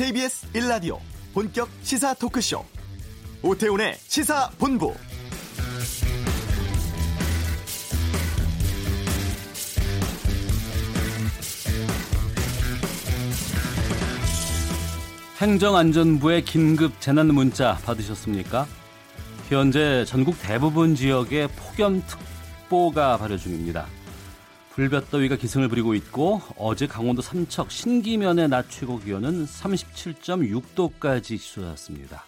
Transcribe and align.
KBS 0.00 0.50
1라디오 0.54 0.98
본격 1.34 1.68
시사 1.82 2.14
토크쇼 2.14 2.64
오태훈의 3.42 3.96
시사본부 3.98 4.94
행정안전부의 15.36 16.46
긴급 16.46 16.98
재난 16.98 17.34
문자 17.34 17.74
받으셨습니까? 17.84 18.66
현재 19.50 20.06
전국 20.06 20.40
대부분 20.40 20.94
지역에 20.94 21.46
폭염특보가 21.48 23.18
발효 23.18 23.36
중입니다. 23.36 23.86
불볕더위가 24.74 25.36
기승을 25.36 25.68
부리고 25.68 25.94
있고 25.94 26.40
어제 26.56 26.86
강원도 26.86 27.22
삼척 27.22 27.70
신기면의 27.70 28.48
낮 28.48 28.70
최고 28.70 28.98
기온은 28.98 29.44
37.6도까지 29.44 31.38
치솟았습니다. 31.38 32.24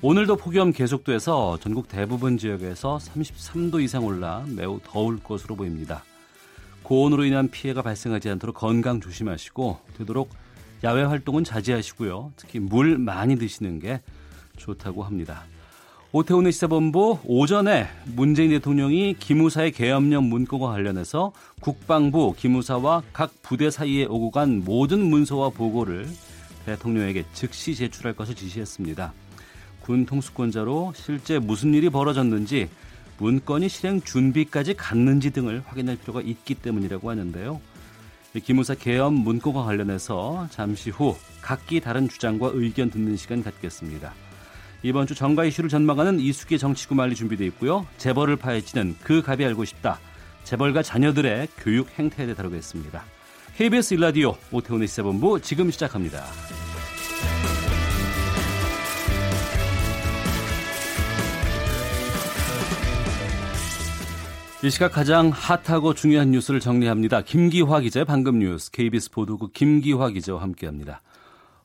오늘도 0.00 0.36
폭염 0.36 0.72
계속돼서 0.72 1.58
전국 1.60 1.88
대부분 1.88 2.38
지역에서 2.38 2.98
33도 2.98 3.82
이상 3.82 4.04
올라 4.04 4.44
매우 4.46 4.80
더울 4.84 5.18
것으로 5.22 5.56
보입니다. 5.56 6.04
고온으로 6.84 7.24
인한 7.24 7.48
피해가 7.48 7.82
발생하지 7.82 8.30
않도록 8.30 8.56
건강 8.56 9.00
조심하시고 9.00 9.80
되도록 9.98 10.30
야외 10.82 11.02
활동은 11.02 11.44
자제하시고요. 11.44 12.32
특히 12.36 12.58
물 12.58 12.96
많이 12.96 13.36
드시는 13.36 13.80
게 13.80 14.00
좋다고 14.56 15.02
합니다. 15.02 15.44
오태훈의 16.12 16.50
시사본부 16.50 17.20
오전에 17.24 17.86
문재인 18.16 18.50
대통령이 18.50 19.14
기무사의 19.14 19.70
계엄령 19.70 20.28
문건과 20.28 20.66
관련해서 20.66 21.32
국방부 21.60 22.34
기무사와 22.36 23.04
각 23.12 23.30
부대 23.42 23.70
사이에 23.70 24.06
오고 24.06 24.32
간 24.32 24.64
모든 24.64 25.04
문서와 25.04 25.50
보고를 25.50 26.08
대통령에게 26.66 27.26
즉시 27.32 27.76
제출할 27.76 28.14
것을 28.14 28.34
지시했습니다. 28.34 29.12
군 29.82 30.04
통수권자로 30.04 30.94
실제 30.96 31.38
무슨 31.38 31.74
일이 31.74 31.88
벌어졌는지 31.88 32.68
문건이 33.18 33.68
실행 33.68 34.00
준비까지 34.00 34.74
갔는지 34.74 35.30
등을 35.30 35.62
확인할 35.64 35.96
필요가 35.96 36.20
있기 36.22 36.56
때문이라고 36.56 37.08
하는데요. 37.08 37.60
기무사 38.42 38.74
계엄 38.74 39.14
문건과 39.14 39.62
관련해서 39.62 40.48
잠시 40.50 40.90
후 40.90 41.16
각기 41.40 41.78
다른 41.78 42.08
주장과 42.08 42.50
의견 42.54 42.90
듣는 42.90 43.16
시간 43.16 43.44
갖겠습니다. 43.44 44.12
이번 44.82 45.06
주 45.06 45.14
정가 45.14 45.44
이슈를 45.44 45.68
전망하는 45.68 46.20
이수기 46.20 46.58
정치구말리 46.58 47.14
준비되어 47.14 47.46
있고요. 47.48 47.86
재벌을 47.98 48.36
파헤치는 48.36 48.96
그 49.02 49.22
갑이 49.22 49.44
알고 49.44 49.64
싶다. 49.64 49.98
재벌과 50.44 50.82
자녀들의 50.82 51.48
교육 51.58 51.90
행태에 51.98 52.26
대해 52.26 52.34
다루겠습니다. 52.34 53.04
KBS 53.56 53.94
일라디오 53.94 54.36
오태훈의 54.50 54.88
시사본부 54.88 55.40
지금 55.42 55.70
시작합니다. 55.70 56.24
이 64.62 64.68
시각 64.68 64.92
가장 64.92 65.30
핫하고 65.30 65.94
중요한 65.94 66.32
뉴스를 66.32 66.60
정리합니다. 66.60 67.22
김기화 67.22 67.80
기자의 67.80 68.04
방금 68.04 68.38
뉴스 68.38 68.70
KBS 68.70 69.10
보도국 69.10 69.52
김기화 69.54 70.10
기자와 70.10 70.42
함께합니다. 70.42 71.00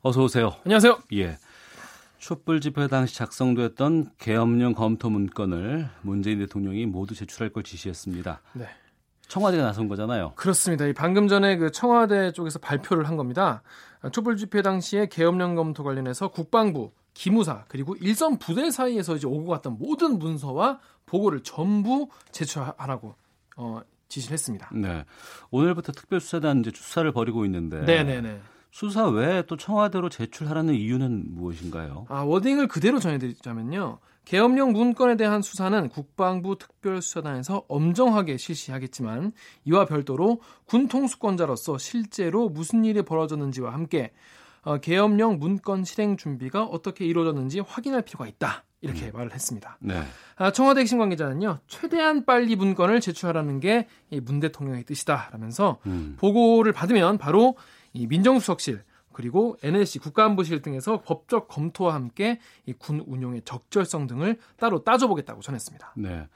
어서 0.02 0.24
오세요. 0.24 0.56
안녕하세요. 0.64 1.00
예. 1.14 1.38
촛불 2.26 2.60
집회 2.60 2.88
당시 2.88 3.14
작성됐던 3.14 4.10
계엄령 4.18 4.74
검토 4.74 5.12
문건을 5.12 5.88
문재인 6.02 6.40
대통령이 6.40 6.88
모두 6.88 7.14
제출할 7.14 7.52
걸 7.52 7.62
지시했습니다. 7.62 8.42
네. 8.54 8.68
청와대가 9.28 9.62
나선 9.62 9.88
거잖아요. 9.88 10.34
그렇습니다. 10.36 10.86
방금 10.98 11.28
전에 11.28 11.56
그 11.58 11.72
청와대 11.72 12.32
쪽에서 12.32 12.58
발표를 12.58 13.08
한 13.08 13.16
겁니다. 13.16 13.62
촛불 14.12 14.38
집회 14.38 14.64
당시에 14.64 15.06
계엄령 15.08 15.54
검토 15.54 15.84
관련해서 15.84 16.30
국방부, 16.30 16.94
기무사 17.14 17.64
그리고 17.68 17.96
일선 17.98 18.40
부대 18.40 18.72
사이에서 18.72 19.18
이제 19.18 19.28
오고 19.28 19.46
갔던 19.46 19.78
모든 19.78 20.18
문서와 20.18 20.80
보고를 21.06 21.44
전부 21.44 22.10
제출하라고 22.32 23.14
어, 23.58 23.82
지시를 24.08 24.34
했습니다. 24.34 24.72
네. 24.74 25.06
오늘부터 25.52 25.92
특별수사단 25.92 26.62
이제 26.62 26.72
수사를 26.74 27.12
벌이고 27.12 27.46
있는데. 27.46 27.82
네네네. 27.82 28.55
수사 28.76 29.08
외에 29.08 29.42
또 29.44 29.56
청와대로 29.56 30.10
제출하라는 30.10 30.74
이유는 30.74 31.28
무엇인가요? 31.30 32.08
아, 32.10 32.24
워딩을 32.24 32.68
그대로 32.68 33.00
전해드리자면요. 33.00 34.00
계엄령 34.26 34.74
문건에 34.74 35.16
대한 35.16 35.42
수사는 35.42 35.88
국방부 35.88 36.58
특별수사단에서 36.58 37.64
엄정하게 37.70 38.36
실시하겠지만 38.36 39.32
이와 39.64 39.86
별도로 39.86 40.42
군 40.66 40.90
통수권자로서 40.90 41.78
실제로 41.78 42.50
무슨 42.50 42.84
일이 42.84 43.02
벌어졌는지와 43.02 43.72
함께 43.72 44.12
어, 44.64 44.78
계엄령 44.78 45.40
문건 45.40 45.86
실행 45.86 46.18
준비가 46.18 46.66
어떻게 46.66 47.06
이루어졌는지 47.06 47.62
확인할 47.62 48.02
필요가 48.02 48.28
있다. 48.28 48.66
이렇게 48.82 49.06
음. 49.06 49.12
말을 49.14 49.34
했습니다. 49.34 49.78
네. 49.80 50.04
아, 50.36 50.52
청와대 50.52 50.82
핵심 50.82 50.98
관계자는요, 50.98 51.60
최대한 51.68 52.26
빨리 52.26 52.58
문건을 52.58 53.00
제출하라는 53.00 53.62
게 53.62 53.88
문 54.24 54.40
대통령의 54.40 54.84
뜻이다라면서 54.84 55.80
음. 55.86 56.16
보고를 56.20 56.74
받으면 56.74 57.18
바로 57.18 57.56
이 57.96 58.08
민정수석실 58.08 58.84
그리고 59.14 59.58
NSC 59.64 60.00
국가안보실 60.00 60.62
등에서 60.62 61.02
법적 61.02 61.48
검토와 61.48 61.94
함께 61.94 62.40
이 62.66 62.74
군 62.74 63.02
운용의 63.08 63.44
적절성 63.46 64.08
등을 64.08 64.38
따로 64.58 64.84
따져보겠다고 64.84 65.42
전했습니다. 65.42 65.94
네. 65.98 66.28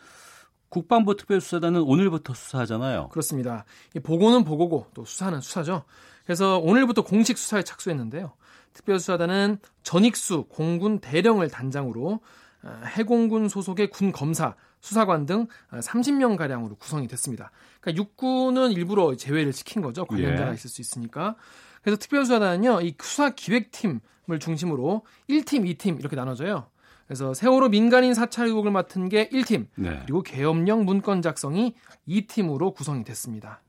국방부 0.70 1.18
특별수사단은 1.18 1.82
오늘부터 1.82 2.34
수사하잖아요. 2.34 3.10
그렇습니다. 3.10 3.66
이 3.96 4.00
보고는 4.00 4.44
보고고 4.46 4.88
또 4.94 5.04
수사는 5.04 5.42
수사죠. 5.42 5.84
그래서 6.24 6.60
오늘부터 6.60 7.04
공식 7.04 7.38
수사에 7.38 7.64
착수했는데요. 7.64 8.32
특별수사단은 8.74 9.58
전익수 9.84 10.46
공군 10.48 11.00
대령을 11.00 11.50
단장으로 11.50 12.22
아, 12.62 12.82
해공군 12.86 13.50
소속의 13.50 13.90
군 13.90 14.12
검사, 14.12 14.56
수사관 14.82 15.26
등 15.26 15.48
30명 15.72 16.38
가량으로 16.38 16.76
구성이 16.76 17.08
됐습니다. 17.08 17.52
그러니까 17.82 18.02
육군은 18.02 18.72
일부러 18.72 19.16
제외를 19.16 19.54
시킨 19.54 19.82
거죠. 19.82 20.06
관련자가 20.06 20.50
예. 20.50 20.54
있을 20.54 20.70
수 20.70 20.82
있으니까. 20.82 21.36
그래서 21.82 21.98
특별수사단은요, 21.98 22.82
이 22.82 22.96
수사 23.02 23.30
기획팀을 23.30 24.40
중심으로 24.40 25.04
1팀, 25.30 25.66
2팀 25.78 26.00
이렇게 26.00 26.16
나눠져요. 26.16 26.68
그래서 27.08 27.34
세월호 27.34 27.70
민간인 27.70 28.14
사찰 28.14 28.48
의혹을 28.48 28.70
맡은 28.72 29.10
게 29.10 29.30
1팀, 29.30 29.68
네. 29.76 30.00
그리고 30.04 30.22
계엄령 30.22 30.86
문건 30.86 31.22
작성이 31.22 31.74
2팀으로 32.08 32.74
구성이 32.74 33.04
됐습니다. 33.04 33.62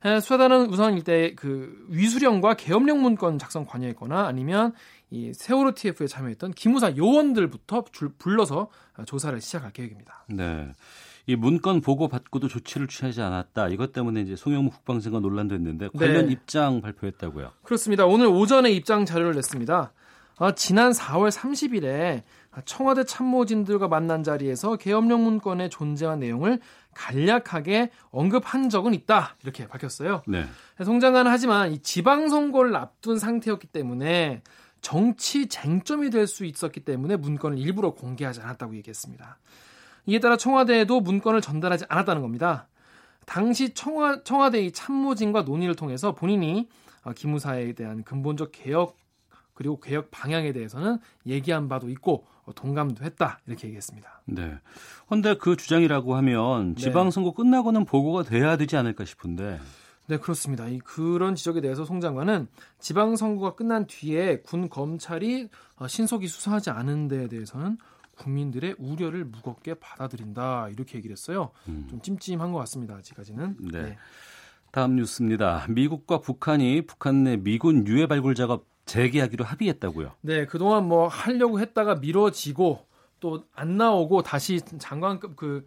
수사단은 0.00 0.70
우선 0.70 0.94
일대 0.94 1.34
그 1.34 1.84
위수령과 1.88 2.54
계엄령 2.54 3.02
문건 3.02 3.40
작성 3.40 3.64
관여했거나 3.64 4.28
아니면 4.28 4.72
이 5.10 5.32
세월호 5.32 5.72
TF에 5.74 6.06
참여했던 6.06 6.52
기무사 6.52 6.94
요원들부터 6.96 7.84
줄, 7.92 8.10
불러서 8.18 8.68
조사를 9.06 9.40
시작할 9.40 9.72
계획입니다. 9.72 10.24
네. 10.28 10.72
이 11.26 11.36
문건 11.36 11.82
보고 11.82 12.08
받고도 12.08 12.48
조치를 12.48 12.88
취하지 12.88 13.20
않았다. 13.20 13.68
이것 13.68 13.92
때문에 13.92 14.22
이제 14.22 14.34
송영무 14.34 14.70
국방장관 14.70 15.22
논란됐는데 15.22 15.90
관련 15.96 16.26
네. 16.26 16.32
입장 16.32 16.80
발표했다고요. 16.80 17.52
그렇습니다. 17.62 18.06
오늘 18.06 18.26
오전에 18.26 18.70
입장 18.70 19.04
자료를 19.04 19.34
냈습니다. 19.34 19.92
아, 20.38 20.54
지난 20.54 20.92
4월 20.92 21.30
30일에 21.30 22.22
청와대 22.64 23.04
참모진들과 23.04 23.88
만난 23.88 24.22
자리에서 24.22 24.76
계엄령 24.76 25.22
문건의 25.22 25.68
존재와 25.68 26.16
내용을 26.16 26.60
간략하게 26.94 27.90
언급한 28.10 28.68
적은 28.70 28.94
있다 28.94 29.36
이렇게 29.42 29.66
밝혔어요. 29.66 30.22
네. 30.26 30.46
송 30.84 30.98
장관은 31.00 31.30
하지만 31.30 31.72
이 31.72 31.78
지방선거를 31.78 32.74
앞둔 32.74 33.18
상태였기 33.18 33.68
때문에 33.68 34.42
정치 34.80 35.48
쟁점이 35.48 36.10
될 36.10 36.26
수 36.26 36.44
있었기 36.44 36.80
때문에 36.80 37.16
문건을 37.16 37.58
일부러 37.58 37.90
공개하지 37.90 38.40
않았다고 38.40 38.76
얘기했습니다. 38.76 39.38
이에 40.06 40.20
따라 40.20 40.36
청와대에도 40.36 41.00
문건을 41.00 41.40
전달하지 41.40 41.84
않았다는 41.88 42.22
겁니다. 42.22 42.66
당시 43.26 43.74
청와, 43.74 44.22
청와대의 44.24 44.72
참모진과 44.72 45.42
논의를 45.42 45.74
통해서 45.74 46.14
본인이 46.14 46.68
어, 47.04 47.12
기무사에 47.12 47.72
대한 47.72 48.02
근본적 48.02 48.50
개혁 48.52 48.96
그리고 49.54 49.80
개혁 49.80 50.10
방향에 50.10 50.52
대해서는 50.52 50.98
얘기한 51.26 51.68
바도 51.68 51.90
있고 51.90 52.24
어, 52.46 52.54
동감도 52.54 53.04
했다 53.04 53.40
이렇게 53.46 53.66
얘기했습니다. 53.66 54.22
네. 54.26 54.54
그런데 55.06 55.34
그 55.36 55.56
주장이라고 55.56 56.14
하면 56.16 56.74
네. 56.74 56.82
지방선거 56.82 57.32
끝나고는 57.32 57.84
보고가 57.84 58.22
돼야 58.22 58.56
되지 58.56 58.76
않을까 58.76 59.04
싶은데. 59.04 59.58
네, 60.08 60.16
그렇습니다. 60.16 60.66
이 60.68 60.78
그런 60.78 61.34
지적에 61.34 61.60
대해서 61.60 61.84
송 61.84 62.00
장관은 62.00 62.48
지방 62.78 63.16
선거가 63.16 63.54
끝난 63.54 63.86
뒤에 63.86 64.40
군 64.40 64.68
검찰이 64.68 65.48
어, 65.76 65.86
신속히 65.86 66.28
수사하지 66.28 66.70
않은 66.70 67.08
데에 67.08 67.28
대해서는 67.28 67.78
국민들의 68.16 68.76
우려를 68.78 69.24
무겁게 69.24 69.74
받아들인다 69.74 70.70
이렇게 70.70 70.96
얘기를 70.98 71.12
했어요. 71.12 71.50
음. 71.68 71.86
좀 71.88 72.00
찜찜한 72.00 72.52
것 72.52 72.58
같습니다. 72.60 72.94
아직까지는. 72.96 73.56
네. 73.70 73.82
네. 73.82 73.98
다음 74.72 74.96
뉴스입니다. 74.96 75.66
미국과 75.68 76.20
북한이 76.20 76.82
북한 76.86 77.24
내 77.24 77.36
미군 77.36 77.86
유해 77.86 78.06
발굴 78.06 78.34
작업 78.34 78.66
재개하기로 78.86 79.44
합의했다고요. 79.44 80.12
네, 80.22 80.46
그동안 80.46 80.88
뭐 80.88 81.06
하려고 81.08 81.60
했다가 81.60 81.96
미뤄지고 81.96 82.86
또 83.20 83.44
안 83.54 83.76
나오고 83.76 84.22
다시 84.22 84.60
장관급 84.78 85.36
그 85.36 85.66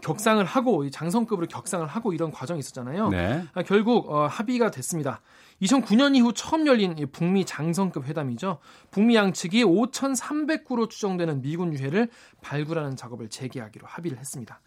격상을 0.00 0.44
하고 0.44 0.88
장성급으로 0.88 1.46
격상을 1.46 1.86
하고 1.86 2.12
이런 2.12 2.30
과정이 2.32 2.60
있었잖아요. 2.60 3.10
네. 3.10 3.44
아, 3.54 3.62
결국 3.62 4.10
어, 4.10 4.26
합의가 4.26 4.70
됐습니다. 4.70 5.20
2009년 5.62 6.16
이후 6.16 6.32
처음 6.32 6.66
열린 6.66 6.94
북미 7.12 7.44
장성급 7.44 8.06
회담이죠. 8.06 8.58
북미 8.90 9.14
양측이 9.14 9.64
5,300구로 9.64 10.90
추정되는 10.90 11.42
미군 11.42 11.72
유해를 11.72 12.08
발굴하는 12.40 12.96
작업을 12.96 13.28
재개하기로 13.28 13.86
합의를 13.86 14.18
했습니다. 14.18 14.60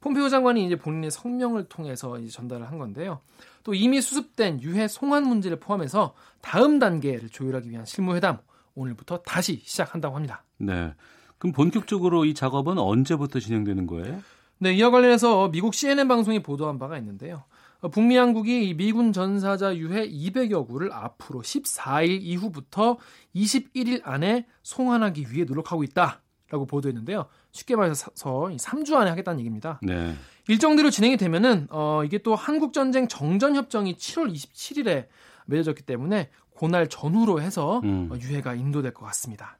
폼페오 0.00 0.28
장관이 0.28 0.64
이제 0.64 0.76
본인의 0.76 1.10
성명을 1.10 1.64
통해서 1.64 2.18
이제 2.18 2.30
전달을 2.30 2.68
한 2.68 2.78
건데요. 2.78 3.20
또 3.64 3.74
이미 3.74 4.00
수습된 4.00 4.62
유해 4.62 4.86
송환 4.86 5.24
문제를 5.24 5.58
포함해서 5.58 6.14
다음 6.40 6.78
단계를 6.78 7.28
조율하기 7.30 7.70
위한 7.70 7.84
실무회담 7.84 8.38
오늘부터 8.76 9.18
다시 9.18 9.60
시작한다고 9.64 10.14
합니다. 10.14 10.44
네. 10.58 10.94
그럼 11.38 11.52
본격적으로 11.52 12.24
이 12.24 12.34
작업은 12.34 12.78
언제부터 12.78 13.40
진행되는 13.40 13.86
거예요? 13.86 14.22
네, 14.58 14.72
이와 14.72 14.90
관련해서 14.90 15.50
미국 15.50 15.74
CNN 15.74 16.08
방송이 16.08 16.42
보도한 16.42 16.78
바가 16.78 16.96
있는데요. 16.98 17.44
북미 17.92 18.16
양국이 18.16 18.74
미군 18.74 19.12
전사자 19.12 19.76
유해 19.76 20.08
200여 20.08 20.66
구를 20.66 20.92
앞으로 20.92 21.42
14일 21.42 22.20
이후부터 22.22 22.96
21일 23.34 24.00
안에 24.04 24.46
송환하기 24.62 25.26
위해 25.30 25.44
노력하고 25.44 25.84
있다라고 25.84 26.66
보도했는데요. 26.66 27.26
쉽게 27.52 27.76
말해서 27.76 28.10
3주 28.12 28.94
안에 28.94 29.10
하겠다는 29.10 29.40
얘기입니다. 29.40 29.78
네. 29.82 30.14
일정대로 30.48 30.90
진행이 30.90 31.16
되면은 31.16 31.68
어, 31.70 32.02
이게 32.04 32.18
또 32.18 32.34
한국 32.34 32.72
전쟁 32.72 33.08
정전 33.08 33.56
협정이 33.56 33.96
7월 33.96 34.32
27일에 34.32 35.06
맺어졌기 35.46 35.82
때문에 35.82 36.30
그날 36.58 36.88
전후로 36.88 37.40
해서 37.40 37.80
음. 37.84 38.08
어, 38.10 38.16
유해가 38.18 38.54
인도될 38.54 38.94
것 38.94 39.04
같습니다. 39.06 39.58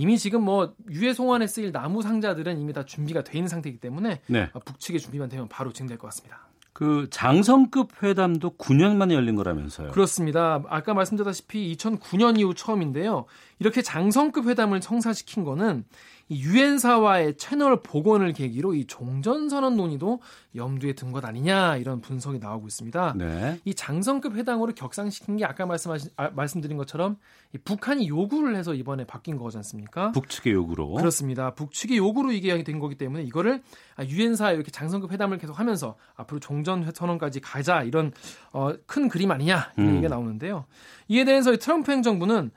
이미 0.00 0.16
지금 0.16 0.42
뭐 0.42 0.74
유해 0.90 1.12
송환에 1.12 1.46
쓰일 1.46 1.72
나무 1.72 2.00
상자들은 2.00 2.58
이미 2.58 2.72
다 2.72 2.86
준비가 2.86 3.22
돼 3.22 3.36
있는 3.36 3.48
상태이기 3.48 3.80
때문에 3.80 4.22
네. 4.28 4.48
어, 4.54 4.58
북측의 4.60 4.98
준비만 4.98 5.28
되면 5.28 5.46
바로 5.46 5.74
진행될 5.74 5.98
것 5.98 6.06
같습니다. 6.06 6.48
그 6.72 7.06
장성급 7.10 8.02
회담도 8.02 8.56
9년 8.56 8.96
만에 8.96 9.14
열린 9.14 9.36
거라면서요. 9.36 9.90
그렇습니다. 9.90 10.64
아까 10.70 10.94
말씀드렸다시피 10.94 11.76
2009년 11.76 12.38
이후 12.38 12.54
처음인데요. 12.54 13.26
이렇게 13.58 13.82
장성급 13.82 14.46
회담을 14.46 14.80
성사시킨 14.80 15.44
거는 15.44 15.84
이 16.19 16.19
유엔사와의 16.30 17.36
채널 17.36 17.82
복원을 17.82 18.32
계기로 18.32 18.74
이 18.74 18.86
종전선언 18.86 19.76
논의도 19.76 20.20
염두에 20.54 20.92
둔것 20.92 21.24
아니냐 21.24 21.76
이런 21.76 22.00
분석이 22.00 22.38
나오고 22.38 22.68
있습니다. 22.68 23.14
네. 23.16 23.60
이 23.64 23.74
장성급 23.74 24.36
회담으로 24.36 24.72
격상시킨 24.74 25.36
게 25.36 25.44
아까 25.44 25.66
말씀하신 25.66 26.10
아, 26.16 26.30
말씀드린 26.30 26.76
것처럼 26.76 27.16
이 27.52 27.58
북한이 27.58 28.08
요구를 28.08 28.56
해서 28.56 28.74
이번에 28.74 29.04
바뀐 29.04 29.36
거지 29.36 29.56
않습니까? 29.56 30.12
북측의 30.12 30.52
요구로. 30.52 30.94
그렇습니다. 30.94 31.54
북측의 31.54 31.96
요구로 31.96 32.32
이게 32.32 32.62
된 32.62 32.78
거기 32.78 32.94
때문에 32.94 33.24
이거를 33.24 33.62
유엔사 34.00 34.52
이렇게 34.52 34.70
장성급 34.70 35.12
회담을 35.12 35.38
계속하면서 35.38 35.96
앞으로 36.14 36.40
종전 36.40 36.90
선언까지 36.94 37.40
가자 37.40 37.82
이런 37.82 38.12
어, 38.52 38.72
큰 38.86 39.08
그림 39.08 39.30
아니냐 39.30 39.72
이런 39.76 39.88
음. 39.88 39.96
얘기가 39.96 40.08
나오는데요. 40.08 40.66
이에 41.08 41.24
대해서 41.24 41.56
트럼프 41.56 41.90
행정부는 41.90 42.50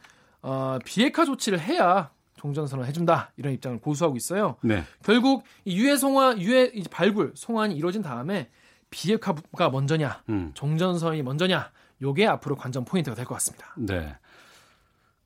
어, 0.44 0.78
비핵화 0.86 1.26
조치를 1.26 1.60
해야 1.60 2.12
종전 2.44 2.68
선언을 2.68 2.90
해준다 2.90 3.32
이런 3.38 3.54
입장을 3.54 3.80
고수하고 3.80 4.18
있어요. 4.18 4.58
네. 4.62 4.84
결국 5.02 5.46
이 5.64 5.78
유해 5.80 5.96
송환, 5.96 6.42
유해 6.42 6.72
발굴 6.92 7.32
송환이 7.36 7.74
이루어진 7.74 8.02
다음에 8.02 8.50
비핵화가 8.90 9.70
먼저냐, 9.70 10.22
음. 10.28 10.52
종전선이 10.54 11.24
먼저냐, 11.24 11.72
요게 12.02 12.28
앞으로 12.28 12.58
관전 12.58 12.84
포인트가 12.84 13.16
될 13.16 13.24
것 13.26 13.34
같습니다. 13.36 13.74
네. 13.78 14.14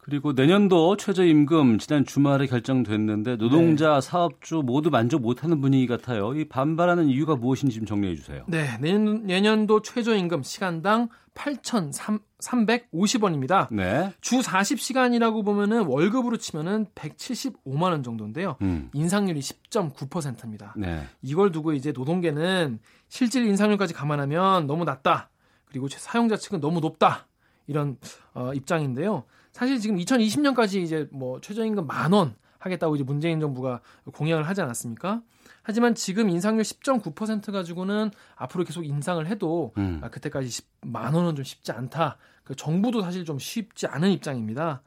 그리고 0.08 0.32
내년도 0.32 0.96
최저임금 0.96 1.80
지난 1.80 2.06
주말에 2.06 2.48
결정됐는데 2.48 3.36
노동자, 3.36 3.96
네. 3.96 4.02
사업주 4.02 4.64
모두 4.66 4.90
만족 4.90 5.22
못하는 5.22 5.60
분위기 5.60 5.86
같아요. 5.86 6.34
이 6.34 6.48
반발하는 6.48 7.10
이유가 7.10 7.36
무엇인지 7.36 7.76
좀 7.76 7.86
정리해 7.86 8.16
주세요. 8.16 8.46
네, 8.48 8.78
내년, 8.80 9.26
내년도 9.26 9.82
최저임금 9.82 10.44
시간당 10.44 11.10
8,350원입니다. 11.36 13.68
네. 13.70 14.14
주 14.22 14.40
40시간이라고 14.40 15.44
보면은 15.44 15.86
월급으로 15.86 16.38
치면은 16.38 16.86
175만 16.96 17.92
원 17.92 18.02
정도인데요. 18.02 18.56
음. 18.62 18.90
인상률이 18.94 19.42
10.9%입니다. 19.42 20.74
네. 20.78 21.02
이걸 21.22 21.52
두고 21.52 21.74
이제 21.74 21.92
노동계는 21.92 22.80
실질 23.10 23.46
인상률까지 23.46 23.94
감안하면 23.94 24.68
너무 24.68 24.86
낮다. 24.86 25.30
그리고 25.66 25.90
사용자 25.90 26.38
측은 26.38 26.62
너무 26.62 26.80
높다. 26.80 27.28
이런 27.68 27.98
어, 28.34 28.54
입장인데요. 28.54 29.26
사실 29.58 29.80
지금 29.80 29.98
2020년까지 29.98 30.84
이제 30.84 31.08
뭐 31.12 31.42
최저임금 31.42 31.88
만 31.88 32.14
원 32.14 32.36
하겠다고 32.60 32.96
이제 32.96 33.04
문재인 33.04 33.40
정부가 33.40 33.82
공약을 34.14 34.48
하지 34.48 34.62
않았습니까? 34.62 35.22
하지만 35.64 35.96
지금 35.96 36.30
인상률 36.30 36.64
10.9% 36.64 37.52
가지고는 37.52 38.12
앞으로 38.36 38.64
계속 38.64 38.86
인상을 38.86 39.26
해도 39.26 39.74
음. 39.78 40.00
아, 40.04 40.10
그때까지 40.10 40.50
10 40.50 40.68
만 40.86 41.14
원은 41.14 41.36
좀 41.36 41.44
쉽지 41.44 41.72
않다. 41.72 42.18
그 42.44 42.56
정부도 42.56 43.02
사실 43.02 43.26
좀 43.26 43.40
쉽지 43.40 43.88
않은 43.88 44.10
입장입니다. 44.12 44.82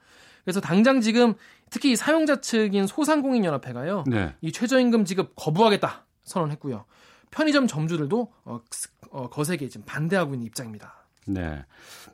그래서 0.44 0.60
당장 0.60 1.00
지금 1.00 1.34
특히 1.68 1.90
이 1.92 1.96
사용자 1.96 2.40
측인 2.40 2.86
소상공인연합회가요. 2.86 4.04
네. 4.06 4.34
이 4.40 4.50
최저임금 4.50 5.04
지급 5.04 5.32
거부하겠다 5.36 6.06
선언했고요. 6.24 6.84
편의점 7.32 7.66
점주들도 7.66 8.32
어, 8.44 8.60
어, 9.10 9.28
거세게 9.28 9.68
지금 9.68 9.84
반대하고 9.84 10.34
있는 10.34 10.46
입장입니다. 10.46 10.99
네. 11.26 11.64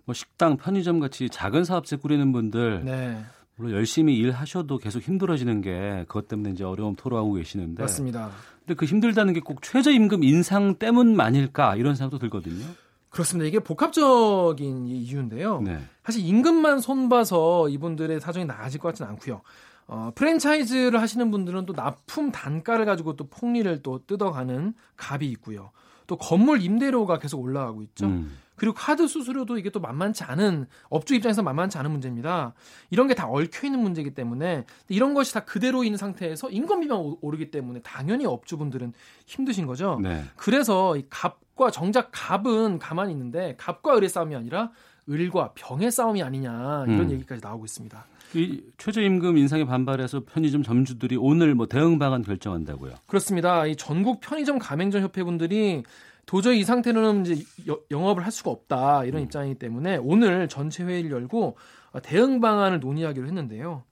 뭐 0.04 0.14
식당, 0.14 0.56
편의점 0.56 1.00
같이 1.00 1.28
작은 1.28 1.64
사업체 1.64 1.96
꾸리는 1.96 2.32
분들 2.32 2.84
네, 2.84 3.22
물론 3.56 3.72
열심히 3.74 4.16
일하셔도 4.16 4.78
계속 4.78 5.02
힘들어지는 5.02 5.60
게 5.62 6.04
그것 6.08 6.28
때문에 6.28 6.50
이제 6.50 6.64
어려움 6.64 6.94
토로하고 6.96 7.34
계시는데 7.34 7.82
맞습니다. 7.82 8.30
근데 8.60 8.74
그 8.74 8.84
힘들다는 8.84 9.32
게 9.32 9.40
꼭 9.40 9.62
최저임금 9.62 10.24
인상 10.24 10.74
때문만일까 10.76 11.76
이런 11.76 11.94
생각도 11.94 12.18
들거든요. 12.18 12.64
그렇습니다. 13.10 13.46
이게 13.48 13.60
복합적인 13.60 14.86
이유인데요. 14.88 15.60
네. 15.62 15.78
사실 16.04 16.24
임금만 16.26 16.80
손봐서 16.80 17.68
이분들의 17.68 18.20
사정이 18.20 18.44
나아질 18.44 18.80
것 18.80 18.88
같지는 18.88 19.10
않고요. 19.12 19.40
어, 19.86 20.10
프랜차이즈를 20.14 21.00
하시는 21.00 21.30
분들은 21.30 21.64
또 21.64 21.72
납품 21.72 22.32
단가를 22.32 22.84
가지고 22.84 23.14
또 23.16 23.28
폭리를 23.28 23.82
또 23.82 24.00
뜯어가는 24.06 24.74
값이 24.96 25.26
있고요. 25.30 25.70
또 26.08 26.16
건물 26.16 26.60
임대료가 26.60 27.18
계속 27.18 27.40
올라가고 27.40 27.82
있죠. 27.84 28.06
음. 28.06 28.36
그리고 28.56 28.74
카드 28.74 29.06
수수료도 29.06 29.58
이게 29.58 29.70
또 29.70 29.80
만만치 29.80 30.24
않은 30.24 30.66
업주 30.88 31.14
입장에서 31.14 31.42
만만치 31.42 31.78
않은 31.78 31.90
문제입니다. 31.90 32.54
이런 32.90 33.06
게 33.08 33.14
다 33.14 33.28
얽혀 33.28 33.66
있는 33.66 33.80
문제이기 33.80 34.14
때문에 34.14 34.64
이런 34.88 35.14
것이 35.14 35.32
다 35.32 35.40
그대로 35.44 35.84
있는 35.84 35.96
상태에서 35.96 36.50
인건비만 36.50 36.96
오- 36.98 37.18
오르기 37.20 37.50
때문에 37.50 37.80
당연히 37.80 38.26
업주분들은 38.26 38.92
힘드신 39.26 39.66
거죠. 39.66 39.98
네. 40.02 40.22
그래서 40.36 40.96
이 40.96 41.04
값과 41.08 41.70
정작 41.70 42.10
값은 42.12 42.78
가만히 42.78 43.12
있는데 43.12 43.54
값과 43.58 43.96
을의 43.96 44.08
싸움이 44.08 44.34
아니라 44.34 44.70
을과 45.08 45.52
병의 45.54 45.90
싸움이 45.92 46.22
아니냐 46.22 46.84
이런 46.88 47.00
음. 47.02 47.10
얘기까지 47.12 47.40
나오고 47.42 47.64
있습니다. 47.64 48.04
이 48.34 48.60
최저임금 48.76 49.38
인상에 49.38 49.64
반발해서 49.64 50.24
편의점 50.26 50.62
점주들이 50.64 51.16
오늘 51.16 51.54
뭐 51.54 51.66
대응 51.66 51.98
방안 51.98 52.22
결정한다고요. 52.22 52.94
그렇습니다. 53.06 53.66
이 53.66 53.76
전국 53.76 54.20
편의점 54.20 54.58
가맹점 54.58 55.02
협회분들이 55.02 55.84
도저히 56.26 56.58
이 56.60 56.64
상태로는 56.64 57.24
이제 57.24 57.44
여- 57.68 57.78
영업을 57.90 58.24
할 58.24 58.32
수가 58.32 58.50
없다 58.50 59.04
이런 59.04 59.22
입장이기 59.22 59.58
때문에 59.58 59.96
오늘 59.98 60.48
전체 60.48 60.82
회의를 60.84 61.10
열고 61.12 61.56
어, 61.92 62.00
대응 62.02 62.40
방안을 62.40 62.80
논의하기로 62.80 63.26
했는데요. 63.26 63.84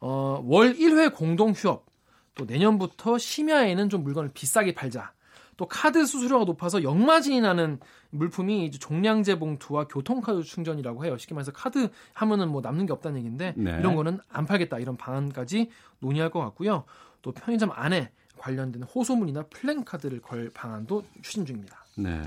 어, 0.00 0.42
월 0.46 0.74
1회 0.74 1.14
공동 1.14 1.52
휴업, 1.52 1.86
또 2.34 2.44
내년부터 2.46 3.18
심야에는 3.18 3.88
좀 3.90 4.02
물건을 4.02 4.30
비싸게 4.32 4.74
팔자. 4.74 5.12
또 5.58 5.66
카드 5.68 6.06
수수료가 6.06 6.46
높아서 6.46 6.82
역마진이 6.82 7.42
나는 7.42 7.78
물품이 8.10 8.64
이제 8.64 8.78
종량제 8.78 9.38
봉투와 9.38 9.86
교통카드 9.86 10.42
충전이라고 10.42 11.04
해요. 11.04 11.18
쉽게 11.18 11.34
말해서 11.34 11.52
카드 11.52 11.90
하면은 12.14 12.48
뭐 12.48 12.62
남는 12.62 12.86
게 12.86 12.92
없다는 12.94 13.18
얘기인데 13.18 13.52
네. 13.56 13.76
이런 13.78 13.94
거는 13.94 14.18
안 14.30 14.46
팔겠다 14.46 14.78
이런 14.78 14.96
방안까지 14.96 15.70
논의할 16.00 16.30
것 16.30 16.40
같고요. 16.40 16.84
또 17.20 17.32
편의점 17.32 17.70
안에 17.70 18.10
관련된 18.38 18.82
호소문이나 18.82 19.44
플랜카드를 19.50 20.20
걸 20.22 20.50
방안도 20.52 21.04
추진 21.20 21.44
중입니다. 21.46 21.81
네. 21.96 22.22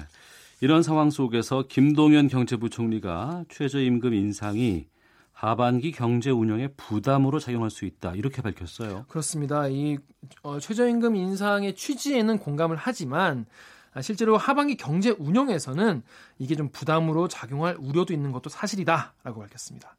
이런 0.62 0.84
상황 0.84 1.10
속에서 1.10 1.66
김동연 1.68 2.28
경제부총리가 2.28 3.46
최저임금 3.50 4.14
인상이 4.14 4.88
하반기 5.34 5.92
경제 5.92 6.32
운영에 6.32 6.70
부담으로 6.78 7.40
작용할 7.40 7.70
수 7.70 7.86
있다 7.86 8.16
이렇게 8.16 8.42
밝혔어요. 8.42 9.06
그렇습니다. 9.10 9.68
이 9.68 9.98
어, 10.44 10.60
최저임금 10.60 11.16
인상의 11.16 11.76
취지에는 11.76 12.40
공감을 12.40 12.78
하지만 12.80 13.46
아, 13.94 14.02
실제로 14.02 14.38
하반기 14.38 14.76
경제 14.76 15.12
운영에서는 15.12 16.04
이게 16.40 16.56
좀 16.56 16.70
부담으로 16.70 17.28
작용할 17.28 17.76
우려도 17.80 18.14
있는 18.14 18.32
것도 18.32 18.50
사실이다라고 18.50 19.42
밝혔습니다. 19.42 19.96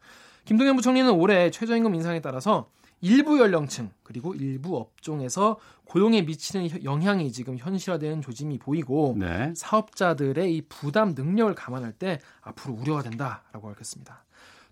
김동연 0.46 0.76
부총리는 0.76 1.10
올해 1.10 1.50
최저임금 1.50 1.94
인상에 1.94 2.20
따라서 2.20 2.70
일부 3.00 3.38
연령층 3.38 3.90
그리고 4.02 4.34
일부 4.34 4.76
업종에서 4.78 5.58
고용에 5.84 6.22
미치는 6.22 6.68
혀- 6.68 6.78
영향이 6.82 7.30
지금 7.32 7.56
현실화되는 7.58 8.22
조짐이 8.22 8.58
보이고 8.58 9.14
네. 9.18 9.52
사업자들의 9.54 10.54
이 10.54 10.62
부담 10.62 11.14
능력을 11.14 11.54
감안할 11.54 11.92
때 11.92 12.18
앞으로 12.40 12.74
우려가 12.74 13.02
된다라고 13.02 13.68
밝혔습니다. 13.68 14.24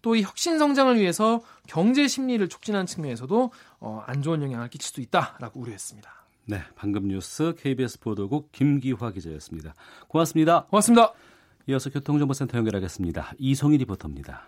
또 0.02 0.14
이 0.16 0.22
혁신 0.22 0.58
성장을 0.58 0.96
위해서 1.00 1.40
경제 1.66 2.06
심리를 2.08 2.46
촉진하는 2.48 2.84
측면에서도 2.86 3.50
어, 3.80 4.02
안 4.06 4.20
좋은 4.22 4.42
영향을 4.42 4.68
끼칠 4.68 4.92
수 4.92 5.00
있다라고 5.00 5.60
우려했습니다. 5.60 6.10
네, 6.46 6.60
방금 6.76 7.08
뉴스 7.08 7.54
KBS 7.58 8.00
보도국 8.00 8.52
김기화 8.52 9.12
기자였습니다. 9.12 9.74
고맙습니다. 10.08 10.64
고맙습니다. 10.66 11.12
이어서 11.68 11.88
교통정보센터 11.88 12.58
연결하겠습니다. 12.58 13.32
이송희 13.38 13.78
리포터입니다. 13.78 14.42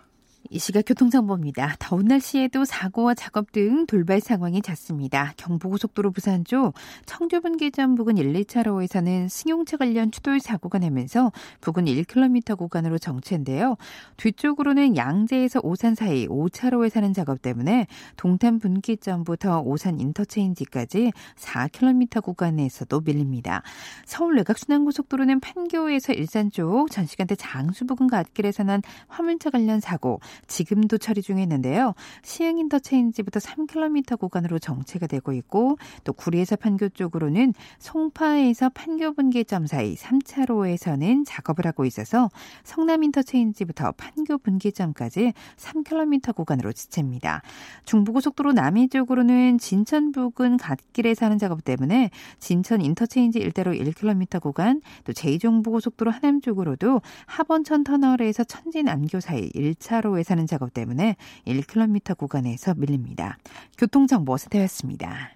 이 0.49 0.59
시각 0.59 0.83
교통정보입니다. 0.85 1.75
더운 1.79 2.05
날씨에도 2.05 2.65
사고와 2.65 3.13
작업 3.13 3.51
등 3.51 3.85
돌발 3.85 4.19
상황이 4.21 4.61
잦습니다. 4.61 5.33
경부고속도로 5.37 6.11
부산 6.11 6.43
쪽 6.45 6.73
청주분기점 7.05 7.95
부근 7.95 8.17
1, 8.17 8.33
2차로에서는 8.33 9.29
승용차 9.29 9.77
관련 9.77 10.11
추돌 10.11 10.39
사고가 10.39 10.79
나면서 10.79 11.31
부근 11.61 11.85
1km 11.85 12.57
구간으로 12.57 12.97
정체인데요. 12.97 13.77
뒤쪽으로는 14.17 14.95
양재에서 14.97 15.59
오산 15.63 15.95
사이 15.95 16.27
5차로에 16.27 16.89
사는 16.89 17.13
작업 17.13 17.41
때문에 17.41 17.87
동탄 18.15 18.59
분기점부터 18.59 19.61
오산 19.61 19.99
인터체인지까지 19.99 21.11
4km 21.35 22.23
구간에서도 22.23 23.01
밀립니다. 23.01 23.61
서울 24.05 24.35
내각 24.35 24.57
순환고속도로는 24.57 25.39
판교에서 25.39 26.13
일산 26.13 26.49
쪽 26.51 26.87
전 26.89 27.05
시간대 27.05 27.35
장수 27.35 27.85
부근 27.85 28.07
갓길에서 28.07 28.63
난 28.63 28.81
화물차 29.07 29.49
관련 29.49 29.79
사고 29.79 30.19
지금도 30.47 30.97
처리 30.97 31.21
중에 31.21 31.41
있는데요. 31.43 31.93
시흥 32.23 32.59
인터체인지부터 32.59 33.39
3km 33.39 34.19
구간으로 34.19 34.59
정체가 34.59 35.07
되고 35.07 35.33
있고 35.33 35.77
또 36.03 36.13
구리에서 36.13 36.55
판교 36.55 36.89
쪽으로는 36.89 37.53
송파에서 37.79 38.69
판교 38.69 39.13
분기점 39.13 39.67
사이 39.67 39.95
3차로에서는 39.95 41.23
작업을 41.25 41.65
하고 41.65 41.85
있어서 41.85 42.29
성남 42.63 43.03
인터체인지부터 43.03 43.93
판교 43.93 44.37
분기점까지 44.39 45.33
3km 45.57 46.35
구간으로 46.35 46.73
지체입니다. 46.73 47.41
중부고속도로 47.85 48.53
남이 48.53 48.89
쪽으로는 48.89 49.57
진천 49.57 50.11
부근 50.11 50.57
갓길에서 50.57 51.13
하는 51.13 51.37
작업 51.37 51.63
때문에 51.63 52.09
진천 52.39 52.81
인터체인지 52.81 53.39
일대로 53.39 53.73
1km 53.73 54.41
구간 54.41 54.81
또 55.03 55.13
제2중부고속도로 55.13 56.11
하남 56.11 56.41
쪽으로도 56.41 57.01
하번천 57.25 57.83
터널에서 57.83 58.43
천진암교 58.43 59.19
사이 59.19 59.49
1차로에서 59.49 60.16
하는 60.17 60.45
작업 60.47 60.73
때문에 60.73 61.15
1km 61.45 62.17
구간에서 62.17 62.73
밀립니다. 62.75 63.37
교통정보센터였습니다. 63.77 65.31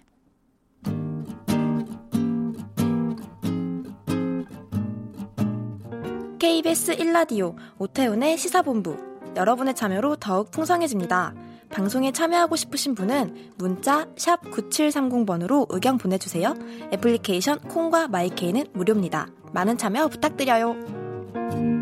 KBS 6.38 6.96
1라디오 6.96 7.54
오태훈의 7.78 8.36
시사본부 8.36 8.96
여러분의 9.36 9.74
참여로 9.74 10.16
더욱 10.16 10.50
풍성해집니다. 10.50 11.34
방송에 11.70 12.12
참여하고 12.12 12.56
싶으신 12.56 12.94
분은 12.94 13.52
문자 13.56 14.06
9730번으로 14.14 15.66
의견 15.70 15.98
보내주세요. 15.98 16.54
애플리케이션 16.92 17.58
콩과 17.60 18.08
마이케이는 18.08 18.66
무료입니다. 18.74 19.28
많은 19.52 19.78
참여 19.78 20.08
부탁드려요. 20.08 21.81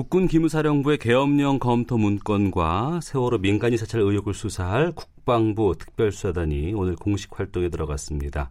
국군 0.00 0.28
기무사령부의 0.28 0.96
계엄령 0.96 1.58
검토 1.58 1.98
문건과 1.98 3.00
세월호 3.02 3.36
민간인 3.36 3.76
사찰 3.76 4.00
의혹을 4.00 4.32
수사할 4.32 4.92
국방부 4.92 5.74
특별수사단이 5.78 6.72
오늘 6.72 6.96
공식 6.96 7.38
활동에 7.38 7.68
들어갔습니다. 7.68 8.50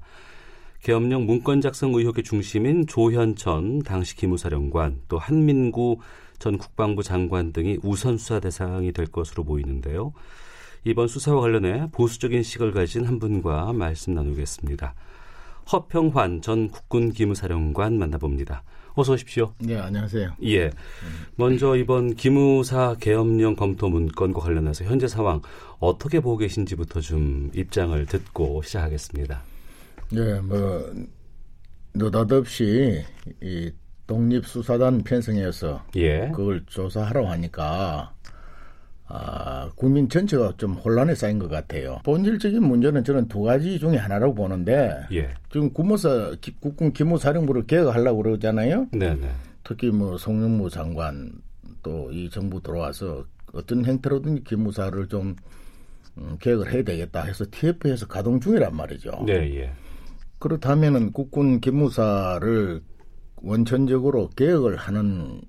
계엄령 0.84 1.25
문건 1.25 1.62
작성 1.62 1.91
의혹의 1.96 2.24
중심인 2.24 2.86
조현천 2.86 3.79
당시 3.79 4.15
기무사령관 4.15 5.01
또 5.08 5.18
한민구 5.18 5.98
전 6.38 6.60
국방부 6.60 7.01
장관 7.01 7.51
등이 7.51 7.79
우선 7.82 8.20
수사 8.20 8.39
대상이 8.39 8.91
될 8.91 9.08
것으로 9.08 9.44
보이는데요. 9.44 10.13
이번 10.84 11.08
수사와 11.08 11.41
관련해 11.41 11.88
보수적인 11.91 12.44
시각을 12.44 12.74
가진 12.74 13.06
한 13.06 13.18
분과 13.18 13.74
말씀 13.74 14.13
나누겠습니다. 14.13 14.94
허평환 15.74 16.44
전 16.44 16.70
국군 16.70 17.12
기무사령관 17.12 17.98
만나봅니다. 17.98 18.62
어서 19.00 19.13
오십시오. 19.13 19.53
네, 19.60 19.77
안녕하세요. 19.77 20.34
예. 20.44 20.72
먼저 21.38 21.77
이번 21.77 22.15
기무사 22.15 22.98
계엄령 23.00 23.56
검토 23.56 23.88
문건과 23.88 24.41
관련해서 24.41 24.84
현재 24.84 25.08
상황 25.08 25.41
어떻게 25.79 26.20
보고 26.20 26.36
계신지부터 26.36 27.00
좀 27.00 27.50
입장을 27.56 28.06
듣고 28.08 28.62
시작하겠습니다. 28.62 29.41
네, 30.12 30.41
뭐 30.41 30.94
느닷없이 31.94 33.01
이 33.41 33.72
독립수사단 34.06 35.03
편성해서 35.03 35.82
예. 35.96 36.29
그걸 36.36 36.65
조사하러 36.65 37.25
하니까 37.29 38.13
아, 39.12 39.72
국민 39.75 40.08
전체가 40.08 40.54
좀 40.58 40.74
혼란에 40.74 41.16
쌓인 41.16 41.39
것 41.39 41.50
같아요. 41.50 42.00
본질적인 42.04 42.62
문제는 42.63 43.04
저는 43.04 43.28
두 43.28 43.42
가지 43.42 43.80
중에 43.80 43.98
하나라고 43.98 44.36
보는데 44.36 44.96
예. 45.12 45.30
지금 45.51 45.74
군무사 45.74 46.36
기- 46.39 46.56
국군 46.60 46.94
기무사령부를 46.94 47.66
개혁하려고 47.66 48.22
그러잖아요. 48.22 48.88
네네. 48.92 49.28
특히 49.63 49.89
뭐 49.89 50.16
송영무 50.18 50.70
장관 50.70 51.32
또 51.82 52.12
이 52.12 52.30
정부 52.30 52.62
들어와서 52.62 53.25
어떤 53.54 53.84
형태로든 53.84 54.44
기무사를 54.44 55.08
좀 55.08 55.36
음, 56.20 56.38
개혁을 56.39 56.72
해야 56.72 56.84
되겠다 56.84 57.24
해서 57.24 57.46
TF에서 57.50 58.06
가동 58.06 58.39
중이란 58.39 58.75
말이죠. 58.75 59.24
네, 59.25 59.34
예. 59.56 59.72
그렇다면은 60.38 61.12
국군 61.13 61.60
기무사를 61.62 62.82
원천적으로 63.38 64.30
개혁을 64.36 64.75
하는 64.75 65.42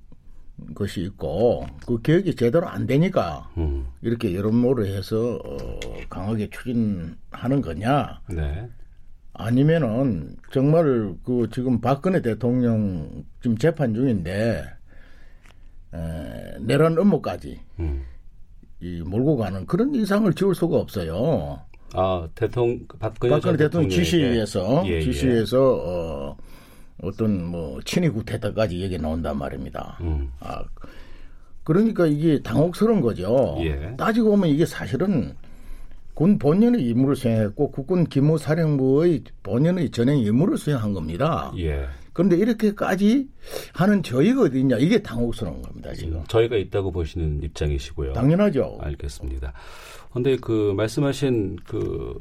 것이 0.75 1.03
있고 1.03 1.67
그 1.87 2.01
개혁이 2.03 2.35
제대로 2.37 2.69
안 2.69 2.87
되니까 2.87 3.51
음. 3.57 3.87
이렇게 4.03 4.35
여론몰이 4.35 4.95
해서 4.95 5.37
어, 5.45 5.79
강하게 6.09 6.49
추진하는 6.51 7.61
거냐 7.63 8.21
네. 8.29 8.69
아니면은 9.33 10.37
정말 10.53 11.15
그 11.25 11.49
지금 11.53 11.81
박근혜 11.81 12.21
대통령 12.21 13.25
지금 13.41 13.57
재판 13.57 13.95
중인데 13.95 14.65
에, 15.95 16.59
내란 16.61 16.99
업무까지 16.99 17.61
음. 17.79 18.05
이 18.81 19.03
몰고 19.03 19.37
가는 19.37 19.67
그런 19.67 19.95
이상을 19.95 20.33
지울 20.35 20.55
수가 20.55 20.77
없어요. 20.79 21.61
아, 21.93 22.29
대통령 22.35 22.87
박근혜, 22.99 23.35
박근혜 23.35 23.41
전 23.41 23.57
대통령. 23.57 23.91
지시에서 23.91 24.85
예, 24.87 24.93
예. 24.93 25.01
지시에서 25.03 25.59
어, 25.61 26.37
어떤 27.03 27.45
뭐 27.45 27.81
친위 27.85 28.09
구태다까지 28.09 28.81
얘기 28.81 28.99
나온단 28.99 29.39
말입니다. 29.39 29.99
음. 30.01 30.31
아, 30.41 30.63
그러니까 31.65 32.07
이게 32.07 32.41
당혹스러운 32.43 33.01
거죠. 33.01 33.57
예. 33.61 33.95
따지고 33.97 34.31
보면 34.31 34.51
이게 34.51 34.67
사실은 34.67 35.35
군 36.15 36.39
본연의 36.39 36.83
임무를 36.83 37.17
수행했고 37.17 37.71
국군 37.71 38.05
기무사령부의 38.05 39.23
본연의 39.43 39.91
전행 39.91 40.19
임무를 40.19 40.59
수행한 40.59 40.93
겁니다. 40.93 41.53
예. 41.59 41.87
그런데 42.13 42.37
이렇게까지 42.37 43.29
하는 43.73 44.03
저희가 44.03 44.43
어디 44.43 44.61
있냐 44.61 44.77
이게 44.77 45.01
당혹스러운 45.03 45.63
겁니다 45.63 45.95
지금. 45.95 46.23
저희가 46.29 46.57
있다고 46.57 46.91
보시는 46.91 47.43
입장이시고요. 47.43 48.13
당연하죠. 48.13 48.79
알겠습니다. 48.81 49.53
근데 50.13 50.37
그 50.37 50.75
말씀하신 50.77 51.57
그 51.65 52.19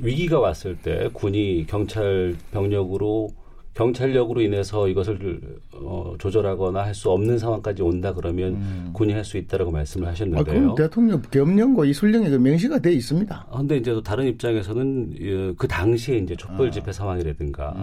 위기가 0.00 0.38
왔을 0.38 0.76
때 0.76 1.08
군이 1.12 1.66
경찰 1.66 2.36
병력으로 2.52 3.30
경찰력으로 3.74 4.40
인해서 4.42 4.86
이것을 4.88 5.40
어, 5.72 6.14
조절하거나 6.18 6.84
할 6.84 6.94
수 6.94 7.10
없는 7.10 7.38
상황까지 7.38 7.82
온다 7.82 8.12
그러면 8.12 8.92
군이 8.92 9.12
할 9.14 9.24
수 9.24 9.38
있다라고 9.38 9.70
말씀을 9.70 10.06
음. 10.06 10.08
아, 10.08 10.10
하셨는데요. 10.10 10.44
그럼 10.44 10.74
대통령 10.74 11.22
겸령과 11.30 11.86
이 11.86 11.92
순령이 11.92 12.28
그 12.28 12.36
명시가 12.36 12.80
돼 12.80 12.92
있습니다. 12.92 13.46
아, 13.50 13.56
근데 13.58 13.76
이제 13.78 13.92
또 13.92 14.02
다른 14.02 14.26
입장에서는 14.26 15.14
예, 15.20 15.54
그 15.56 15.66
당시에 15.66 16.18
이제 16.18 16.36
촛불 16.36 16.70
집회 16.70 16.92
상황이라든가 16.92 17.74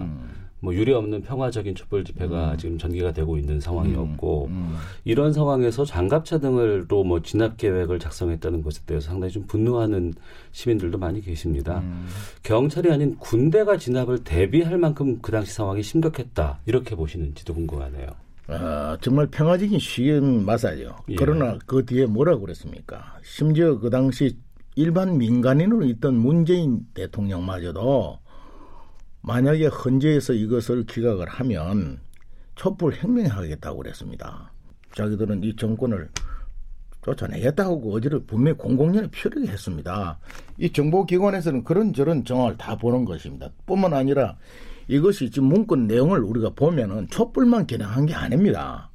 뭐 0.60 0.74
유례 0.74 0.92
없는 0.92 1.22
평화적인 1.22 1.74
촛불 1.74 2.04
집회가 2.04 2.56
지금 2.56 2.78
전개가 2.78 3.12
되고 3.12 3.36
있는 3.38 3.60
상황이었고 3.60 4.50
이런 5.04 5.32
상황에서 5.32 5.84
장갑차 5.84 6.38
등을로 6.38 7.04
뭐 7.04 7.20
진압 7.22 7.56
계획을 7.56 7.98
작성했다는 7.98 8.62
것에 8.62 8.82
대해서 8.86 9.08
상당히 9.08 9.32
좀 9.32 9.44
분노하는 9.46 10.14
시민들도 10.52 10.98
많이 10.98 11.20
계십니다. 11.20 11.82
경찰이 12.42 12.92
아닌 12.92 13.16
군대가 13.18 13.76
진압을 13.78 14.24
대비할 14.24 14.78
만큼 14.78 15.18
그 15.22 15.32
당시 15.32 15.52
상황이 15.52 15.82
심각했다 15.82 16.60
이렇게 16.66 16.94
보시는지도 16.94 17.54
궁금하네요. 17.54 18.08
아, 18.48 18.98
정말 19.00 19.26
평화적인 19.28 19.78
시기는 19.78 20.44
맞아요. 20.44 20.96
예. 21.08 21.14
그러나 21.14 21.56
그 21.66 21.84
뒤에 21.86 22.06
뭐라고 22.06 22.42
그랬습니까? 22.42 23.18
심지어 23.22 23.78
그 23.78 23.90
당시 23.90 24.36
일반 24.74 25.18
민간인으로 25.18 25.84
있던 25.86 26.16
문재인 26.16 26.86
대통령마저도 26.94 28.18
만약에 29.22 29.66
헌재에서 29.66 30.32
이것을 30.32 30.84
기각을 30.86 31.28
하면 31.28 32.00
촛불 32.54 32.94
혁명하겠다고 32.94 33.78
그랬습니다. 33.78 34.52
자기들은 34.94 35.44
이 35.44 35.56
정권을 35.56 36.08
쫓아내겠다고 37.02 37.94
어제를 37.94 38.20
분명히 38.26 38.58
공공연히 38.58 39.08
표력이 39.08 39.48
했습니다. 39.48 40.18
이 40.58 40.70
정보기관에서는 40.70 41.64
그런저런 41.64 42.24
정황을 42.24 42.56
다 42.58 42.76
보는 42.76 43.04
것입니다. 43.04 43.48
뿐만 43.66 43.94
아니라 43.94 44.36
이것이 44.88 45.30
지금 45.30 45.48
문건 45.48 45.86
내용을 45.86 46.20
우리가 46.20 46.50
보면은 46.50 47.08
촛불만 47.08 47.66
겨냥한 47.66 48.06
게 48.06 48.14
아닙니다. 48.14 48.90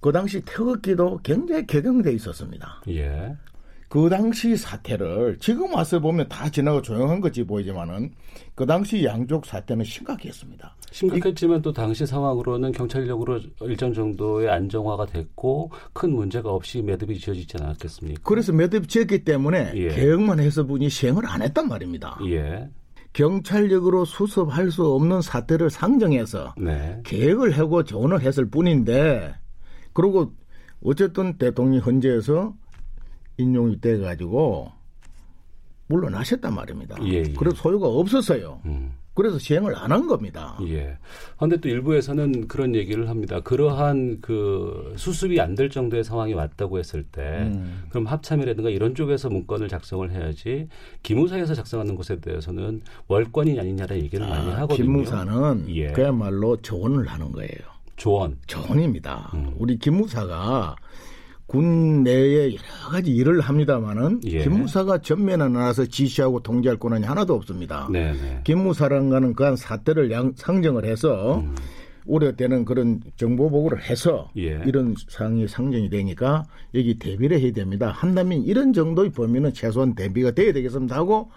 그 0.00 0.12
당시 0.12 0.40
태극기도 0.42 1.18
굉장히 1.22 1.66
격양돼 1.66 2.12
있었습니다. 2.12 2.82
예. 2.88 3.34
그 3.88 4.08
당시 4.08 4.56
사태를 4.56 5.38
지금 5.38 5.72
와서 5.74 6.00
보면 6.00 6.28
다 6.28 6.48
지나고 6.48 6.82
조용한 6.82 7.20
것이 7.20 7.44
보이지만은 7.44 8.10
그 8.54 8.66
당시 8.66 9.04
양쪽 9.04 9.46
사태는 9.46 9.84
심각했습니다. 9.84 10.76
심각했지만 10.90 11.62
또 11.62 11.72
당시 11.72 12.04
상황으로는 12.04 12.72
경찰력으로 12.72 13.40
일정 13.62 13.92
정도의 13.92 14.50
안정화가 14.50 15.06
됐고 15.06 15.70
큰 15.92 16.14
문제가 16.14 16.50
없이 16.50 16.82
매듭이 16.82 17.18
지어지지 17.18 17.56
않았겠습니까? 17.60 18.22
그래서 18.24 18.52
매듭 18.52 18.88
지었기 18.88 19.24
때문에 19.24 19.72
예. 19.74 19.88
개혁만 19.88 20.40
해서 20.40 20.64
분이 20.64 20.88
시행을 20.90 21.24
안 21.26 21.42
했단 21.42 21.68
말입니다. 21.68 22.18
예. 22.26 22.68
경찰력으로 23.12 24.04
수습할 24.04 24.70
수 24.70 24.86
없는 24.86 25.22
사태를 25.22 25.70
상정해서 25.70 26.54
네. 26.58 27.00
계획을 27.04 27.56
하고 27.56 27.82
조언을 27.82 28.20
했을 28.20 28.50
뿐인데 28.50 29.34
그리고 29.94 30.32
어쨌든 30.84 31.38
대통령이 31.38 31.78
헌재에서 31.78 32.54
인용이 33.38 33.80
돼 33.80 33.98
가지고 33.98 34.72
물러나셨단 35.88 36.54
말입니다. 36.54 36.96
예, 37.04 37.12
예. 37.18 37.22
그래서 37.38 37.56
소요가 37.56 37.86
없었어요. 37.88 38.60
음. 38.64 38.92
그래서 39.14 39.38
시행을 39.38 39.74
안 39.76 39.92
한 39.92 40.06
겁니다. 40.08 40.58
예. 40.66 40.98
그런데 41.36 41.56
또 41.58 41.70
일부에서는 41.70 42.48
그런 42.48 42.74
얘기를 42.74 43.08
합니다. 43.08 43.40
그러한 43.40 44.18
그 44.20 44.92
수습이 44.98 45.40
안 45.40 45.54
될 45.54 45.70
정도의 45.70 46.04
상황이 46.04 46.34
왔다고 46.34 46.78
했을 46.78 47.02
때, 47.04 47.22
음. 47.22 47.84
그럼 47.88 48.06
합참이라든가 48.06 48.68
이런 48.68 48.94
쪽에서 48.94 49.30
문건을 49.30 49.68
작성을 49.68 50.10
해야지 50.10 50.68
기무사에서 51.02 51.54
작성하는 51.54 51.94
것에 51.94 52.20
대해서는 52.20 52.82
월권이 53.08 53.58
아니냐라는 53.58 54.02
얘기를 54.04 54.28
많이 54.28 54.50
아, 54.50 54.56
하거든요. 54.62 54.84
김무사는 54.84 55.64
예. 55.70 55.92
그야말로 55.92 56.56
조언을 56.60 57.06
하는 57.06 57.32
거예요. 57.32 57.48
조언. 57.96 58.36
조언입니다. 58.46 59.30
음. 59.32 59.54
우리 59.56 59.78
김무사가 59.78 60.76
군 61.46 62.02
내에 62.02 62.54
여러 62.54 62.90
가지 62.90 63.10
일을 63.12 63.40
합니다마는 63.40 64.20
예. 64.24 64.42
김무사가 64.42 64.98
전면에 64.98 65.48
나와서 65.48 65.86
지시하고 65.86 66.40
통제할 66.40 66.76
권한이 66.78 67.06
하나도 67.06 67.34
없습니다. 67.34 67.88
네네. 67.92 68.40
김무사랑과는 68.44 69.34
그한 69.34 69.56
사태를 69.56 70.10
양, 70.10 70.32
상정을 70.34 70.84
해서 70.84 71.38
음. 71.38 71.54
우려되는 72.06 72.64
그런 72.64 73.00
정보 73.16 73.50
보고를 73.50 73.82
해서 73.82 74.30
예. 74.36 74.60
이런 74.64 74.94
상황이 75.08 75.46
상정이 75.46 75.88
되니까 75.90 76.44
여기 76.74 76.98
대비를 76.98 77.40
해야 77.40 77.52
됩니다. 77.52 77.90
한다면 77.90 78.42
이런 78.42 78.72
정도의 78.72 79.10
범위는 79.10 79.52
최소한 79.52 79.94
대비가 79.94 80.30
돼야 80.30 80.52
되겠습니다 80.52 80.96
하고 80.96 81.30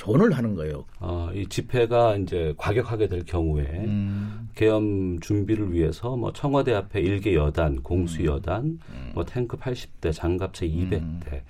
조언을 0.00 0.32
하는 0.32 0.54
거예요. 0.54 0.86
어, 0.98 1.28
이 1.34 1.46
집회가 1.46 2.16
이제 2.16 2.54
과격하게 2.56 3.06
될 3.08 3.22
경우에 3.26 3.64
음. 3.64 4.48
계엄 4.54 5.20
준비를 5.20 5.74
위해서 5.74 6.16
뭐 6.16 6.32
청와대 6.32 6.72
앞에 6.72 7.00
일개 7.02 7.34
여단, 7.34 7.82
공수 7.82 8.24
여단, 8.24 8.78
뭐 9.12 9.26
탱크 9.26 9.58
80대, 9.58 10.14
장갑차 10.14 10.64
200대, 10.64 11.42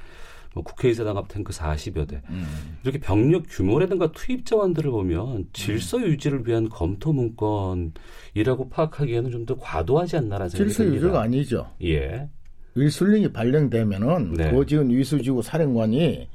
뭐 0.52 0.64
국회의사당 0.64 1.16
앞 1.16 1.28
탱크 1.28 1.52
40여 1.52 2.08
대 2.08 2.22
이렇게 2.82 2.98
병력 2.98 3.44
규모라든가 3.48 4.10
투입 4.10 4.44
자원들을 4.44 4.90
보면 4.90 5.46
질서 5.52 6.00
유지를 6.00 6.44
위한 6.44 6.68
검토 6.68 7.12
문건이라고 7.12 8.68
파악하기에는 8.68 9.30
좀 9.30 9.46
더 9.46 9.56
과도하지 9.58 10.16
않나라는 10.16 10.48
생각이 10.48 10.70
질서 10.70 10.82
듭니다. 10.82 11.04
유지가 11.06 11.22
아니죠. 11.22 11.70
예, 11.84 12.28
위술령이 12.74 13.32
발령되면은 13.32 14.32
네. 14.34 14.50
그 14.50 14.66
지금 14.66 14.90
위수지구 14.90 15.40
사령관이 15.42 16.28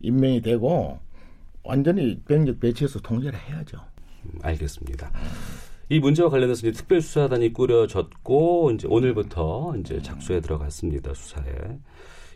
임명이 0.00 0.42
되고 0.42 0.98
완전히 1.62 2.20
병력 2.26 2.60
배치해서 2.60 3.00
통제를 3.00 3.38
해야죠. 3.38 3.78
음, 4.24 4.38
알겠습니다. 4.42 5.10
이 5.88 5.98
문제와 5.98 6.30
관련해서 6.30 6.68
이제 6.68 6.72
특별수사단이 6.72 7.52
꾸려졌고 7.52 8.72
이제 8.74 8.86
오늘부터 8.88 9.74
이제 9.80 10.00
작수에 10.00 10.40
들어갔습니다 10.40 11.12
수사에. 11.14 11.78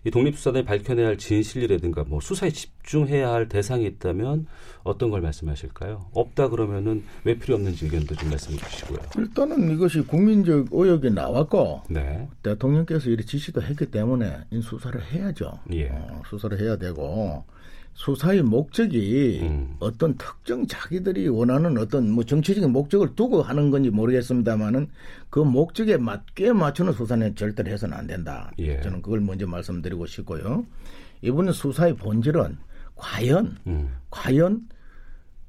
이 0.06 0.10
독립수사단이 0.10 0.66
밝혀내야 0.66 1.06
할 1.06 1.16
진실이라든가 1.16 2.04
뭐 2.04 2.20
수사에 2.20 2.50
집중해야 2.50 3.32
할 3.32 3.48
대상이 3.48 3.86
있다면 3.86 4.46
어떤 4.82 5.08
걸 5.08 5.22
말씀하실까요? 5.22 6.10
없다 6.12 6.48
그러면은 6.48 7.04
왜 7.24 7.38
필요 7.38 7.54
없는지 7.54 7.86
의견도 7.86 8.14
좀 8.14 8.28
말씀해 8.28 8.58
주시고요. 8.58 8.98
일단은 9.16 9.70
이것이 9.70 10.02
국민적 10.02 10.68
의혹이 10.72 11.10
나왔고 11.10 11.84
네, 11.88 12.28
대통령께서 12.42 13.08
이렇게 13.08 13.24
지시도 13.24 13.62
했기 13.62 13.90
때문에 13.90 14.40
이 14.50 14.60
수사를 14.60 15.00
해야죠. 15.02 15.58
예. 15.72 15.88
어, 15.88 16.22
수사를 16.28 16.60
해야 16.60 16.76
되고 16.76 17.42
수사의 17.94 18.42
목적이 18.42 19.40
음. 19.42 19.76
어떤 19.78 20.16
특정 20.16 20.66
자기들이 20.66 21.28
원하는 21.28 21.78
어떤 21.78 22.10
뭐 22.10 22.24
정치적인 22.24 22.70
목적을 22.70 23.14
두고 23.14 23.42
하는 23.42 23.70
건지 23.70 23.90
모르겠습니다만은 23.90 24.88
그 25.30 25.38
목적에 25.38 25.96
맞게 25.96 26.52
맞추는 26.52 26.92
수사는 26.92 27.34
절대로 27.36 27.70
해서는 27.70 27.96
안 27.96 28.06
된다. 28.06 28.50
예. 28.58 28.80
저는 28.80 29.00
그걸 29.00 29.20
먼저 29.20 29.46
말씀드리고 29.46 30.06
싶고요. 30.06 30.66
이번 31.22 31.52
수사의 31.52 31.96
본질은 31.96 32.58
과연 32.96 33.56
음, 33.66 33.96
과연 34.10 34.68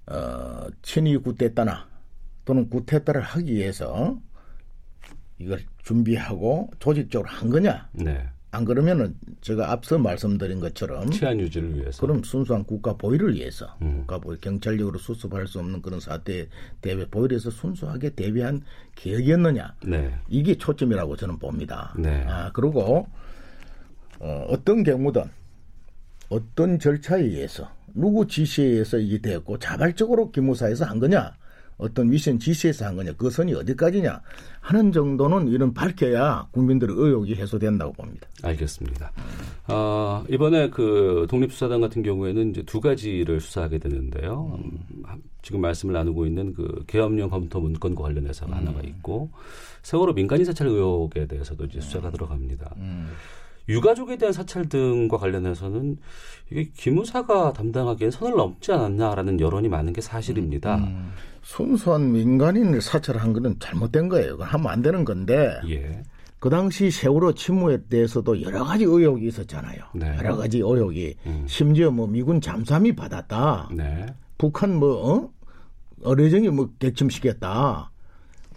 어, 0.08 0.68
친위 0.84 1.18
구태다나 1.18 1.88
또는 2.46 2.70
구태다를 2.70 3.22
하기 3.22 3.54
위해서 3.54 4.20
이걸 5.40 5.60
준비하고 5.80 6.72
조직적으로 6.80 7.28
한 7.30 7.50
거냐? 7.50 7.90
네, 7.94 8.30
안 8.56 8.66
그러면은 8.66 9.16
제가 9.42 9.72
앞서 9.72 9.98
말씀드린 9.98 10.60
것처럼 10.60 11.10
치안 11.12 11.40
유지를 11.40 11.76
위해서. 11.76 12.02
그럼 12.02 12.24
순수한 12.24 12.64
국가 12.64 12.94
보위를 12.94 13.36
위해서 13.36 13.76
음. 13.82 14.00
국가 14.00 14.20
보위 14.20 14.38
경찰력으로 14.40 14.98
수습할 14.98 15.48
수 15.48 15.60
없는 15.60 15.82
그런 15.82 16.00
사태에 16.00 16.48
대비 16.82 17.06
보위를 17.06 17.36
해서 17.36 17.50
순수하게 17.50 18.12
대비한 18.12 18.64
계획이었느냐? 18.96 19.76
네, 19.86 20.16
이게 20.30 20.56
초점이라고 20.58 21.16
저는 21.16 21.38
봅니다. 21.38 21.94
네. 21.98 22.26
아, 22.28 22.52
그리고 22.54 23.08
어, 24.20 24.46
어떤 24.50 24.84
경우든 24.84 25.24
어떤 26.30 26.80
절차에 26.80 27.22
의해서 27.22 27.70
누구 27.94 28.28
지시에 28.28 28.66
의해서 28.66 28.98
이게 28.98 29.20
되었고 29.20 29.60
자발적으로 29.60 30.32
기무사에서 30.32 30.86
한 30.86 31.00
거냐 31.00 31.36
어떤 31.78 32.12
위선 32.12 32.40
지시에서 32.40 32.86
한 32.86 32.96
거냐 32.96 33.14
그 33.18 33.30
선이 33.30 33.54
어디까지냐 33.54 34.22
하는 34.62 34.92
정도는 34.92 35.50
이런 35.50 35.74
밝혀야 35.74 36.48
국민들의 36.52 36.96
의혹이 36.98 37.36
해소된다고 37.36 37.94
봅니다. 37.94 38.28
알겠습니다. 38.44 39.12
아, 39.68 40.24
이번에 40.30 40.70
그 40.70 41.28
독립수사단 41.30 41.82
같은 41.82 42.02
경우에는 42.02 42.52
이제 42.52 42.64
두 42.64 42.80
가지를 42.80 43.42
수사하게 43.42 43.80
되는데요. 43.80 44.58
음, 44.58 44.80
지금 45.42 45.62
말씀을 45.62 45.94
나누고 45.94 46.26
있는 46.26 46.54
그 46.54 46.84
계엄령 46.88 47.30
검토 47.30 47.60
문건과 47.60 48.04
관련해서 48.04 48.46
하나가 48.48 48.82
있고 48.82 49.30
세월호 49.84 50.14
민간인 50.14 50.46
사찰 50.46 50.68
의혹에 50.68 51.28
대해서도 51.28 51.66
이제 51.66 51.82
수사가 51.82 52.10
들어갑니다. 52.10 52.74
유가족에 53.68 54.18
대한 54.18 54.34
사찰 54.34 54.70
등과 54.70 55.18
관련해서는 55.18 55.98
이게 56.52 56.70
기무사가 56.76 57.54
담당하기엔 57.54 58.12
선을 58.12 58.36
넘지 58.36 58.72
않았나라는 58.72 59.40
여론이 59.40 59.70
많은 59.70 59.94
게 59.94 60.02
사실입니다. 60.02 60.88
순수한 61.46 62.12
민간인을 62.12 62.82
사찰한 62.82 63.32
거는 63.32 63.58
잘못된 63.60 64.10
거예요. 64.10 64.32
그건 64.32 64.48
하면 64.48 64.68
안 64.68 64.82
되는 64.82 65.06
건데 65.06 65.56
예. 65.70 66.02
그 66.40 66.50
당시 66.50 66.90
세월호 66.90 67.34
침무에 67.34 67.78
대해서도 67.88 68.42
여러 68.42 68.64
가지 68.64 68.84
의혹이 68.84 69.28
있었잖아요. 69.28 69.80
네. 69.94 70.18
여러 70.18 70.36
가지 70.36 70.58
의혹이 70.58 71.16
음. 71.28 71.46
심지어 71.48 71.92
뭐 71.92 72.08
미군 72.08 72.42
잠수함이 72.42 72.96
받았다. 72.96 73.70
네. 73.74 74.08
북한 74.40 74.76
뭐 74.76 75.14
어? 75.14 75.30
어뢰정이 76.04 76.50
뭐 76.50 76.72
객침시켰다. 76.80 77.92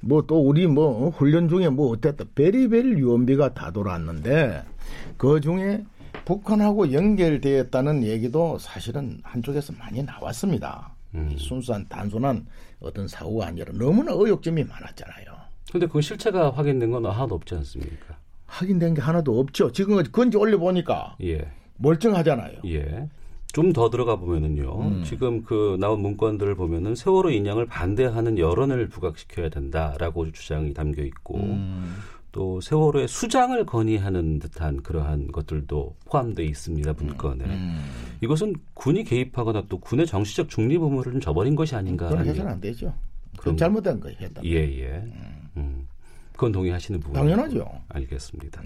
뭐 0.00 0.22
또 0.26 0.40
우리 0.40 0.66
뭐 0.66 1.06
어? 1.06 1.10
훈련 1.10 1.48
중에 1.48 1.68
뭐 1.68 1.90
어땠다. 1.90 2.24
베리베리 2.34 2.98
유언비가 2.98 3.52
다 3.52 3.70
돌아왔는데 3.70 4.64
그 5.18 5.40
중에 5.40 5.84
북한하고 6.24 6.92
연결되었다는 6.92 8.02
얘기도 8.04 8.58
사실은 8.58 9.20
한쪽에서 9.22 9.74
많이 9.78 10.02
나왔습니다. 10.02 10.94
음. 11.14 11.30
이 11.32 11.38
순수한 11.38 11.86
단순한 11.88 12.46
어떤 12.80 13.08
사고가 13.08 13.46
아니라 13.46 13.72
너무나 13.72 14.12
의혹점이 14.12 14.64
많았잖아요. 14.64 15.26
근데 15.72 15.86
그 15.86 16.00
실체가 16.00 16.50
확인된 16.50 16.90
건 16.90 17.06
하나도 17.06 17.34
없지 17.34 17.54
않습니까? 17.56 18.16
확인된 18.46 18.94
게 18.94 19.00
하나도 19.00 19.38
없죠. 19.38 19.72
지금 19.72 20.02
건지 20.04 20.36
올려 20.36 20.58
보니까 20.58 21.16
예. 21.22 21.50
멀쩡하잖아요. 21.76 22.60
예. 22.66 23.08
좀 23.52 23.72
더 23.72 23.90
들어가 23.90 24.16
보면은요. 24.16 24.80
음. 24.80 25.04
지금 25.04 25.42
그 25.42 25.76
나온 25.80 26.00
문건들을 26.00 26.54
보면은 26.54 26.94
세월호 26.94 27.30
인양을 27.30 27.66
반대하는 27.66 28.38
여론을 28.38 28.88
부각시켜야 28.88 29.48
된다라고 29.48 30.30
주장이 30.32 30.74
담겨 30.74 31.02
있고 31.02 31.38
음. 31.38 31.96
또 32.38 32.60
세월호의 32.60 33.08
수장을 33.08 33.66
건의하는 33.66 34.38
듯한 34.38 34.80
그러한 34.84 35.32
것들도 35.32 35.96
포함되어 36.04 36.46
있습니다 36.46 36.92
문건에. 36.92 37.44
음. 37.46 37.84
이것은 38.20 38.54
군이 38.74 39.02
개입하거나 39.02 39.64
또 39.68 39.78
군의 39.80 40.06
정치적 40.06 40.48
중립 40.48 40.80
의무를 40.80 41.10
좀 41.10 41.20
저버린 41.20 41.56
것이 41.56 41.72
그건 41.72 41.84
아닌가라는 41.84 42.26
해서는 42.28 42.52
안 42.52 42.60
되죠. 42.60 42.86
그럼- 42.86 43.38
그건 43.38 43.56
잘못된 43.56 43.98
거예요. 43.98 44.16
했다. 44.20 44.40
예, 44.44 44.54
예. 44.54 45.02
음. 45.56 45.88
그건 46.32 46.52
동의하시는 46.52 47.00
부분. 47.00 47.14
당연하죠. 47.20 47.68
알겠습니다. 47.88 48.62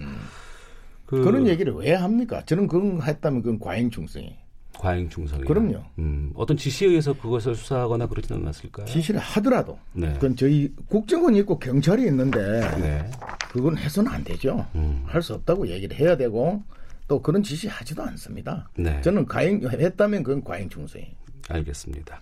그, 1.07 1.23
그런 1.23 1.47
얘기를 1.47 1.73
왜 1.73 1.93
합니까? 1.95 2.45
저는 2.45 2.67
그건 2.67 3.01
했다면 3.01 3.41
그건 3.41 3.57
과잉 3.59 3.89
충성이. 3.89 4.35
과잉 4.79 5.09
충성이. 5.09 5.43
그럼요. 5.43 5.81
음, 5.99 6.31
어떤 6.35 6.57
지시에 6.57 6.89
의해서 6.89 7.13
그것을 7.13 7.55
수사하거나 7.55 8.07
그러지는 8.07 8.41
않았을까요? 8.41 8.85
지시를 8.85 9.19
하더라도 9.19 9.77
네. 9.93 10.13
그건 10.13 10.35
저희 10.35 10.71
국정원이 10.87 11.39
있고 11.39 11.59
경찰이 11.59 12.03
있는데 12.05 12.39
네. 12.79 13.11
그건 13.51 13.77
해서는 13.77 14.11
안 14.11 14.23
되죠. 14.23 14.65
음. 14.75 15.03
할수 15.05 15.33
없다고 15.35 15.67
얘기를 15.67 15.97
해야 15.97 16.17
되고 16.17 16.61
또 17.07 17.21
그런 17.21 17.43
지시 17.43 17.67
하지도 17.67 18.03
않습니다. 18.03 18.69
네. 18.75 18.99
저는 19.01 19.25
과잉 19.25 19.61
했다면 19.67 20.23
그건 20.23 20.43
과잉 20.43 20.69
충성이. 20.69 21.07
알겠습니다. 21.49 22.21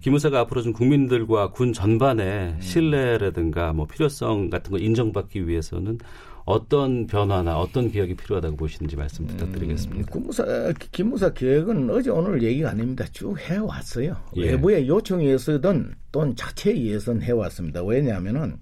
기무사가 0.00 0.40
앞으로 0.40 0.62
좀 0.62 0.72
국민들과 0.72 1.50
군 1.50 1.72
전반의 1.72 2.56
신뢰라든가 2.60 3.72
뭐 3.72 3.86
필요성 3.86 4.50
같은 4.50 4.70
걸 4.72 4.82
인정받기 4.82 5.48
위해서는 5.48 5.98
어떤 6.44 7.06
변화나 7.06 7.58
어떤 7.58 7.90
개혁이 7.90 8.16
필요하다고 8.16 8.56
보시는지 8.56 8.96
말씀 8.96 9.26
부탁드리겠습니다. 9.26 10.10
군무사 10.10 10.44
기무사 10.92 11.32
계획은 11.32 11.88
어제 11.90 12.10
오늘 12.10 12.42
얘기가 12.42 12.70
아닙니다. 12.70 13.04
쭉 13.12 13.38
해왔어요. 13.38 14.16
예. 14.36 14.50
외부의 14.50 14.86
요청에 14.86 15.24
의해서든 15.24 15.94
또는 16.12 16.36
자체에 16.36 16.74
의해서는 16.74 17.22
해왔습니다. 17.22 17.82
왜냐하면은 17.82 18.58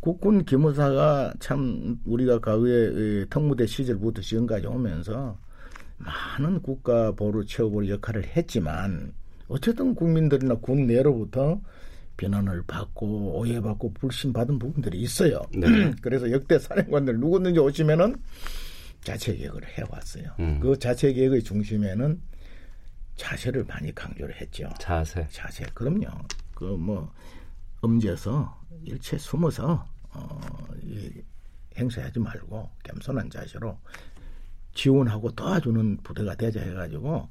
국군 0.00 0.44
기무사가 0.46 1.34
참 1.40 1.98
우리가 2.06 2.38
과거에 2.38 3.26
특무대 3.28 3.66
시절부터 3.66 4.22
지금까지 4.22 4.66
오면서 4.66 5.38
많은 5.98 6.62
국가 6.62 7.12
보루 7.12 7.44
채워볼 7.44 7.90
역할을 7.90 8.24
했지만 8.34 9.12
어쨌든 9.48 9.94
국민들이나 9.94 10.54
군 10.54 10.86
내로부터 10.86 11.60
비난을 12.20 12.64
받고 12.66 13.38
오해받고 13.38 13.94
불신받은 13.94 14.58
부분들이 14.58 14.98
있어요. 15.00 15.40
네. 15.54 15.66
그래서 16.02 16.30
역대 16.30 16.58
사령관들 16.58 17.18
누구든지 17.18 17.58
오시면은 17.58 18.14
자체 19.02 19.34
계획을 19.34 19.66
해왔어요. 19.66 20.26
음. 20.38 20.60
그 20.60 20.78
자체 20.78 21.14
계획의 21.14 21.42
중심에는 21.42 22.20
자세를 23.16 23.64
많이 23.64 23.94
강조를 23.94 24.38
했죠. 24.38 24.68
자세. 24.78 25.26
자세. 25.30 25.64
그럼요. 25.72 26.08
그뭐 26.54 27.10
음지에서 27.82 28.54
일체 28.84 29.16
숨어서 29.16 29.86
어, 30.12 30.40
이 30.82 31.10
행사하지 31.78 32.18
말고 32.18 32.68
겸손한 32.84 33.30
자세로 33.30 33.78
지원하고 34.74 35.32
도와주는 35.32 36.02
부대가 36.02 36.34
되자 36.34 36.60
해가지고 36.60 37.30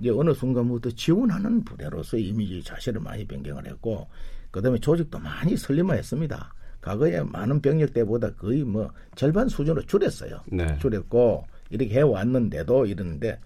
이제 0.00 0.10
어느 0.10 0.32
순간부터 0.32 0.90
지원하는 0.90 1.64
부대로서 1.64 2.16
이미지 2.16 2.62
자세를 2.62 3.00
많이 3.00 3.26
변경을 3.26 3.66
했고 3.66 4.08
그다음에 4.50 4.78
조직도 4.78 5.18
많이 5.18 5.56
설림화했습니다. 5.56 6.54
과거에 6.80 7.20
많은 7.22 7.60
병력 7.60 7.92
때보다 7.92 8.32
거의 8.34 8.62
뭐 8.62 8.90
절반 9.16 9.48
수준으로 9.48 9.84
줄였어요. 9.86 10.40
네. 10.46 10.78
줄였고 10.78 11.44
이렇게 11.70 11.94
해 11.96 12.00
왔는데도 12.02 12.86
이러는데 12.86 13.40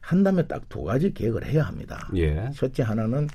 한다면 0.00 0.48
딱 0.48 0.62
두 0.68 0.82
가지 0.84 1.12
계획을 1.12 1.44
해야 1.46 1.64
합니다. 1.64 2.08
예. 2.16 2.50
첫째 2.54 2.82
하나는 2.82 3.28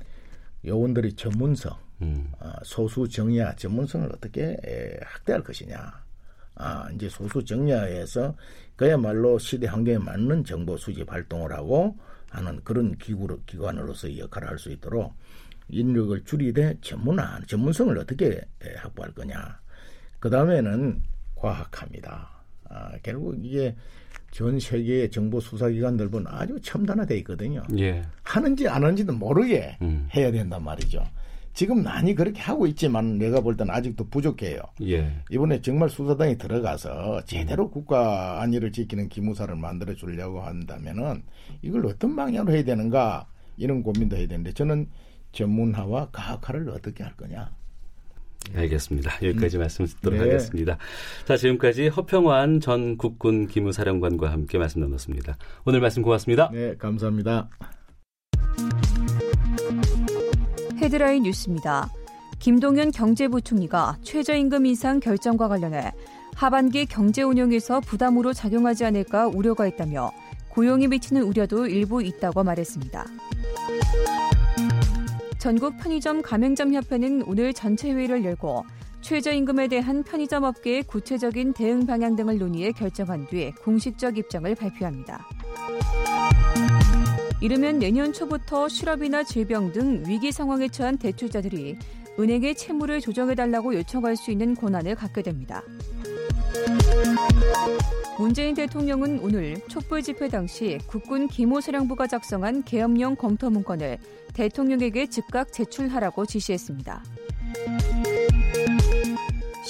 요원들의 0.66 1.12
전문성, 1.14 1.72
음. 2.02 2.26
어, 2.40 2.52
소수 2.64 3.08
정야 3.08 3.54
전문성을 3.54 4.10
어떻게 4.12 4.56
에, 4.64 4.98
확대할 5.04 5.42
것이냐. 5.44 6.04
아, 6.56 6.88
이제 6.94 7.08
소수 7.08 7.44
정야에서 7.44 8.34
그야말로 8.76 9.38
시대 9.38 9.66
환경에 9.66 9.98
맞는 9.98 10.44
정보 10.44 10.76
수집 10.76 11.10
활동을 11.12 11.52
하고 11.52 11.96
하는 12.34 12.60
그런 12.64 12.96
기구로, 12.98 13.40
기관으로서의 13.46 14.18
역할을 14.18 14.48
할 14.48 14.58
수 14.58 14.70
있도록 14.70 15.14
인력을 15.68 16.24
줄이되 16.24 16.74
전문화, 16.82 17.40
전문성을 17.46 17.96
어떻게 17.98 18.26
에, 18.62 18.74
확보할 18.76 19.12
거냐. 19.12 19.58
그 20.18 20.28
다음에는 20.28 21.02
과학합니다. 21.34 22.28
아, 22.68 22.92
결국 23.02 23.36
이게 23.42 23.74
전 24.30 24.58
세계의 24.58 25.10
정보 25.10 25.40
수사기관들 25.40 26.10
보면 26.10 26.26
아주 26.28 26.60
첨단화되어 26.60 27.16
있거든요. 27.18 27.62
예. 27.78 28.02
하는지 28.24 28.68
안 28.68 28.82
하는지도 28.82 29.12
모르게 29.12 29.78
음. 29.80 30.08
해야 30.14 30.30
된단 30.32 30.62
말이죠. 30.62 31.04
지금 31.54 31.84
많이 31.84 32.14
그렇게 32.14 32.40
하고 32.40 32.66
있지만 32.66 33.16
내가 33.16 33.40
볼 33.40 33.56
때는 33.56 33.72
아직도 33.72 34.08
부족해요. 34.08 34.58
예. 34.82 35.22
이번에 35.30 35.60
정말 35.60 35.88
수사당이 35.88 36.36
들어가서 36.36 37.22
제대로 37.24 37.70
국가 37.70 38.42
안위를 38.42 38.72
지키는 38.72 39.08
기무사를 39.08 39.54
만들어 39.54 39.94
주려고 39.94 40.42
한다면은 40.42 41.22
이걸 41.62 41.86
어떤 41.86 42.16
방향으로 42.16 42.52
해야 42.52 42.64
되는가 42.64 43.26
이런 43.56 43.82
고민도 43.84 44.16
해야 44.16 44.26
되는데 44.26 44.52
저는 44.52 44.88
전문화와 45.30 46.10
과학화를 46.10 46.68
어떻게 46.70 47.04
할 47.04 47.16
거냐. 47.16 47.50
알겠습니다. 48.54 49.10
여기까지 49.22 49.56
말씀 49.56 49.86
듣도록 49.86 50.18
네. 50.18 50.24
하겠습니다. 50.26 50.76
자, 51.24 51.36
지금까지 51.36 51.88
허평환 51.88 52.60
전 52.60 52.98
국군 52.98 53.46
기무사령관과 53.46 54.30
함께 54.30 54.58
말씀 54.58 54.80
나눴습니다. 54.80 55.36
오늘 55.64 55.80
말씀 55.80 56.02
고맙습니다. 56.02 56.50
네, 56.52 56.76
감사합니다. 56.76 57.48
헤드라인 60.84 61.22
뉴스입니다. 61.22 61.90
김동연 62.40 62.90
경제부총리가 62.90 63.96
최저임금 64.02 64.66
인상 64.66 65.00
결정과 65.00 65.48
관련해 65.48 65.92
하반기 66.34 66.84
경제 66.84 67.22
운용에서 67.22 67.80
부담으로 67.80 68.34
작용하지 68.34 68.84
않을까 68.84 69.28
우려가 69.28 69.66
있다며 69.66 70.12
고용이 70.50 70.88
미치는 70.88 71.22
우려도 71.22 71.68
일부 71.68 72.02
있다고 72.02 72.44
말했습니다. 72.44 73.06
전국 75.38 75.78
편의점 75.78 76.20
가맹점 76.20 76.74
협회는 76.74 77.22
오늘 77.26 77.54
전체 77.54 77.90
회의를 77.90 78.22
열고 78.22 78.66
최저임금에 79.00 79.68
대한 79.68 80.02
편의점 80.02 80.44
업계의 80.44 80.82
구체적인 80.82 81.54
대응 81.54 81.86
방향 81.86 82.14
등을 82.14 82.36
논의해 82.36 82.72
결정한 82.72 83.26
뒤 83.28 83.52
공식적 83.62 84.18
입장을 84.18 84.54
발표합니다. 84.54 85.26
이르면 87.40 87.78
내년 87.78 88.12
초부터 88.12 88.68
실업이나 88.68 89.22
질병 89.22 89.72
등 89.72 90.02
위기 90.06 90.32
상황에 90.32 90.68
처한 90.68 90.96
대출자들이 90.98 91.76
은행에 92.18 92.54
채무를 92.54 93.00
조정해달라고 93.00 93.74
요청할 93.74 94.16
수 94.16 94.30
있는 94.30 94.54
권한을 94.54 94.94
갖게 94.94 95.22
됩니다. 95.22 95.62
문재인 98.16 98.54
대통령은 98.54 99.18
오늘 99.20 99.60
촛불 99.68 100.00
집회 100.00 100.28
당시 100.28 100.78
국군 100.86 101.26
기모사령부가 101.26 102.06
작성한 102.06 102.62
계엄령 102.62 103.16
검토 103.16 103.50
문건을 103.50 103.98
대통령에게 104.32 105.08
즉각 105.08 105.52
제출하라고 105.52 106.24
지시했습니다. 106.24 107.02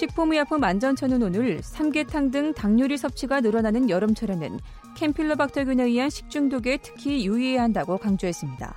식품의약품 0.05 0.63
안전처는 0.63 1.23
오늘 1.23 1.63
삼계탕 1.63 2.31
등 2.31 2.53
당뇨리 2.53 2.99
섭취가 2.99 3.41
늘어나는 3.41 3.89
여름철에는 3.89 4.59
캠필로박터균에 4.97 5.85
의한 5.85 6.11
식중독에 6.11 6.79
특히 6.83 7.27
유의해야 7.27 7.63
한다고 7.63 7.97
강조했습니다. 7.97 8.75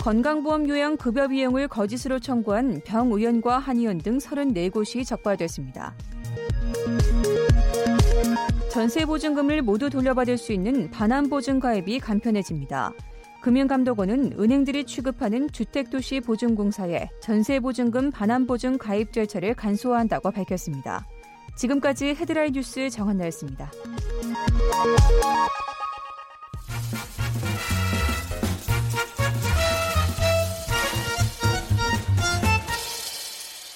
건강보험 0.00 0.68
요양 0.68 0.96
급여 0.96 1.28
비용을 1.28 1.68
거짓으로 1.68 2.20
청구한 2.20 2.80
병의원과 2.84 3.58
한의원 3.58 3.98
등 3.98 4.18
34곳이 4.18 5.04
적발됐습니다. 5.04 5.94
전세보증금을 8.70 9.62
모두 9.62 9.90
돌려받을 9.90 10.38
수 10.38 10.52
있는 10.52 10.90
반환보증 10.90 11.60
가입이 11.60 11.98
간편해집니다. 11.98 12.92
금융감독원은 13.46 14.40
은행들이 14.40 14.82
취급하는 14.86 15.48
주택도시 15.52 16.18
보증공사에 16.18 17.08
전세보증금 17.22 18.10
반환보증 18.10 18.76
가입 18.76 19.12
절차를 19.12 19.54
간소화한다고 19.54 20.32
밝혔습니다. 20.32 21.06
지금까지 21.56 22.06
헤드라인 22.06 22.54
뉴스 22.54 22.90
정한나였습니다. 22.90 23.70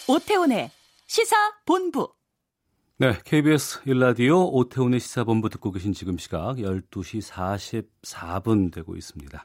오태훈의 0.09 0.73
시사 1.07 1.37
본부. 1.65 2.09
네, 3.01 3.15
KBS 3.25 3.81
일라디오 3.87 4.53
오태훈의 4.53 5.01
시사본부 5.01 5.49
듣고 5.49 5.73
계신 5.73 5.95
지금 5.95 6.19
시각 6.19 6.57
12시 6.57 7.33
44분 8.13 8.71
되고 8.71 8.95
있습니다. 8.95 9.43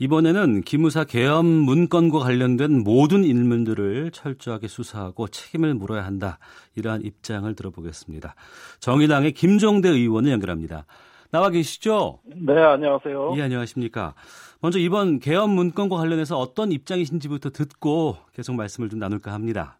이번에는 0.00 0.60
기무사 0.60 1.04
계엄 1.04 1.46
문건과 1.46 2.18
관련된 2.18 2.84
모든 2.84 3.24
일문들을 3.24 4.10
철저하게 4.10 4.68
수사하고 4.68 5.28
책임을 5.28 5.72
물어야 5.72 6.04
한다. 6.04 6.38
이러한 6.74 7.06
입장을 7.06 7.54
들어보겠습니다. 7.54 8.34
정의당의 8.80 9.32
김종대 9.32 9.88
의원을 9.88 10.30
연결합니다. 10.32 10.84
나와 11.30 11.48
계시죠? 11.48 12.20
네, 12.36 12.52
안녕하세요. 12.52 13.32
예, 13.38 13.42
안녕하십니까. 13.44 14.12
먼저 14.60 14.78
이번 14.78 15.20
계엄 15.20 15.52
문건과 15.52 15.96
관련해서 15.96 16.38
어떤 16.38 16.70
입장이신지부터 16.70 17.48
듣고 17.48 18.18
계속 18.34 18.56
말씀을 18.56 18.90
좀 18.90 18.98
나눌까 18.98 19.32
합니다. 19.32 19.78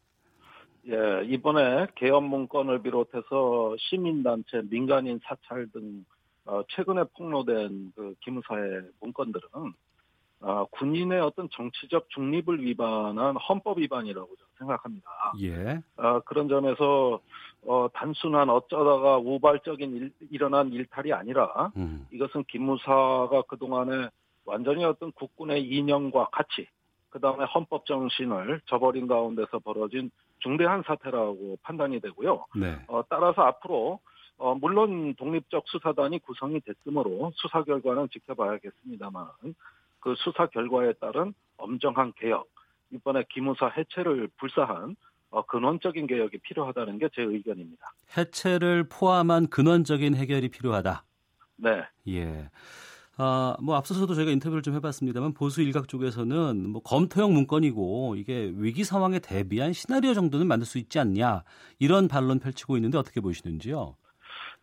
예, 0.87 1.25
이번에 1.25 1.87
계엄 1.94 2.25
문건을 2.25 2.83
비롯해서 2.83 3.75
시민단체, 3.79 4.62
민간인 4.70 5.18
사찰 5.25 5.70
등 5.73 6.05
어, 6.44 6.62
최근에 6.68 7.05
폭로된 7.16 7.92
그 7.97 8.14
기무사의 8.20 8.83
문건들은 9.01 9.49
어, 10.40 10.66
군인의 10.73 11.20
어떤 11.20 11.49
정치적 11.51 12.11
중립을 12.11 12.62
위반한 12.62 13.35
헌법 13.37 13.79
위반이라고 13.79 14.27
저는 14.27 14.51
생각합니다. 14.59 15.09
예. 15.40 15.81
어, 15.97 16.20
그런 16.20 16.49
점에서 16.49 17.20
어, 17.66 17.88
단순한 17.94 18.51
어쩌다가 18.51 19.16
우발적인 19.16 19.97
일, 19.97 20.12
일어난 20.31 20.70
일탈이 20.70 21.14
아니라 21.14 21.73
음. 21.77 22.07
이것은 22.12 22.44
김무사가 22.44 23.42
그동안에 23.49 24.09
완전히 24.44 24.85
어떤 24.85 25.12
국군의 25.12 25.62
이념과 25.66 26.29
가치, 26.31 26.68
그 27.09 27.18
다음에 27.20 27.47
헌법 27.47 27.87
정신을 27.87 28.61
저버린 28.66 29.07
가운데서 29.07 29.61
벌어진 29.61 30.11
중대한 30.45 30.83
사태라고 30.87 31.59
판단이 31.63 32.01
되고요. 32.01 32.45
네. 32.55 32.79
어, 32.87 33.03
따라서 33.09 33.43
앞으로 33.43 33.99
어, 34.37 34.55
물론 34.55 35.15
독립적 35.15 35.65
수사단이 35.67 36.19
구성이 36.19 36.61
됐으므로 36.61 37.33
수사 37.35 37.65
결과는 37.65 38.09
지켜봐야겠습니다만 38.13 39.27
그 40.01 40.15
수사 40.19 40.47
결과에 40.47 40.93
따른 41.01 41.33
엄정한 41.57 42.13
개혁, 42.17 42.47
이번에 42.91 43.25
기무사 43.31 43.69
해체를 43.69 44.29
불사한 44.37 44.97
어, 45.31 45.43
근원적인 45.47 46.07
개혁이 46.07 46.39
필요하다는 46.39 46.99
게 46.99 47.09
제 47.15 47.23
의견입니다. 47.23 47.93
해체를 48.17 48.85
포함한 48.89 49.49
근원적인 49.49 50.15
해결이 50.15 50.51
필요하다. 50.51 51.05
네. 51.57 51.83
예. 52.09 52.51
아, 53.16 53.57
뭐 53.61 53.77
앞서서도 53.77 54.14
저희가 54.14 54.33
인터뷰를 54.33 54.62
좀 54.62 54.74
해봤습니다만 54.74 55.35
보수 55.35 55.62
일각 55.62 55.88
쪽에서는 55.88 56.68
뭐 56.70 56.83
검토형 56.83 57.33
문건이고 57.33 58.16
이게 58.16 58.53
위기 58.57 58.83
상황에 58.83 59.20
대비한 59.20 59.72
시나리오 59.72 60.14
정도는 60.14 60.46
만들 60.48 60.66
수 60.66 60.79
있지 60.79 60.98
않냐 60.98 61.44
이런 61.79 62.09
반론 62.09 62.40
펼치고 62.40 62.77
있는데 62.77 62.98
어떻게 62.98 63.20
보시는지요? 63.20 63.94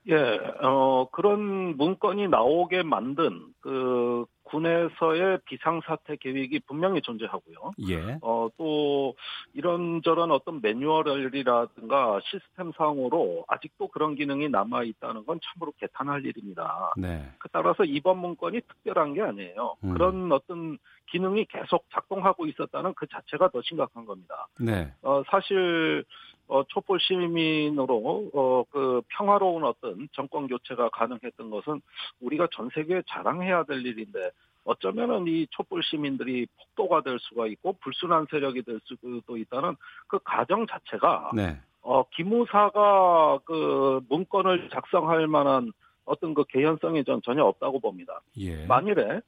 예, 0.10 0.16
어, 0.62 1.08
그런 1.12 1.78
문건이 1.78 2.28
나오게 2.28 2.84
만든 2.84 3.40
그 3.60 4.26
군에서의 4.52 5.40
비상사태 5.46 6.18
계획이 6.18 6.60
분명히 6.68 7.02
존재하고요. 7.02 7.72
예. 7.90 8.18
어, 8.22 8.50
또 8.58 9.16
이런저런 9.54 10.32
어떤 10.32 10.62
매뉴얼이라든가 10.62 12.20
시스템상으로 12.26 13.46
아직도 13.48 13.88
그런 13.88 14.16
기능이 14.16 14.50
남아 14.50 14.84
있다는 14.84 15.26
건 15.26 15.40
참으로 15.42 15.72
개탄할 15.80 16.26
일입니다. 16.26 16.94
네. 16.98 17.30
그 17.40 17.50
따라서 17.50 17.84
이번 17.86 18.20
문건이 18.20 18.62
특별한 18.62 19.14
게 19.14 19.22
아니에요. 19.22 19.76
음. 19.84 19.94
그런 19.94 20.32
어떤 20.32 20.78
기능이 21.12 21.46
계속 21.46 21.86
작동하고 21.92 22.46
있었다는 22.48 22.94
그 22.96 23.06
자체가 23.08 23.50
더 23.50 23.62
심각한 23.62 24.06
겁니다. 24.06 24.48
네. 24.60 24.92
어, 25.02 25.22
사실 25.30 26.04
어, 26.48 26.64
촛불 26.70 27.00
시민으로 27.00 28.30
어, 28.34 28.64
그 28.70 29.02
평화로운 29.10 29.64
어떤 29.64 30.08
정권 30.14 30.48
교체가 30.48 30.90
가능했던 30.90 31.50
것은 31.50 31.82
우리가 32.20 32.48
전 32.52 32.70
세계에 32.74 33.02
자랑해야 33.08 33.64
될 33.64 33.86
일인데 33.86 34.32
어쩌면은 34.64 35.28
이 35.28 35.48
촛불 35.52 35.82
시민들이 35.84 36.46
폭도가 36.58 37.02
될 37.02 37.18
수가 37.20 37.48
있고 37.48 37.74
불순한 37.82 38.28
세력이 38.30 38.64
될 38.64 38.80
수도 38.86 39.38
있다는 39.38 39.76
그 40.08 40.20
가정 40.24 40.68
자체가 40.68 41.32
네. 41.34 41.58
어, 41.82 42.04
기무사가 42.10 43.40
그 43.46 44.02
문건을 44.08 44.70
작성할 44.70 45.28
만한 45.28 45.72
어떤 46.12 46.34
그 46.34 46.44
개연성이 46.44 47.04
전 47.06 47.22
전혀 47.24 47.44
없다고 47.44 47.80
봅니다. 47.80 48.22
예. 48.38 48.66
만일에 48.66 49.22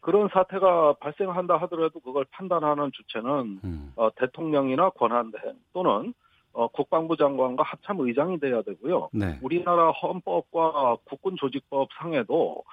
그런 0.00 0.28
사태가 0.32 0.94
발생한다 0.94 1.58
하더라도 1.58 2.00
그걸 2.00 2.24
판단하는 2.30 2.90
주체는 2.92 3.60
음. 3.62 3.92
어, 3.96 4.08
대통령이나 4.16 4.90
권한대행 4.90 5.54
또는 5.74 6.14
어, 6.52 6.66
국방부 6.68 7.16
장관과 7.16 7.62
합참 7.62 8.00
의장이 8.00 8.40
돼야 8.40 8.62
되고요. 8.62 9.10
네. 9.12 9.38
우리나라 9.42 9.90
헌법과 9.90 10.96
국군 11.04 11.36
조직법 11.36 11.88
상에도 11.98 12.64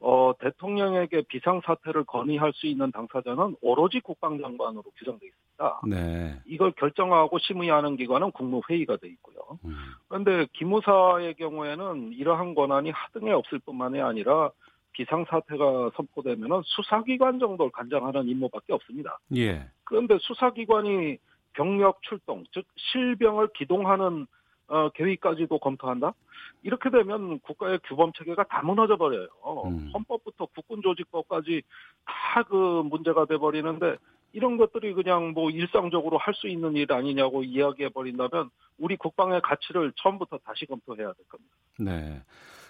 어, 0.00 0.32
대통령에게 0.38 1.22
비상사태를 1.28 2.04
건의할 2.04 2.52
수 2.54 2.66
있는 2.66 2.90
당사자는 2.92 3.56
오로지 3.62 4.00
국방장관으로 4.00 4.82
규정돼 4.82 5.26
있습니다. 5.26 5.80
네. 5.88 6.40
이걸 6.46 6.72
결정하고 6.72 7.38
심의하는 7.38 7.96
기관은 7.96 8.32
국무회의가 8.32 8.96
돼 8.96 9.08
있고요. 9.08 9.58
음. 9.64 9.76
그런데 10.08 10.46
기무사의 10.52 11.34
경우에는 11.34 12.12
이러한 12.12 12.54
권한이 12.54 12.90
하등에 12.90 13.30
없을 13.30 13.60
뿐만이 13.60 14.00
아니라 14.00 14.50
비상사태가 14.92 15.92
선포되면 15.96 16.62
수사기관 16.64 17.38
정도를 17.38 17.72
관장하는 17.72 18.28
임무밖에 18.28 18.74
없습니다. 18.74 19.18
예. 19.36 19.66
그런데 19.84 20.18
수사기관이 20.20 21.18
병력 21.52 22.02
출동, 22.02 22.44
즉 22.52 22.64
실병을 22.76 23.48
기동하는 23.54 24.26
어, 24.68 24.88
계획까지도 24.90 25.58
검토한다? 25.58 26.14
이렇게 26.62 26.88
되면 26.90 27.40
국가의 27.40 27.80
규범 27.84 28.12
체계가 28.16 28.44
다 28.44 28.62
무너져 28.62 28.96
버려요. 28.96 29.28
음. 29.66 29.90
헌법부터 29.92 30.46
국군 30.54 30.80
조직법까지 30.82 31.62
다 32.04 32.42
그 32.44 32.82
문제가 32.84 33.26
돼 33.26 33.36
버리는데 33.36 33.96
이런 34.32 34.56
것들이 34.56 34.94
그냥 34.94 35.32
뭐 35.32 35.50
일상적으로 35.50 36.16
할 36.16 36.32
수 36.34 36.48
있는 36.48 36.74
일 36.76 36.90
아니냐고 36.92 37.44
이야기해 37.44 37.90
버린다면 37.90 38.48
우리 38.78 38.96
국방의 38.96 39.42
가치를 39.42 39.92
처음부터 39.96 40.38
다시 40.38 40.64
검토해야 40.64 41.12
될 41.12 41.26
겁니다. 41.28 41.54
네. 41.78 42.22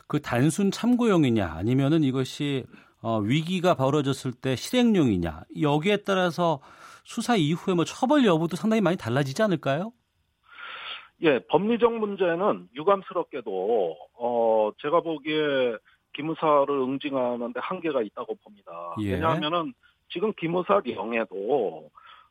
그 0.09 0.21
단순 0.21 0.73
참고용이냐 0.73 1.47
아니면은 1.47 2.03
이것이 2.03 2.64
어, 3.03 3.18
위기가 3.18 3.75
벌어졌을 3.75 4.33
때 4.33 4.57
실행용이냐 4.57 5.45
여기에 5.61 5.99
따라서 5.99 6.61
수사 7.05 7.37
이후에 7.37 7.75
뭐 7.75 7.85
처벌 7.85 8.25
여부도 8.25 8.57
상당히 8.57 8.81
많이 8.81 8.97
달라지지 8.97 9.43
않을까요? 9.43 9.93
예, 11.23 11.38
법리적 11.47 11.93
문제는 11.95 12.69
유감스럽게도 12.75 13.97
어 14.15 14.71
제가 14.81 15.01
보기에 15.01 15.77
기무사를 16.15 16.69
응징하는데 16.69 17.61
한계가 17.61 18.03
있다고 18.03 18.35
봅니다. 18.37 18.73
예. 19.01 19.12
왜냐하면은 19.12 19.73
지금 20.12 20.33
기무사령에도 20.33 21.91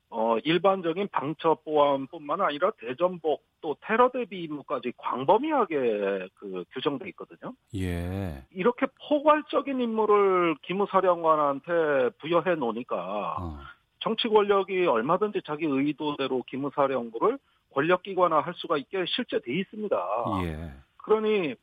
어 0.09 0.37
일반적인 0.43 1.07
방첩 1.09 1.63
보안뿐만 1.63 2.41
아니라 2.41 2.71
대전복 2.79 3.43
또 3.61 3.77
테러 3.81 4.11
대비 4.11 4.43
임무까지 4.43 4.91
광범위하게 4.97 6.27
그 6.35 6.65
규정돼 6.73 7.07
있거든요. 7.09 7.53
예. 7.75 8.43
이렇게 8.51 8.87
포괄적인 9.07 9.79
임무를 9.79 10.55
기무사령관한테 10.63 12.09
부여해 12.19 12.55
놓으니까 12.55 13.37
어. 13.39 13.59
정치 14.01 14.27
권력이 14.27 14.85
얼마든지 14.85 15.41
자기 15.45 15.65
의도대로 15.65 16.43
기무사령부를 16.47 17.37
권력기관화 17.73 18.41
할 18.41 18.53
수가 18.57 18.77
있게 18.77 19.05
실제 19.07 19.39
돼 19.39 19.53
있습니다. 19.53 19.97
예. 20.43 20.71
그러니 20.97 21.55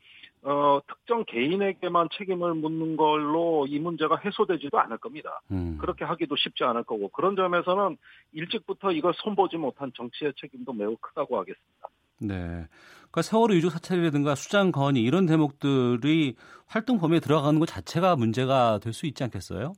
어, 0.43 0.81
특정 0.87 1.25
개인에게만 1.25 2.09
책임을 2.17 2.55
묻는 2.55 2.97
걸로 2.97 3.67
이 3.69 3.79
문제가 3.79 4.17
해소되지도 4.25 4.79
않을 4.79 4.99
겁니다. 4.99 5.41
음. 5.51 5.77
그렇게 5.81 6.05
하기도 6.05 6.37
쉽지 6.37 6.65
않을 6.65 6.85
거고 6.85 7.09
그런 7.09 7.35
점에서는 7.37 7.97
일찍부터 8.33 8.93
이걸 8.93 9.13
손보지 9.17 9.57
못한 9.57 9.91
정치의 9.97 10.33
책임도 10.41 10.73
매우 10.73 10.97
크다고 10.97 11.39
하겠습니다. 11.39 11.89
네. 12.21 12.37
그러니까 13.11 13.23
세월호 13.23 13.55
유족 13.55 13.71
사찰이라든가 13.73 14.35
수장 14.37 14.71
건의 14.71 15.03
이런 15.03 15.27
대목들이 15.27 16.37
활동 16.67 16.99
범위에 16.99 17.21
들어가는 17.21 17.59
것 17.59 17.67
자체가 17.67 18.17
문제가 18.17 18.79
될 18.79 18.93
수 18.93 19.07
있지 19.07 19.25
않겠어요? 19.25 19.73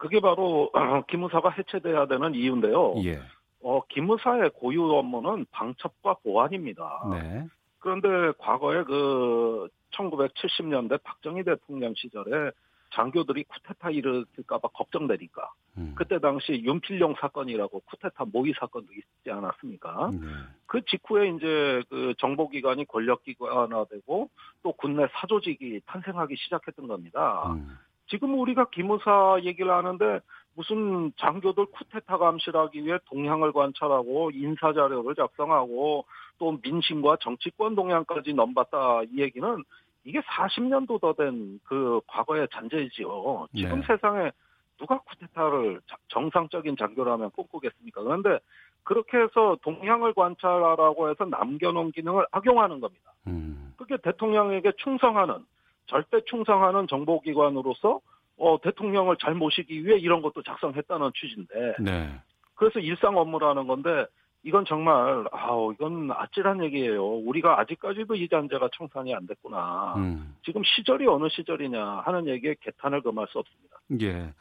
그게 0.00 0.18
바로 0.18 0.72
기무사가 1.08 1.50
해체돼야 1.50 2.06
되는 2.06 2.34
이유인데요. 2.34 2.94
예. 3.04 3.20
어, 3.62 3.82
기무사의 3.86 4.50
고유 4.54 4.90
업무는 4.94 5.44
방첩과 5.50 6.14
보안입니다. 6.24 7.02
네. 7.10 7.46
그런데 7.78 8.08
과거에 8.38 8.82
그 8.84 9.68
1970년대 9.90 11.02
박정희 11.02 11.44
대통령 11.44 11.92
시절에 11.94 12.50
장교들이 12.94 13.44
쿠데타 13.44 13.90
일으킬까봐 13.90 14.68
걱정되니까 14.68 15.52
음. 15.76 15.94
그때 15.94 16.18
당시 16.18 16.62
윤필용 16.64 17.16
사건이라고 17.20 17.80
쿠데타 17.80 18.24
모의 18.32 18.54
사건도 18.58 18.92
있지 18.94 19.30
않았습니까? 19.30 20.10
네. 20.12 20.18
그 20.64 20.82
직후에 20.86 21.28
이제 21.28 21.82
그 21.90 22.14
정보기관이 22.18 22.86
권력기관화되고 22.86 24.30
또 24.62 24.72
군내 24.72 25.08
사조직이 25.12 25.82
탄생하기 25.84 26.36
시작했던 26.36 26.88
겁니다. 26.88 27.52
음. 27.52 27.76
지금 28.10 28.38
우리가 28.38 28.66
기무사 28.70 29.38
얘기를 29.42 29.70
하는데 29.72 30.20
무슨 30.54 31.12
장교들 31.16 31.66
쿠데타 31.66 32.18
감시하기 32.18 32.84
위해 32.84 32.98
동향을 33.06 33.52
관찰하고 33.52 34.32
인사 34.34 34.72
자료를 34.72 35.14
작성하고 35.14 36.04
또 36.38 36.58
민심과 36.62 37.18
정치권 37.20 37.74
동향까지 37.76 38.34
넘봤다 38.34 39.02
이 39.04 39.20
얘기는 39.20 39.64
이게 40.04 40.20
40년도 40.20 41.00
더 41.00 41.12
된 41.12 41.60
그 41.64 42.00
과거의 42.08 42.48
잔재이지요. 42.52 43.46
지금 43.54 43.80
네. 43.80 43.86
세상에 43.86 44.32
누가 44.78 44.98
쿠데타를 44.98 45.80
자- 45.86 45.96
정상적인 46.08 46.76
장교라면 46.76 47.30
꿈꾸겠습니까? 47.30 48.02
그런데 48.02 48.38
그렇게 48.82 49.18
해서 49.18 49.56
동향을 49.62 50.14
관찰하라고 50.14 51.10
해서 51.10 51.26
남겨놓은 51.26 51.92
기능을 51.92 52.26
악용하는 52.32 52.80
겁니다. 52.80 53.12
음. 53.28 53.72
그게 53.76 53.96
대통령에게 53.98 54.72
충성하는 54.78 55.44
절대 55.90 56.20
충성하는 56.26 56.86
정보기관으로서 56.88 58.00
어, 58.38 58.60
대통령을 58.62 59.16
잘 59.20 59.34
모시기 59.34 59.84
위해 59.84 59.98
이런 59.98 60.22
것도 60.22 60.42
작성했다는 60.42 61.10
취지인데 61.14 61.74
네. 61.80 62.08
그래서 62.54 62.78
일상 62.78 63.18
업무라는 63.18 63.66
건데 63.66 64.06
이건 64.42 64.64
정말 64.64 65.26
아우 65.32 65.72
이건 65.74 66.10
아찔한 66.10 66.64
얘기예요. 66.64 67.04
우리가 67.04 67.60
아직까지도 67.60 68.14
이 68.14 68.28
잔재가 68.28 68.70
청산이 68.76 69.14
안 69.14 69.26
됐구나. 69.26 69.94
음. 69.96 70.34
지금 70.42 70.62
시절이 70.64 71.06
어느 71.06 71.28
시절이냐 71.28 72.02
하는 72.06 72.26
얘기에 72.26 72.54
개탄을 72.60 73.02
금할 73.02 73.26
수 73.28 73.38
없습니다. 73.38 73.80
예. 74.00 74.32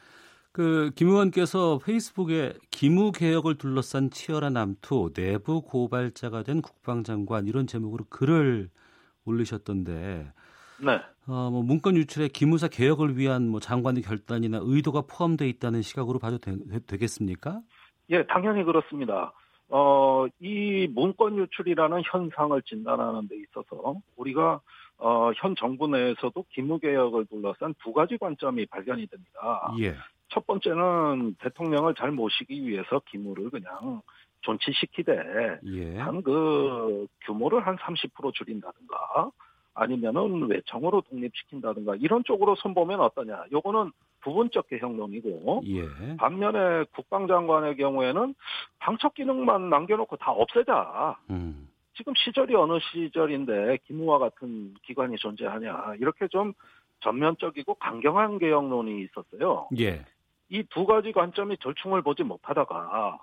그 0.51 0.91
김 0.95 1.09
의원께서 1.09 1.79
페이스북에 1.79 2.53
기무 2.71 3.11
개혁을 3.11 3.55
둘러싼 3.55 4.09
치열한 4.09 4.53
남투 4.53 5.11
내부 5.13 5.61
고발자가 5.61 6.43
된 6.43 6.61
국방장관 6.61 7.47
이런 7.47 7.67
제목으로 7.67 8.05
글을 8.09 8.69
올리셨던데 9.25 10.31
네. 10.81 10.99
어, 11.27 11.49
뭐 11.51 11.61
문건 11.63 11.95
유출에 11.95 12.27
기무사 12.27 12.67
개혁을 12.67 13.17
위한 13.17 13.47
뭐 13.47 13.59
장관의 13.59 14.03
결단이나 14.03 14.59
의도가 14.61 15.03
포함되어 15.07 15.47
있다는 15.47 15.81
시각으로 15.81 16.19
봐도 16.19 16.37
되, 16.37 16.55
겠습니까 16.97 17.61
예, 18.09 18.25
당연히 18.25 18.63
그렇습니다. 18.63 19.33
어, 19.69 20.25
이 20.39 20.87
문건 20.91 21.37
유출이라는 21.37 22.01
현상을 22.05 22.59
진단하는 22.63 23.27
데 23.27 23.35
있어서 23.37 23.95
우리가 24.15 24.61
어, 24.97 25.31
현 25.35 25.55
정부 25.55 25.87
내에서도 25.87 26.43
기무개혁을 26.49 27.27
둘러싼 27.27 27.73
두 27.83 27.93
가지 27.93 28.17
관점이 28.17 28.65
발견이 28.65 29.05
됩니다. 29.07 29.73
예. 29.79 29.95
첫 30.29 30.45
번째는 30.45 31.35
대통령을 31.39 31.95
잘 31.95 32.11
모시기 32.11 32.67
위해서 32.67 33.01
기무를 33.05 33.49
그냥 33.49 34.01
존치시키되 34.41 35.59
예. 35.65 35.97
한그 35.97 37.07
규모를 37.25 37.65
한 37.65 37.77
30% 37.77 38.33
줄인다든가 38.33 39.31
아니면은 39.79 40.47
외청으로 40.47 41.01
독립시킨다든가 41.01 41.95
이런 41.95 42.23
쪽으로 42.23 42.55
손보면 42.55 42.99
어떠냐. 42.99 43.45
요거는 43.51 43.91
부분적 44.21 44.67
개혁론이고 44.67 45.61
예. 45.67 46.15
반면에 46.17 46.83
국방장관의 46.91 47.77
경우에는 47.77 48.35
방첩 48.79 49.13
기능만 49.13 49.69
남겨놓고 49.69 50.17
다 50.17 50.31
없애자. 50.31 51.17
음. 51.29 51.69
지금 51.95 52.13
시절이 52.15 52.55
어느 52.55 52.79
시절인데 52.79 53.77
기무와 53.85 54.19
같은 54.19 54.73
기관이 54.83 55.17
존재하냐 55.17 55.95
이렇게 55.99 56.27
좀 56.27 56.53
전면적이고 57.01 57.75
강경한 57.75 58.39
개혁론이 58.39 59.03
있었어요. 59.03 59.67
예. 59.79 60.05
이 60.49 60.63
두 60.69 60.85
가지 60.85 61.11
관점이 61.11 61.57
절충을 61.57 62.01
보지 62.01 62.23
못하다가 62.23 63.19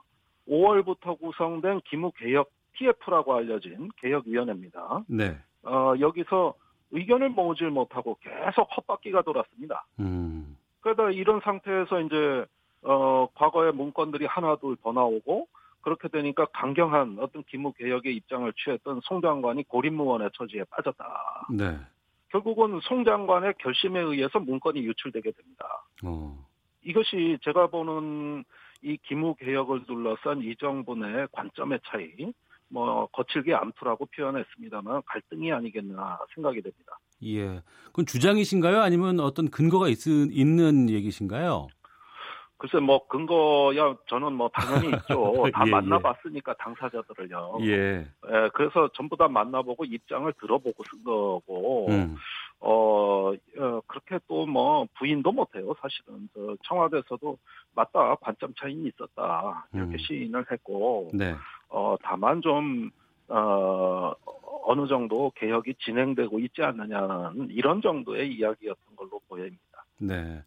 5월부터 0.48 1.18
구성된 1.18 1.80
기무 1.84 2.12
개혁 2.12 2.50
TF라고 2.78 3.34
알려진 3.34 3.88
개혁위원회입니다. 4.00 5.04
네. 5.08 5.36
어, 5.66 5.94
여기서 5.98 6.54
의견을 6.92 7.30
모으질 7.30 7.70
못하고 7.70 8.16
계속 8.20 8.68
헛바퀴가 8.76 9.22
돌았습니다. 9.22 9.86
음. 10.00 10.56
그러다 10.80 11.10
이런 11.10 11.40
상태에서 11.40 12.00
이제 12.00 12.46
어, 12.82 13.28
과거의 13.34 13.72
문건들이 13.72 14.26
하나둘 14.26 14.76
더 14.82 14.92
나오고 14.92 15.48
그렇게 15.80 16.08
되니까 16.08 16.46
강경한 16.46 17.18
어떤 17.20 17.42
기무 17.44 17.72
개혁의 17.72 18.14
입장을 18.16 18.52
취했던 18.52 19.00
송 19.04 19.20
장관이 19.20 19.64
고립무원의 19.64 20.30
처지에 20.34 20.64
빠졌다. 20.70 21.46
네. 21.50 21.78
결국은 22.28 22.80
송 22.82 23.04
장관의 23.04 23.54
결심에 23.58 24.00
의해서 24.00 24.38
문건이 24.40 24.80
유출되게 24.80 25.30
됩니다. 25.30 25.84
어. 26.04 26.36
이것이 26.82 27.38
제가 27.42 27.68
보는 27.68 28.44
이 28.82 28.96
기무 29.02 29.34
개혁을 29.36 29.86
둘러싼 29.86 30.42
이 30.42 30.54
정부 30.56 30.94
내 30.96 31.26
관점의 31.32 31.80
차이, 31.86 32.32
뭐 32.68 33.06
거칠게 33.12 33.54
암투라고 33.54 34.06
표현했습니다만 34.06 35.02
갈등이 35.06 35.52
아니겠나 35.52 36.18
생각이 36.34 36.62
됩니다. 36.62 36.98
예. 37.24 37.62
그건 37.86 38.06
주장이신가요? 38.06 38.80
아니면 38.80 39.20
어떤 39.20 39.48
근거가 39.50 39.88
있, 39.88 40.06
있는 40.06 40.90
얘기신가요? 40.90 41.68
글쎄 42.58 42.78
뭐 42.78 43.06
근거야 43.06 43.96
저는 44.08 44.32
뭐 44.32 44.48
당연히 44.48 44.88
있죠. 44.88 45.44
다 45.52 45.64
예, 45.66 45.70
만나봤으니까 45.70 46.54
당사자들을요. 46.54 47.58
예. 47.62 47.72
예, 47.72 48.50
그래서 48.54 48.88
전부 48.94 49.16
다 49.16 49.28
만나보고 49.28 49.84
입장을 49.84 50.32
들어보고 50.40 50.84
쓴 50.90 51.04
거고 51.04 51.86
음. 51.90 52.16
어, 52.60 53.32
어 53.58 53.80
그렇게 53.86 54.18
또 54.26 54.46
뭐 54.46 54.86
부인도 54.98 55.32
못해요. 55.32 55.74
사실은 55.80 56.28
저 56.34 56.56
청와대에서도 56.66 57.36
맞다 57.74 58.14
관점 58.16 58.54
차이는 58.58 58.86
있었다 58.86 59.66
이렇게 59.74 59.92
음. 59.92 59.98
시인을 59.98 60.46
했고 60.50 61.10
네. 61.12 61.34
어 61.68 61.96
다만 62.02 62.40
좀 62.42 62.90
어, 63.28 64.12
어느 64.64 64.86
정도 64.88 65.32
개혁이 65.36 65.74
진행되고 65.80 66.38
있지 66.40 66.62
않느냐는 66.62 67.48
이런 67.50 67.80
정도의 67.82 68.32
이야기였던 68.34 68.96
걸로 68.96 69.20
보입니다. 69.28 69.84
네. 69.98 70.42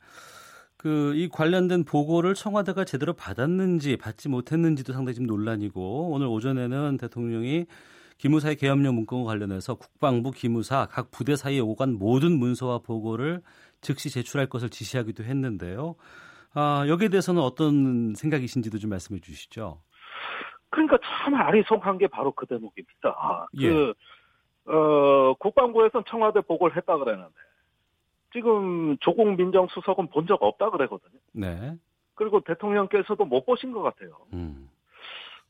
그 0.77 1.13
이 1.13 1.27
관련된 1.27 1.83
보고를 1.83 2.35
청와대가 2.35 2.85
제대로 2.85 3.11
받았는지 3.11 3.97
받지 3.97 4.29
못했는지도 4.29 4.93
상당히 4.93 5.15
좀 5.15 5.27
논란이고 5.27 6.11
오늘 6.11 6.27
오전에는 6.27 6.95
대통령이 6.95 7.65
기무사의 8.17 8.55
계엄령 8.55 8.95
문건과 8.95 9.25
관련해서 9.27 9.75
국방부 9.75 10.31
기무사 10.31 10.85
각 10.85 11.11
부대 11.11 11.35
사이에 11.35 11.59
오간 11.59 11.95
모든 11.99 12.39
문서와 12.39 12.79
보고를 12.79 13.41
즉시 13.81 14.09
제출할 14.09 14.47
것을 14.47 14.69
지시하기도 14.69 15.25
했는데요. 15.25 15.95
아, 16.53 16.85
여기에 16.87 17.09
대해서는 17.09 17.41
어떤 17.41 18.15
생각이신지도 18.15 18.77
좀 18.79 18.89
말씀해 18.89 19.19
주시죠. 19.19 19.81
그러니까 20.69 20.97
참 21.03 21.35
아리송한 21.35 21.97
게 21.97 22.07
바로 22.07 22.31
그 22.31 22.45
대목입니다. 22.45 23.47
예. 23.59 23.69
그, 23.69 23.93
어, 24.65 25.33
국방부에서는 25.39 26.03
청와대 26.07 26.41
보고를 26.41 26.75
했다 26.77 26.97
그랬는데, 26.97 27.33
지금 28.33 28.97
조국 28.99 29.35
민정수석은 29.35 30.09
본 30.09 30.27
적 30.27 30.41
없다 30.43 30.69
그러거든요. 30.69 31.19
네. 31.33 31.75
그리고 32.13 32.41
대통령께서도 32.41 33.25
못 33.25 33.45
보신 33.45 33.71
것 33.71 33.81
같아요. 33.81 34.11
음. 34.33 34.69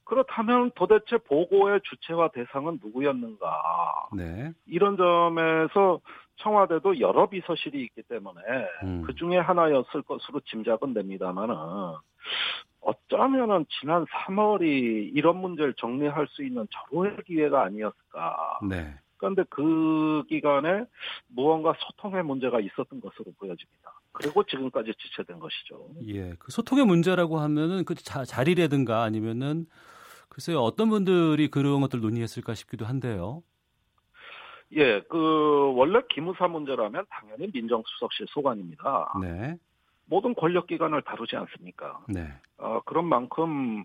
그렇다면 0.06 0.72
도대체 0.76 1.18
보고의 1.18 1.82
주체와 1.84 2.30
대상은 2.30 2.80
누구였는가. 2.82 4.08
네. 4.16 4.54
이런 4.66 4.96
점에서 4.98 6.00
청와대도 6.40 7.00
여러 7.00 7.30
비서실이 7.30 7.82
있기 7.84 8.04
때문에 8.04 8.42
음. 8.84 9.04
그 9.06 9.16
중에 9.16 9.38
하나였을 9.38 10.02
것으로 10.04 10.40
짐작은 10.42 10.94
됩니다만은 10.94 11.56
어쩌면은 12.82 13.66
지난 13.80 14.06
3월이 14.06 15.12
이런 15.14 15.38
문제를 15.38 15.74
정리할 15.76 16.28
수 16.30 16.44
있는 16.44 16.68
절호의 16.72 17.18
기회가 17.26 17.64
아니었을까. 17.64 18.60
네. 18.68 18.96
그런데 19.18 19.44
그 19.50 20.24
기간에 20.30 20.86
무언가 21.28 21.74
소통의 21.78 22.24
문제가 22.24 22.62
있었던 22.62 23.02
것으로 23.02 23.34
보여집니다. 23.38 24.00
그리고 24.14 24.44
지금까지 24.44 24.94
지체된 24.98 25.40
것이죠. 25.40 25.90
예. 26.08 26.34
그 26.40 26.52
소통의 26.52 26.86
문제라고 26.86 27.40
하면은 27.40 27.84
그 27.84 27.96
자, 27.96 28.24
자리라든가 28.24 29.04
아니면은 29.04 29.66
글쎄요 30.30 30.62
어떤 30.62 30.90
분들이 30.90 31.50
그런 31.50 31.82
것들 31.82 32.00
논의했을까 32.00 32.54
싶기도 32.54 32.86
한데요. 32.86 33.44
예, 34.74 35.02
그 35.02 35.74
원래 35.76 36.02
기무사 36.10 36.48
문제라면 36.48 37.06
당연히 37.10 37.50
민정수석실 37.54 38.28
소관입니다. 38.30 39.14
네. 39.22 39.58
모든 40.06 40.34
권력기관을 40.34 41.04
다루지 41.04 41.36
않습니까? 41.36 42.00
네. 42.08 42.28
어, 42.58 42.82
그런 42.84 43.06
만큼, 43.06 43.84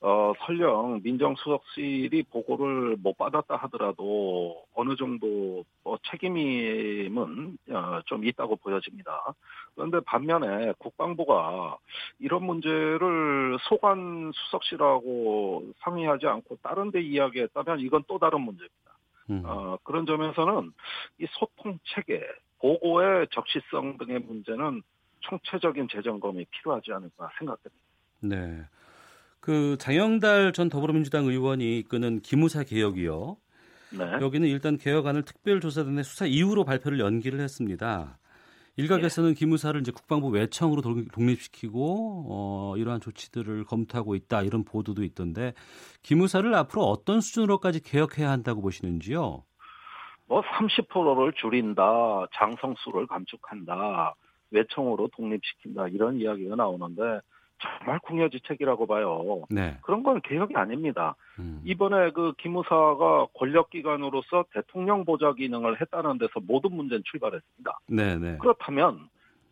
어, 0.00 0.32
설령 0.44 1.00
민정수석실이 1.02 2.24
보고를 2.24 2.96
못 3.02 3.16
받았다 3.16 3.56
하더라도 3.56 4.64
어느 4.74 4.94
정도 4.96 5.64
뭐 5.82 5.98
책임임은 6.10 7.58
어, 7.70 8.00
좀 8.04 8.24
있다고 8.24 8.56
보여집니다. 8.56 9.34
그런데 9.74 10.00
반면에 10.00 10.72
국방부가 10.78 11.78
이런 12.18 12.44
문제를 12.44 13.56
소관 13.62 14.30
수석실하고 14.34 15.72
상의하지 15.80 16.26
않고 16.26 16.58
다른 16.62 16.90
데 16.90 17.00
이야기했다면 17.00 17.80
이건 17.80 18.04
또 18.06 18.18
다른 18.18 18.42
문제입니다. 18.42 18.91
음. 19.30 19.42
어, 19.44 19.76
그런 19.82 20.06
점에서는 20.06 20.72
이 21.18 21.26
소통 21.30 21.78
체계, 21.94 22.20
보고의 22.58 23.28
적시성 23.32 23.98
등의 23.98 24.20
문제는 24.20 24.82
총체적인 25.20 25.88
재점검이 25.90 26.44
필요하지 26.46 26.92
않을까 26.92 27.30
생각됩니다. 27.38 27.82
네. 28.20 28.64
그 29.40 29.76
장영달 29.78 30.52
전 30.52 30.68
더불어민주당 30.68 31.24
의원이 31.26 31.78
이끄는 31.80 32.20
기무사 32.20 32.62
개혁이요. 32.62 33.36
네. 33.98 34.04
여기는 34.20 34.48
일단 34.48 34.78
개혁안을 34.78 35.24
특별조사단의 35.24 36.04
수사 36.04 36.26
이후로 36.26 36.64
발표를 36.64 37.00
연기를 37.00 37.40
했습니다. 37.40 38.18
일각에서는 38.76 39.34
기무사를 39.34 39.78
이제 39.80 39.92
국방부 39.92 40.28
외청으로 40.28 40.80
독- 40.82 41.12
독립시키고 41.12 42.26
어, 42.28 42.74
이러한 42.76 43.00
조치들을 43.00 43.64
검토하고 43.64 44.14
있다 44.14 44.42
이런 44.42 44.64
보도도 44.64 45.04
있던데 45.04 45.52
기무사를 46.02 46.52
앞으로 46.54 46.82
어떤 46.84 47.20
수준으로까지 47.20 47.82
개혁해야 47.82 48.30
한다고 48.30 48.62
보시는지요? 48.62 49.44
뭐 50.26 50.40
30%를 50.40 51.34
줄인다, 51.34 51.82
장성수를 52.34 53.06
감축한다, 53.06 54.14
외청으로 54.50 55.08
독립시킨다 55.08 55.88
이런 55.88 56.16
이야기가 56.18 56.56
나오는데 56.56 57.02
정말 57.62 57.98
궁여지책이라고 58.00 58.86
봐요. 58.86 59.42
네. 59.48 59.76
그런 59.82 60.02
건 60.02 60.20
개혁이 60.20 60.54
아닙니다. 60.56 61.14
음. 61.38 61.60
이번에 61.64 62.10
그 62.10 62.32
기무사가 62.38 63.26
권력기관으로서 63.34 64.44
대통령 64.52 65.04
보좌 65.04 65.32
기능을 65.32 65.80
했다는 65.80 66.18
데서 66.18 66.40
모든 66.42 66.74
문제는 66.74 67.02
출발했습니다. 67.06 67.78
네, 67.86 68.16
네. 68.18 68.38
그렇다면 68.38 69.08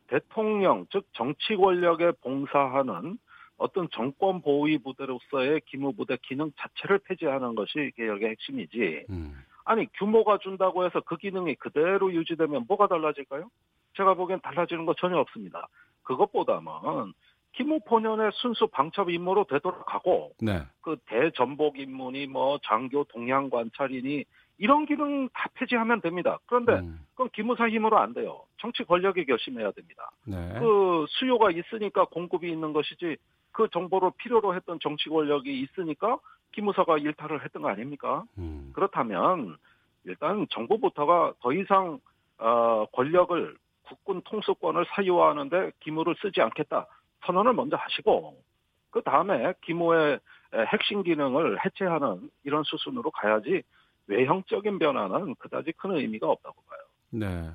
대통령 0.09 0.87
즉 0.91 1.07
정치 1.13 1.57
권력에 1.57 2.13
봉사하는 2.23 3.19
어떤 3.57 3.89
정권 3.91 4.41
보위 4.41 4.79
부대로서의 4.79 5.61
기무부대 5.67 6.17
기능 6.23 6.51
자체를 6.57 6.99
폐지하는 7.01 7.55
것이 7.55 7.93
개혁의 7.97 8.31
핵심이지. 8.31 9.07
음. 9.11 9.35
아니 9.65 9.87
규모가 9.93 10.39
준다고 10.39 10.85
해서 10.85 11.01
그 11.01 11.17
기능이 11.17 11.55
그대로 11.57 12.13
유지되면 12.13 12.65
뭐가 12.67 12.89
달라질까요? 12.89 13.49
제가 13.97 14.15
보기엔 14.15 14.41
달라지는 14.41 14.87
거 14.87 14.95
전혀 14.95 15.19
없습니다. 15.19 15.69
그것보다는 16.03 17.13
기무 17.53 17.81
본연의 17.81 18.31
순수 18.35 18.69
방첩 18.69 19.11
임무로 19.11 19.45
되돌아가고 19.45 20.33
네. 20.41 20.63
그 20.81 20.97
대전복 21.07 21.79
임무니 21.79 22.27
뭐 22.27 22.59
장교 22.65 23.05
동향 23.05 23.51
관찰이니 23.51 24.25
이런 24.59 24.87
기능 24.87 25.29
다 25.31 25.49
폐지하면 25.55 26.01
됩니다. 26.01 26.39
그런데 26.47 26.75
음, 26.75 27.01
그건 27.13 27.31
기무사 27.31 27.69
힘으로 27.69 27.99
안 27.99 28.13
돼요. 28.13 28.43
정치 28.59 28.85
권력이 28.85 29.25
결심해야 29.25 29.73
됩니다. 29.73 30.11
네. 30.27 30.37
그 30.59 31.07
수요가 31.09 31.51
있으니까 31.51 32.05
공급이 32.05 32.51
있는 32.51 32.73
것이지 32.73 33.17
그 33.53 33.69
정보를 33.73 34.11
필요로 34.19 34.55
했던 34.55 34.79
정치 34.81 35.09
권력이 35.09 35.61
있으니까 35.61 36.19
기무사가 36.53 36.99
일탈을 36.99 37.45
했던 37.45 37.63
거 37.63 37.69
아닙니까? 37.69 38.25
음, 38.39 38.71
그렇다면 38.75 39.57
일단 40.05 40.47
정부부터가 40.51 41.35
더 41.41 41.53
이상 41.53 41.99
어, 42.39 42.87
권력을 42.93 43.57
국군 43.83 44.23
통수권을 44.23 44.87
사유화하는데 44.95 45.73
기무를 45.81 46.15
쓰지 46.21 46.41
않겠다 46.41 46.87
선언을 47.27 47.53
먼저 47.55 47.77
하시고 47.77 48.43
그 48.91 49.03
다음에 49.03 49.55
기무의 49.63 50.19
에, 50.53 50.59
핵심 50.73 51.03
기능을 51.03 51.65
해체하는 51.65 52.31
이런 52.45 52.63
수순으로 52.65 53.11
가야지 53.11 53.63
외형적인 54.07 54.79
변화는 54.79 55.37
그다지 55.37 55.73
큰 55.77 55.97
의미가 55.97 56.29
없다고 56.29 56.63
봐요. 56.63 56.81
네. 57.11 57.51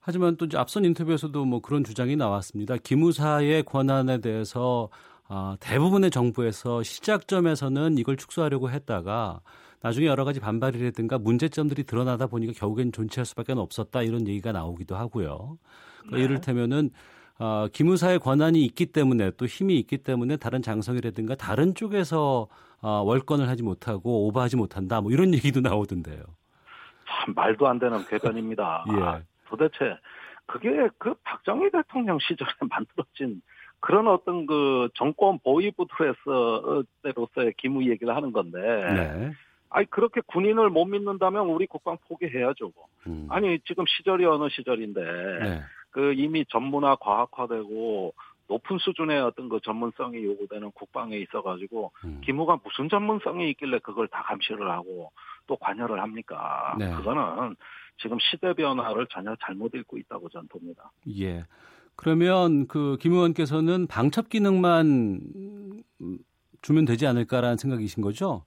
하지만 0.00 0.36
또 0.36 0.46
이제 0.46 0.56
앞선 0.56 0.84
인터뷰에서도 0.84 1.44
뭐 1.44 1.60
그런 1.60 1.84
주장이 1.84 2.16
나왔습니다. 2.16 2.76
기무사의 2.76 3.64
권한에 3.64 4.20
대해서 4.20 4.88
아, 5.28 5.56
대부분의 5.60 6.10
정부에서 6.10 6.82
시작점에서는 6.82 7.98
이걸 7.98 8.16
축소하려고 8.16 8.70
했다가 8.70 9.40
나중에 9.82 10.06
여러 10.06 10.24
가지 10.24 10.40
반발이라든가 10.40 11.18
문제점들이 11.18 11.84
드러나다 11.84 12.26
보니까 12.26 12.52
결국엔 12.56 12.92
존치할 12.92 13.26
수밖에 13.26 13.52
없었다 13.52 14.02
이런 14.02 14.26
얘기가 14.26 14.52
나오기도 14.52 14.96
하고요. 14.96 15.58
그러니까 15.98 16.16
네. 16.16 16.24
이를테면은 16.24 16.90
어, 17.38 17.68
기무사의 17.72 18.18
권한이 18.18 18.64
있기 18.64 18.86
때문에 18.86 19.30
또 19.36 19.46
힘이 19.46 19.78
있기 19.78 19.98
때문에 19.98 20.36
다른 20.36 20.60
장성이라든가 20.60 21.36
다른 21.36 21.74
쪽에서 21.74 22.48
어, 22.80 22.88
월권을 23.02 23.48
하지 23.48 23.62
못하고 23.62 24.26
오버하지 24.26 24.56
못한다 24.56 25.00
뭐 25.00 25.12
이런 25.12 25.32
얘기도 25.34 25.60
나오던데요. 25.60 26.22
참 27.06 27.34
말도 27.34 27.66
안 27.66 27.78
되는 27.78 28.04
궤변입니다. 28.06 28.84
예. 28.90 29.02
아, 29.02 29.22
도대체 29.46 29.96
그게 30.46 30.88
그 30.98 31.14
박정희 31.22 31.70
대통령 31.70 32.18
시절에 32.20 32.50
만들어진 32.68 33.42
그런 33.80 34.08
어떤 34.08 34.46
그 34.46 34.88
정권 34.94 35.38
보위부들에서 35.38 36.82
때로서의 37.02 37.54
기무 37.56 37.88
얘기를 37.88 38.14
하는 38.16 38.32
건데, 38.32 38.58
네. 38.58 39.32
아니 39.70 39.88
그렇게 39.88 40.20
군인을 40.26 40.70
못 40.70 40.84
믿는다면 40.86 41.46
우리 41.46 41.66
국방 41.68 41.96
포기해야죠. 42.08 42.72
음. 43.06 43.28
아니 43.30 43.60
지금 43.60 43.84
시절이 43.86 44.24
어느 44.24 44.48
시절인데, 44.48 45.00
네. 45.00 45.62
그 45.90 46.12
이미 46.14 46.44
전문화 46.48 46.96
과학화되고 46.96 48.14
높은 48.48 48.78
수준의 48.78 49.20
어떤 49.20 49.48
그 49.48 49.60
전문성이 49.62 50.24
요구되는 50.24 50.70
국방에 50.72 51.16
있어가지고 51.18 51.92
음. 52.04 52.20
기무가 52.24 52.58
무슨 52.64 52.88
전문성이 52.88 53.50
있길래 53.50 53.78
그걸 53.80 54.08
다 54.08 54.22
감시를 54.22 54.70
하고 54.70 55.12
또 55.46 55.56
관여를 55.56 56.00
합니까? 56.00 56.74
네. 56.78 56.90
그거는 56.94 57.56
지금 58.00 58.16
시대 58.20 58.54
변화를 58.54 59.06
전혀 59.10 59.36
잘못 59.44 59.74
읽고 59.74 59.98
있다고 59.98 60.28
저는 60.30 60.48
봅니다. 60.48 60.90
예. 61.18 61.44
그러면 61.96 62.66
그 62.68 62.96
김 63.00 63.12
의원께서는 63.12 63.86
방첩 63.86 64.28
기능만 64.28 65.20
음, 66.00 66.18
주면 66.62 66.84
되지 66.84 67.06
않을까라는 67.06 67.56
생각이신 67.56 68.02
거죠? 68.02 68.44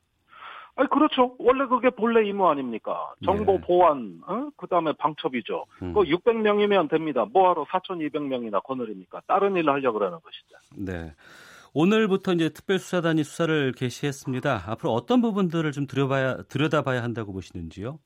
아니 0.76 0.90
그렇죠. 0.90 1.36
원래 1.38 1.66
그게 1.66 1.90
본래 1.90 2.26
임무 2.28 2.48
아닙니까? 2.48 3.14
정보 3.24 3.54
예. 3.54 3.62
보안, 3.62 4.22
어? 4.26 4.50
그다음에 4.58 4.94
방첩이죠. 4.94 5.66
음. 5.84 5.94
그 5.94 6.02
600명이면 6.02 6.90
됩니다. 6.90 7.26
뭐하러 7.32 7.66
4,200명이나 7.66 8.64
거느립니까? 8.64 9.22
다른 9.28 9.56
일을 9.56 9.72
하려고 9.74 10.00
그러는 10.00 10.20
것이죠. 10.22 10.58
네. 10.78 11.14
오늘부터 11.74 12.34
이제 12.34 12.50
특별수사단이 12.50 13.24
수사를 13.24 13.72
개시했습니다. 13.74 14.64
앞으로 14.68 14.92
어떤 14.92 15.22
부분들을 15.22 15.72
좀 15.72 15.88
들여봐야 15.88 16.44
들여다봐야 16.50 17.02
한다고 17.02 17.32
보시는지요? 17.34 18.00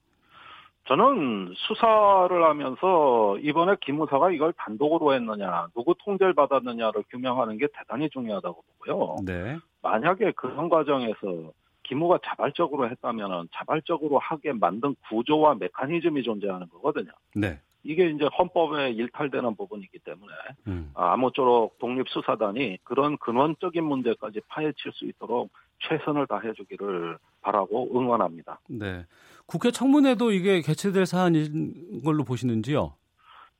저는 0.88 1.52
수사를 1.56 2.44
하면서 2.44 3.38
이번에 3.40 3.76
기무사가 3.82 4.30
이걸 4.32 4.54
단독으로 4.54 5.16
했느냐, 5.16 5.68
누구 5.76 5.96
통제를 5.98 6.36
받았느냐를 6.36 7.04
규명하는 7.10 7.58
게 7.58 7.68
대단히 7.74 8.08
중요하다고 8.12 8.64
보고요. 8.80 9.16
네. 9.26 9.58
만약에 9.82 10.34
그런 10.34 10.70
과정에서 10.70 11.52
기무가 11.86 12.20
자발적으로 12.24 12.90
했다면 12.90 13.50
자발적으로 13.54 14.20
하게 14.20 14.54
만든 14.54 14.96
구조와 15.08 15.56
메커니즘이 15.56 16.24
존재하는 16.24 16.68
거거든요. 16.70 17.12
네. 17.36 17.60
이게 17.84 18.10
이제 18.10 18.26
헌법에 18.38 18.90
일탈되는 18.92 19.56
부분이기 19.56 20.00
때문에 20.00 20.34
음. 20.68 20.92
아, 20.96 21.14
아무쪼록 21.14 21.78
독립수사단이 21.78 22.80
그런 22.84 23.16
근원적인 23.18 23.84
문제까지 23.84 24.42
파헤칠 24.48 24.92
수 24.94 25.06
있도록 25.06 25.52
최선을 25.88 26.26
다해주기를 26.26 27.20
바라고 27.42 27.90
응원합니다. 27.96 28.60
네. 28.68 29.06
국회 29.46 29.70
청문회도 29.70 30.32
이게 30.32 30.62
개최될 30.62 31.06
사안인 31.06 32.02
걸로 32.04 32.24
보시는지요? 32.24 32.94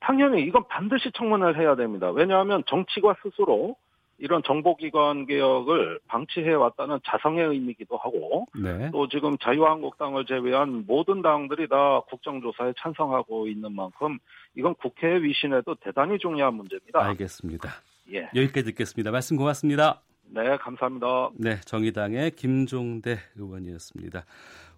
당연히 0.00 0.42
이건 0.42 0.66
반드시 0.66 1.12
청문을 1.12 1.58
해야 1.58 1.76
됩니다. 1.76 2.10
왜냐하면 2.10 2.64
정치가 2.66 3.14
스스로 3.22 3.76
이런 4.18 4.42
정보기관 4.44 5.26
개혁을 5.26 6.00
방치해 6.06 6.52
왔다는 6.52 7.00
자성의 7.04 7.46
의미이기도 7.48 7.96
하고 7.96 8.46
네. 8.54 8.90
또 8.90 9.08
지금 9.08 9.36
자유한국당을 9.38 10.24
제외한 10.24 10.84
모든 10.86 11.22
당들이 11.22 11.68
다 11.68 12.00
국정조사에 12.08 12.72
찬성하고 12.78 13.46
있는 13.46 13.74
만큼 13.74 14.18
이건 14.54 14.74
국회의 14.76 15.22
위신에도 15.22 15.74
대단히 15.76 16.18
중요한 16.18 16.54
문제입니다. 16.54 17.04
알겠습니다. 17.04 17.68
예. 18.12 18.22
여기까지 18.34 18.64
듣겠습니다. 18.64 19.10
말씀 19.10 19.36
고맙습니다. 19.36 20.00
네, 20.28 20.56
감사합니다. 20.56 21.30
네, 21.34 21.60
정의당의 21.60 22.32
김종대 22.32 23.18
의원이었습니다. 23.36 24.24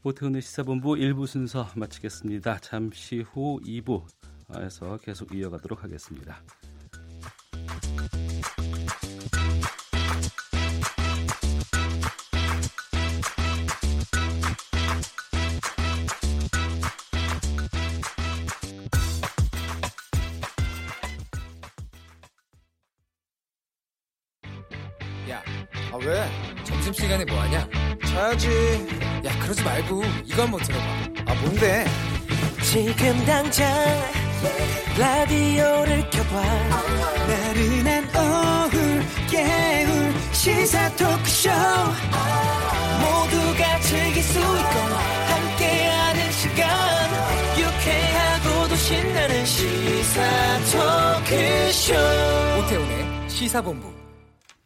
오태훈의 0.04 0.42
시사본부 0.42 0.94
1부 0.94 1.26
순서 1.26 1.66
마치겠습니다. 1.76 2.58
잠시 2.58 3.20
후 3.20 3.60
2부에서 3.64 5.00
계속 5.02 5.34
이어가도록 5.34 5.84
하겠습니다. 5.84 6.36
말고 29.88 30.02
이거 30.26 30.42
한번 30.42 30.60
들어봐. 30.60 30.84
아, 31.26 31.34
뭔데? 31.42 31.86
지금 32.62 33.24
당장 33.24 33.66
라디오를 34.98 36.10
켜봐 36.10 36.42
나른한 37.26 38.04
오후 38.04 38.76
깨울 39.30 40.12
시사 40.32 40.90
토크쇼 40.96 41.50
모두가 43.00 43.80
즐길 43.80 44.22
수 44.22 44.38
있고 44.38 44.78
함께하는 45.28 46.32
시간 46.32 46.68
유쾌하고도 47.58 48.76
신나는 48.76 49.44
시사 49.46 50.22
토크쇼 50.72 51.94
오태훈의 52.60 53.30
시사본부. 53.30 53.98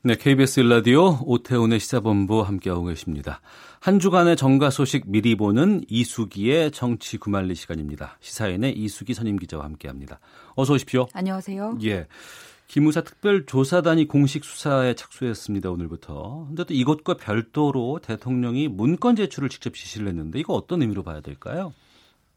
네, 0.04 0.16
KBS 0.16 0.60
일라디오 0.60 1.18
오태훈의 1.24 1.78
시사본부 1.78 2.40
함께하고 2.42 2.86
계십니다. 2.86 3.40
한 3.82 3.98
주간의 3.98 4.36
정가 4.36 4.70
소식 4.70 5.10
미리 5.10 5.34
보는 5.34 5.80
이수기의 5.88 6.70
정치 6.70 7.18
구말리 7.18 7.56
시간입니다. 7.56 8.16
시사인의 8.20 8.78
이수기 8.78 9.12
선임 9.12 9.34
기자와 9.34 9.64
함께합니다. 9.64 10.20
어서 10.54 10.74
오십시오. 10.74 11.08
안녕하세요. 11.12 11.78
예. 11.82 12.06
기무사 12.68 13.00
특별조사단이 13.00 14.06
공식 14.06 14.44
수사에 14.44 14.94
착수했습니다. 14.94 15.68
오늘부터. 15.72 16.44
근데 16.46 16.62
또 16.62 16.72
이것과 16.74 17.14
별도로 17.14 17.98
대통령이 18.00 18.68
문건 18.68 19.16
제출을 19.16 19.48
직접 19.48 19.74
지시를 19.74 20.06
했는데 20.06 20.38
이거 20.38 20.54
어떤 20.54 20.80
의미로 20.82 21.02
봐야 21.02 21.20
될까요? 21.20 21.74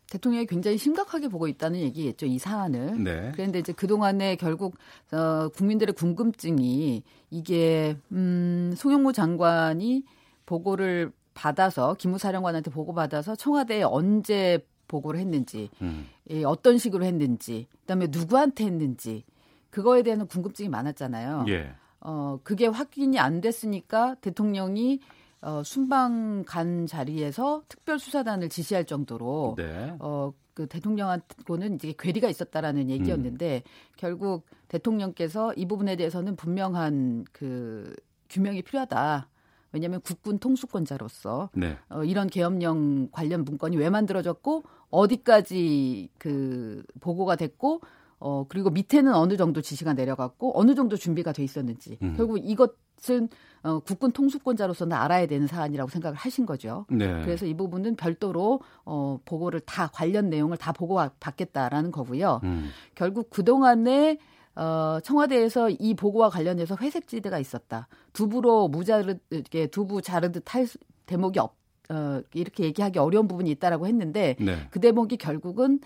대통령이 0.10 0.48
굉장히 0.48 0.80
심각하게 0.80 1.28
보고 1.28 1.48
있다는 1.48 1.80
얘기겠죠, 1.82 2.26
이 2.26 2.40
사안을. 2.40 3.04
네. 3.04 3.32
그런데 3.36 3.60
이제 3.60 3.72
그 3.72 3.86
동안에 3.86 4.36
결국, 4.38 4.78
어, 5.12 5.50
국민들의 5.50 5.94
궁금증이 5.94 7.04
이게, 7.30 7.98
음, 8.12 8.74
송영무 8.76 9.14
장관이 9.14 10.06
보고를 10.48 11.12
받아서, 11.36 11.94
기무사령관한테 11.94 12.72
보고받아서 12.72 13.36
청와대에 13.36 13.84
언제 13.84 14.66
보고를 14.88 15.20
했는지, 15.20 15.70
음. 15.84 16.08
예, 16.32 16.44
어떤 16.44 16.80
식으로 16.80 17.06
했는지, 17.06 17.68
그 17.70 17.86
다음에 17.86 18.08
누구한테 18.10 18.66
했는지, 18.66 19.24
그거에 19.70 20.02
대한 20.02 20.26
궁금증이 20.26 20.70
많았잖아요. 20.70 21.46
예. 21.50 21.76
어, 22.00 22.40
그게 22.44 22.68
확인이 22.68 23.20
안 23.20 23.42
됐으니까 23.42 24.16
대통령이 24.22 25.00
어, 25.42 25.64
순방 25.64 26.44
간 26.48 26.88
자리에서 26.88 27.64
특별 27.68 28.00
수사단을 28.00 28.50
지시할 28.50 28.86
정도로 28.86 29.56
네. 29.58 29.96
어, 30.00 30.32
그 30.54 30.68
대통령하고는 30.68 31.76
이제 31.76 31.94
괴리가 32.00 32.30
있었다라는 32.30 32.90
얘기였는데 32.90 33.64
음. 33.66 33.70
결국 33.98 34.46
대통령께서 34.70 35.54
이 35.56 35.68
부분에 35.68 35.98
대해서는 35.98 36.36
분명한 36.36 37.26
그 37.32 37.94
규명이 38.30 38.62
필요하다. 38.62 39.28
왜냐하면 39.76 40.00
국군 40.00 40.40
통수권자로서 40.40 41.50
네. 41.54 41.78
어, 41.90 42.06
이런 42.06 42.28
계엄령 42.28 43.10
관련 43.12 43.44
문건이 43.44 43.76
왜 43.76 43.90
만들어졌고 43.90 44.64
어디까지 44.90 46.10
그 46.18 46.82
보고가 47.02 47.36
됐고 47.36 47.82
어 48.20 48.46
그리고 48.48 48.70
밑에는 48.70 49.14
어느 49.14 49.36
정도 49.36 49.62
지시가 49.62 49.94
내려갔고 49.94 50.58
어느 50.58 50.76
정도 50.76 50.96
준비가 50.96 51.34
돼 51.34 51.44
있었는지 51.44 51.98
음. 52.02 52.14
결국 52.16 52.38
이것은 52.38 53.28
어, 53.64 53.80
국군 53.80 54.14
통수권자로서는 54.14 54.96
알아야 54.96 55.26
되는 55.26 55.46
사안이라고 55.46 55.90
생각을 55.90 56.18
하신 56.18 56.46
거죠. 56.46 56.86
네. 56.90 57.22
그래서 57.24 57.46
이 57.46 57.54
부분은 57.54 57.98
별도로 57.98 58.62
어, 58.86 59.20
보고를 59.26 59.60
다 59.60 59.90
관련 59.92 60.30
내용을 60.30 60.56
다 60.56 60.72
보고 60.72 61.02
받겠다라는 61.20 61.92
거고요. 61.92 62.40
음. 62.46 62.70
결국 62.96 63.30
그 63.30 63.44
동안에 63.44 64.20
어, 64.56 65.00
청와대에서 65.04 65.70
이 65.72 65.94
보고와 65.96 66.30
관련해서 66.30 66.78
회색지대가 66.80 67.40
있었다. 67.40 67.88
두부로 68.14 68.68
무자르, 68.68 69.18
이렇게 69.30 69.68
두부 69.68 70.02
자르듯 70.02 70.54
할 70.54 70.68
대목이 71.06 71.40
없, 71.40 71.56
어, 71.90 72.22
이렇게 72.34 72.64
얘기하기 72.64 73.00
어려운 73.00 73.28
부분이 73.28 73.52
있다라고 73.52 73.88
했는데 73.88 74.36
네. 74.40 74.68
그 74.72 74.80
대목이 74.80 75.18
결국은 75.18 75.80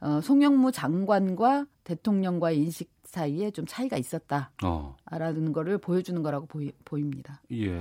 어, 0.00 0.20
송영무 0.20 0.72
장관과 0.72 1.66
대통령과의 1.84 2.58
인식 2.58 2.90
사이에 3.04 3.50
좀 3.50 3.64
차이가 3.66 3.96
있었다라는 3.96 4.50
어. 4.64 4.96
거를 5.54 5.78
보여주는 5.78 6.22
거라고 6.22 6.46
보이, 6.46 6.72
보입니다. 6.84 7.40
예. 7.52 7.80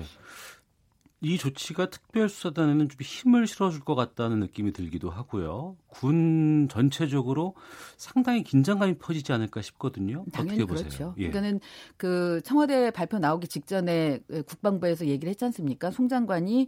이 1.26 1.40
조치가 1.40 1.90
특별수사단에는 1.90 2.88
좀 2.88 2.98
힘을 3.02 3.48
실어줄 3.48 3.80
것 3.80 3.96
같다는 3.96 4.40
느낌이 4.42 4.72
들기도 4.74 5.10
하고요. 5.10 5.76
군 5.88 6.68
전체적으로 6.70 7.56
상당히 7.98 8.44
긴장감이 8.44 9.00
퍼지지 9.00 9.34
않을까 9.34 9.64
싶거든요. 9.64 10.24
당연히 10.32 10.62
어떻게 10.62 10.66
보세요? 10.66 10.88
그렇죠. 10.88 11.16
예. 11.18 11.30
그러니까는 11.30 11.62
그 11.98 12.42
청와대 12.44 12.92
발표 12.92 13.18
나오기 13.18 13.48
직전에 13.48 14.20
국방부에서 14.46 15.08
얘기를 15.08 15.32
했지 15.32 15.44
않습니까? 15.46 15.90
송 15.90 16.08
장관이 16.08 16.68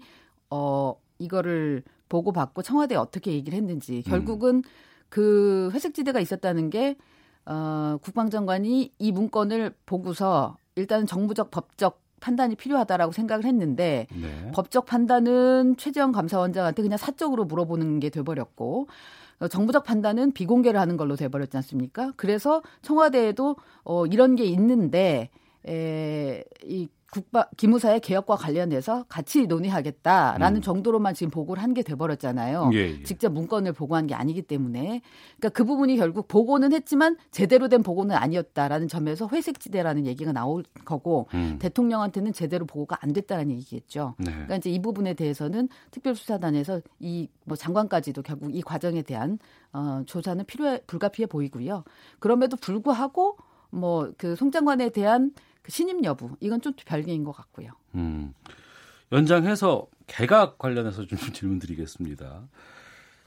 어 0.50 0.96
이거를 1.20 1.84
보고 2.10 2.32
받고 2.32 2.64
청와대에 2.64 2.98
어떻게 2.98 3.34
얘기를 3.34 3.56
했는지 3.56 4.02
결국은 4.08 4.56
음. 4.56 4.62
그 5.10 5.70
회색지대가 5.72 6.20
있었다는 6.20 6.72
게 6.72 6.98
어, 7.46 7.98
국방장관이 8.02 8.92
이 8.98 9.12
문건을 9.12 9.76
보고서 9.86 10.58
일단은 10.76 11.06
정부적 11.06 11.52
법적 11.52 12.07
판단이 12.20 12.56
필요하다라고 12.56 13.12
생각을 13.12 13.46
했는데 13.46 14.08
네. 14.12 14.52
법적 14.54 14.86
판단은 14.86 15.76
최재형 15.78 16.12
감사원장한테 16.12 16.82
그냥 16.82 16.98
사적으로 16.98 17.46
물어보는 17.46 18.00
게 18.00 18.10
돼버렸고 18.10 18.88
어, 19.40 19.48
정부적 19.48 19.84
판단은 19.84 20.32
비공개를 20.32 20.80
하는 20.80 20.98
걸로 20.98 21.16
돼버렸지 21.16 21.56
않습니까? 21.58 22.12
그래서 22.16 22.62
청와대에도 22.82 23.56
어, 23.84 24.06
이런 24.08 24.36
게 24.36 24.46
있는데 24.46 25.30
에, 25.68 26.44
이 26.64 26.88
국방 27.12 27.46
기무사의 27.56 28.02
개혁과 28.02 28.36
관련해서 28.36 29.06
같이 29.08 29.48
논의하겠다라는 29.48 30.58
음. 30.58 30.62
정도로만 30.62 31.14
지금 31.14 31.32
보고를 31.32 31.64
한 31.64 31.74
게 31.74 31.84
돼버렸잖아요. 31.84 32.72
예, 32.74 32.78
예. 33.00 33.04
직접 33.04 33.32
문건을 33.32 33.74
보고한 33.74 34.08
게 34.08 34.16
아니기 34.16 34.42
때문에 34.42 35.02
그러니까 35.38 35.50
그 35.50 35.64
부분이 35.64 35.96
결국 35.98 36.28
보고는 36.28 36.74
했지만 36.74 37.18
제대로 37.32 37.68
된 37.70 37.84
보고는 37.84 38.16
아니었다라는 38.16 38.88
점에서 38.88 39.28
회색지대라는 39.32 40.06
얘기가 40.08 40.32
나올 40.32 40.64
거고 40.86 41.28
음. 41.34 41.58
대통령한테는 41.60 42.34
제대로 42.34 42.66
보고가 42.66 42.98
안 43.02 43.14
됐다라는 43.14 43.52
얘기겠죠. 43.52 44.16
네. 44.18 44.32
그러니까 44.32 44.56
이제 44.58 44.70
이 44.70 44.82
부분에 44.82 45.14
대해서는 45.14 45.70
특별수사단에서 45.92 46.82
이 47.00 47.30
뭐 47.46 47.56
장관까지도 47.56 48.24
결국 48.24 48.54
이 48.54 48.62
과정에 48.62 49.02
대한 49.02 49.40
어, 49.72 50.02
조사는 50.06 50.44
필요해 50.46 50.82
불가피해 50.88 51.28
보이고요. 51.28 51.84
그럼에도 52.20 52.58
불구하고 52.58 53.38
뭐 53.70 54.12
그 54.18 54.36
송 54.36 54.52
장관에 54.52 54.90
대한 54.90 55.32
그 55.68 55.72
신임 55.74 56.04
여부 56.06 56.30
이건 56.40 56.62
좀 56.62 56.72
별개인 56.86 57.26
것 57.26 57.34
같고요. 57.34 57.72
음. 57.96 58.34
연장해서 59.12 59.86
개각 60.08 60.58
관련해서 60.58 61.06
좀 61.06 61.20
질문드리겠습니다. 61.34 62.48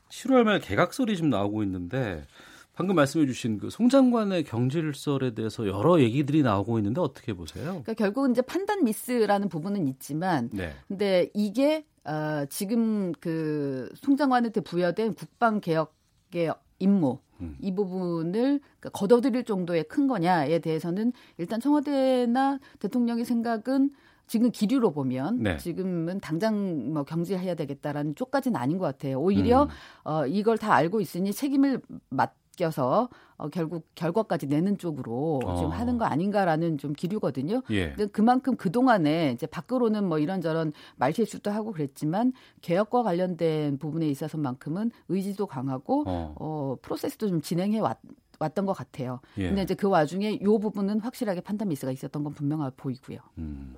7월 0.09 0.45
말 0.45 0.59
개각설이 0.59 1.17
좀 1.19 1.29
나오고 1.31 1.63
있는데 1.65 2.27
방금 2.75 2.97
말씀해주신 2.97 3.59
그 3.59 3.69
송 3.71 3.91
장관의 3.91 4.45
경질설에 4.45 5.35
대해서 5.35 5.67
여러 5.69 6.01
얘기들이 6.01 6.43
나오고 6.43 6.79
있는데 6.79 7.01
어떻게 7.03 7.35
보세요? 7.35 7.65
그러니까 7.67 7.93
결국은 7.95 8.31
이제 8.31 8.41
판단 8.41 8.85
미스라는 8.85 9.51
부분은 9.51 9.87
있지만, 9.89 10.49
네. 10.53 10.75
근데 10.89 11.29
이게 11.35 11.85
어, 12.05 12.47
지금 12.49 13.13
그 13.21 13.91
송 13.97 14.17
장관한테 14.17 14.63
부여된 14.63 15.13
국방 15.15 15.61
개혁의 15.61 16.55
임무 16.79 17.19
음. 17.41 17.57
이 17.61 17.75
부분을 17.75 18.61
그러니까 18.79 18.91
걷어들일 18.93 19.45
정도의 19.45 19.85
큰 19.85 20.07
거냐에 20.07 20.59
대해서는 20.59 21.13
일단 21.39 21.61
청와대나 21.61 22.59
대통령의 22.79 23.25
생각은 23.25 23.91
지금 24.27 24.51
기류로 24.53 24.93
보면 24.93 25.43
네. 25.43 25.57
지금은 25.57 26.21
당장 26.21 26.93
뭐 26.93 27.03
경질해야 27.03 27.57
되겠다라는 27.57 28.15
쪽까지는 28.15 28.61
아닌 28.61 28.79
것 28.79 28.85
같아요. 28.85 29.21
오히려 29.21 29.65
음. 29.65 29.69
어, 30.05 30.27
이걸 30.27 30.57
다 30.57 30.73
알고 30.73 31.01
있으니 31.01 31.33
책임을 31.33 31.81
맡 32.11 32.40
껴서 32.61 33.09
어, 33.37 33.49
결국 33.49 33.87
결과까지 33.95 34.47
내는 34.47 34.77
쪽으로 34.77 35.41
어. 35.45 35.57
지금 35.57 35.71
하는 35.71 35.97
거 35.97 36.05
아닌가라는 36.05 36.77
좀 36.77 36.93
기류거든요. 36.93 37.63
예. 37.71 37.89
근데 37.89 38.07
그만큼 38.07 38.57
그 38.57 38.71
동안에 38.71 39.33
이제 39.33 39.47
밖으로는 39.47 40.07
뭐 40.07 40.19
이런저런 40.19 40.73
말실수도 40.97 41.51
하고 41.51 41.73
그랬지만 41.73 42.33
개혁과 42.61 43.03
관련된 43.03 43.79
부분에 43.79 44.07
있어서만큼은 44.09 44.91
의지도 45.09 45.47
강하고 45.47 46.05
어, 46.07 46.35
어 46.39 46.77
프로세스도 46.83 47.29
좀 47.29 47.41
진행해 47.41 47.81
왔. 47.81 47.99
왔던 48.43 48.65
것 48.65 48.73
같아요. 48.73 49.21
예. 49.37 49.49
근데 49.49 49.63
이제 49.63 49.75
그 49.75 49.87
와중에 49.87 50.31
이 50.31 50.45
부분은 50.45 51.01
확실하게 51.01 51.43
판단 51.43 51.69
미스가 51.69 51.93
있었던 51.93 52.25
건 52.25 52.33
분명해 52.33 52.71
보이고요. 52.75 53.19
음. 53.37 53.77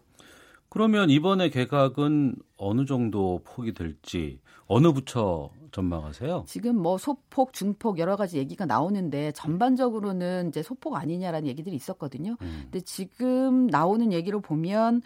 그러면 0.69 1.11
이번에 1.11 1.51
개각은 1.51 2.37
어느 2.57 2.85
정도 2.87 3.41
폭이 3.43 3.75
될지 3.75 4.39
어느 4.67 4.93
부처 4.93 5.51
전망하세요? 5.73 6.45
지금 6.47 6.77
뭐 6.77 6.99
소폭, 6.99 7.53
중폭 7.53 7.99
여러 7.99 8.17
가지 8.17 8.39
얘기가 8.39 8.67
나오는데 8.67 9.33
전반적으로는 9.33 10.49
이제 10.49 10.63
소폭 10.63 10.95
아니냐라는 10.95 11.49
얘기들이 11.49 11.75
있었거든요. 11.75 12.37
음. 12.43 12.61
근데 12.65 12.81
지금 12.81 13.67
나오는 13.67 14.13
얘기로 14.13 14.41
보면 14.41 15.03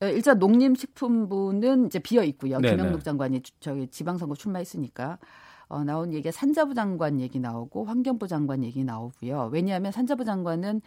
일단 0.00 0.38
농림식품부는 0.38 1.86
이제 1.86 1.98
비어 1.98 2.22
있고요. 2.24 2.60
네네. 2.60 2.76
김영록 2.76 3.04
장관이 3.04 3.42
저기 3.60 3.88
지방선거 3.88 4.34
출마했으니까. 4.34 5.18
어, 5.68 5.82
나온 5.82 6.12
얘기가 6.12 6.30
산자부 6.30 6.74
장관 6.74 7.20
얘기 7.20 7.40
나오고 7.40 7.84
환경부 7.84 8.28
장관 8.28 8.62
얘기 8.62 8.84
나오고요. 8.84 9.50
왜냐하면 9.52 9.90
산자부 9.90 10.24
장관은 10.24 10.80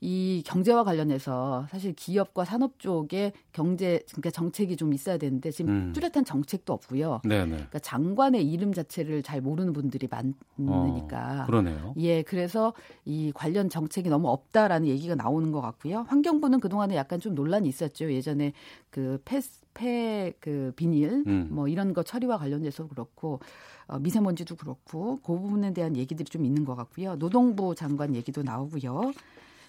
이 0.00 0.42
경제와 0.44 0.84
관련해서 0.84 1.66
사실 1.70 1.94
기업과 1.94 2.44
산업 2.44 2.78
쪽에 2.78 3.32
경제 3.52 4.00
그러니까 4.10 4.30
정책이 4.30 4.76
좀 4.76 4.92
있어야 4.92 5.16
되는데 5.18 5.50
지금 5.50 5.70
음. 5.70 5.92
뚜렷한 5.94 6.24
정책도 6.24 6.72
없고요. 6.72 7.20
네네. 7.24 7.50
그러니까 7.50 7.78
장관의 7.78 8.44
이름 8.44 8.74
자체를 8.74 9.22
잘 9.22 9.40
모르는 9.40 9.72
분들이 9.72 10.08
많으니까. 10.10 11.42
어, 11.42 11.46
그러네요. 11.46 11.94
예, 11.98 12.22
그래서 12.22 12.74
이 13.04 13.32
관련 13.34 13.68
정책이 13.68 14.10
너무 14.10 14.28
없다라는 14.28 14.88
얘기가 14.88 15.14
나오는 15.14 15.52
것 15.52 15.60
같고요. 15.60 16.04
환경부는 16.08 16.60
그 16.60 16.68
동안에 16.68 16.96
약간 16.96 17.20
좀 17.20 17.34
논란이 17.34 17.68
있었죠. 17.68 18.12
예전에 18.12 18.52
그 18.90 19.20
패스 19.24 19.63
폐 19.74 20.32
그 20.40 20.72
비닐 20.76 21.24
음. 21.26 21.48
뭐 21.50 21.68
이런 21.68 21.92
거 21.92 22.02
처리와 22.02 22.38
관련돼서 22.38 22.86
그렇고 22.88 23.40
어, 23.86 23.98
미세먼지도 23.98 24.56
그렇고 24.56 25.18
그 25.22 25.38
부분에 25.38 25.72
대한 25.72 25.96
얘기들이 25.96 26.24
좀 26.24 26.44
있는 26.44 26.64
것 26.64 26.74
같고요. 26.74 27.16
노동부 27.16 27.74
장관 27.74 28.14
얘기도 28.14 28.42
나오고요. 28.42 29.12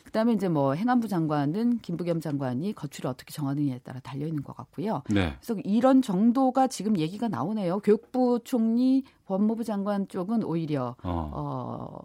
그다음에 0.06 0.34
이제 0.34 0.48
뭐 0.48 0.76
행안부 0.76 1.08
장관은 1.08 1.80
김부겸 1.80 2.22
장관이 2.22 2.74
거취를 2.74 3.10
어떻게 3.10 3.34
정하느냐에 3.34 3.80
따라 3.80 4.00
달려 4.00 4.28
있는 4.28 4.44
것 4.44 4.56
같고요. 4.56 5.02
네. 5.10 5.36
그래서 5.42 5.60
이런 5.64 6.02
정도가 6.02 6.68
지금 6.68 6.98
얘기가 6.98 7.28
나오네요. 7.28 7.80
교육부 7.80 8.40
총리, 8.44 9.04
법무부 9.26 9.64
장관 9.64 10.08
쪽은 10.08 10.44
오히려 10.44 10.96
어, 11.04 11.32
어 11.34 12.00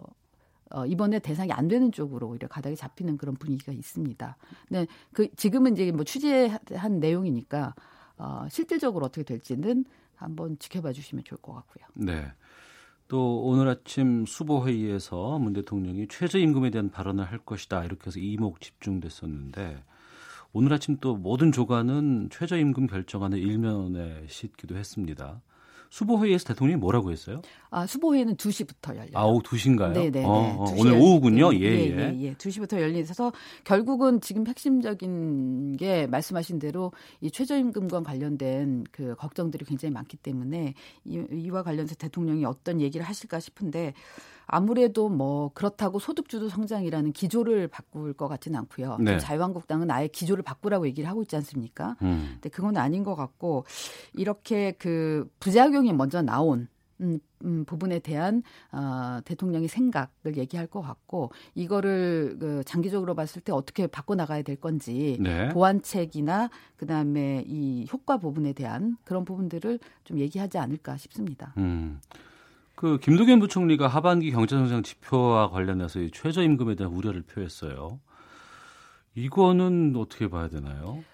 어, 0.72 0.86
이번에 0.86 1.18
대상이 1.18 1.52
안 1.52 1.68
되는 1.68 1.90
쪽으로 1.90 2.28
오히려 2.28 2.48
가닥이 2.48 2.76
잡히는 2.76 3.18
그런 3.18 3.34
분위기가 3.34 3.72
있습니다. 3.72 4.36
네, 4.68 4.86
그 5.12 5.28
지금은 5.34 5.72
이제 5.72 5.90
뭐 5.90 6.04
취재한 6.04 7.00
내용이니까 7.00 7.74
어, 8.20 8.46
실질적으로 8.50 9.06
어떻게 9.06 9.22
될지는 9.22 9.84
한번 10.14 10.58
지켜봐 10.58 10.92
주시면 10.92 11.24
좋을 11.24 11.40
것 11.40 11.54
같고요. 11.54 11.86
네. 11.94 12.30
또 13.08 13.42
오늘 13.42 13.66
아침 13.66 14.26
수보 14.26 14.66
회의에서 14.66 15.38
문 15.38 15.54
대통령이 15.54 16.06
최저임금에 16.08 16.70
대한 16.70 16.90
발언을 16.90 17.24
할 17.24 17.38
것이다 17.38 17.84
이렇게 17.84 18.06
해서 18.06 18.20
이목 18.20 18.60
집중됐었는데 18.60 19.82
오늘 20.52 20.72
아침 20.72 20.98
또 21.00 21.16
모든 21.16 21.50
조간은 21.50 22.28
최저임금 22.30 22.86
결정안을 22.86 23.38
일면에 23.38 24.26
싣기도 24.28 24.76
했습니다. 24.76 25.40
수보회의에서 25.90 26.44
대통령이 26.46 26.80
뭐라고 26.80 27.10
했어요? 27.10 27.42
아, 27.68 27.86
수보회는 27.86 28.36
2시부터 28.36 28.96
열려요. 28.96 29.12
아, 29.14 29.24
오후 29.24 29.42
2시인가요? 29.42 29.92
네네. 29.92 30.24
어, 30.24 30.30
어, 30.30 30.64
오늘 30.78 30.92
오후군요. 30.92 31.52
예, 31.54 31.60
예. 31.60 31.96
예, 31.96 32.20
예. 32.20 32.34
2시부터 32.34 32.80
열리서 32.80 33.32
결국은 33.64 34.20
지금 34.20 34.46
핵심적인 34.46 35.76
게 35.76 36.06
말씀하신 36.06 36.60
대로 36.60 36.92
이 37.20 37.30
최저임금과 37.30 38.02
관련된 38.02 38.84
그 38.92 39.16
걱정들이 39.16 39.64
굉장히 39.64 39.92
많기 39.92 40.16
때문에 40.16 40.74
이, 41.04 41.24
이와 41.32 41.64
관련해서 41.64 41.96
대통령이 41.96 42.44
어떤 42.44 42.80
얘기를 42.80 43.04
하실까 43.04 43.40
싶은데 43.40 43.92
아무래도 44.52 45.08
뭐 45.08 45.50
그렇다고 45.54 45.98
소득주도 45.98 46.48
성장이라는 46.48 47.12
기조를 47.12 47.68
바꿀 47.68 48.12
것 48.12 48.26
같지는 48.28 48.58
않고요. 48.58 48.98
네. 48.98 49.18
자유한국당은 49.18 49.90
아예 49.90 50.08
기조를 50.08 50.42
바꾸라고 50.42 50.86
얘기를 50.88 51.08
하고 51.08 51.22
있지 51.22 51.36
않습니까? 51.36 51.96
음. 52.02 52.30
근데 52.34 52.48
그건 52.48 52.76
아닌 52.76 53.04
것 53.04 53.14
같고 53.14 53.64
이렇게 54.12 54.72
그 54.72 55.30
부작용이 55.38 55.92
먼저 55.92 56.20
나온 56.20 56.68
음, 57.00 57.18
음, 57.44 57.64
부분에 57.64 58.00
대한 58.00 58.42
어, 58.72 59.20
대통령의 59.24 59.68
생각을 59.68 60.36
얘기할 60.36 60.66
것 60.66 60.82
같고 60.82 61.30
이거를 61.54 62.36
그 62.38 62.62
장기적으로 62.64 63.14
봤을 63.14 63.40
때 63.40 63.52
어떻게 63.52 63.86
바꿔 63.86 64.14
나가야 64.14 64.42
될 64.42 64.56
건지 64.56 65.16
네. 65.20 65.48
보완책이나 65.48 66.50
그 66.76 66.86
다음에 66.86 67.44
이 67.46 67.86
효과 67.90 68.18
부분에 68.18 68.52
대한 68.52 68.96
그런 69.04 69.24
부분들을 69.24 69.78
좀 70.04 70.18
얘기하지 70.18 70.58
않을까 70.58 70.96
싶습니다. 70.96 71.54
음. 71.56 72.00
그 72.80 72.96
김동연 72.96 73.40
부총리가 73.40 73.88
하반기 73.88 74.30
경제성장 74.30 74.82
지표와 74.82 75.50
관련해서 75.50 76.00
이 76.00 76.10
최저임금에 76.10 76.76
대한 76.76 76.90
우려를 76.90 77.20
표했어요. 77.20 78.00
이거는 79.14 79.94
어떻게 79.98 80.30
봐야 80.30 80.48
되나요? 80.48 81.04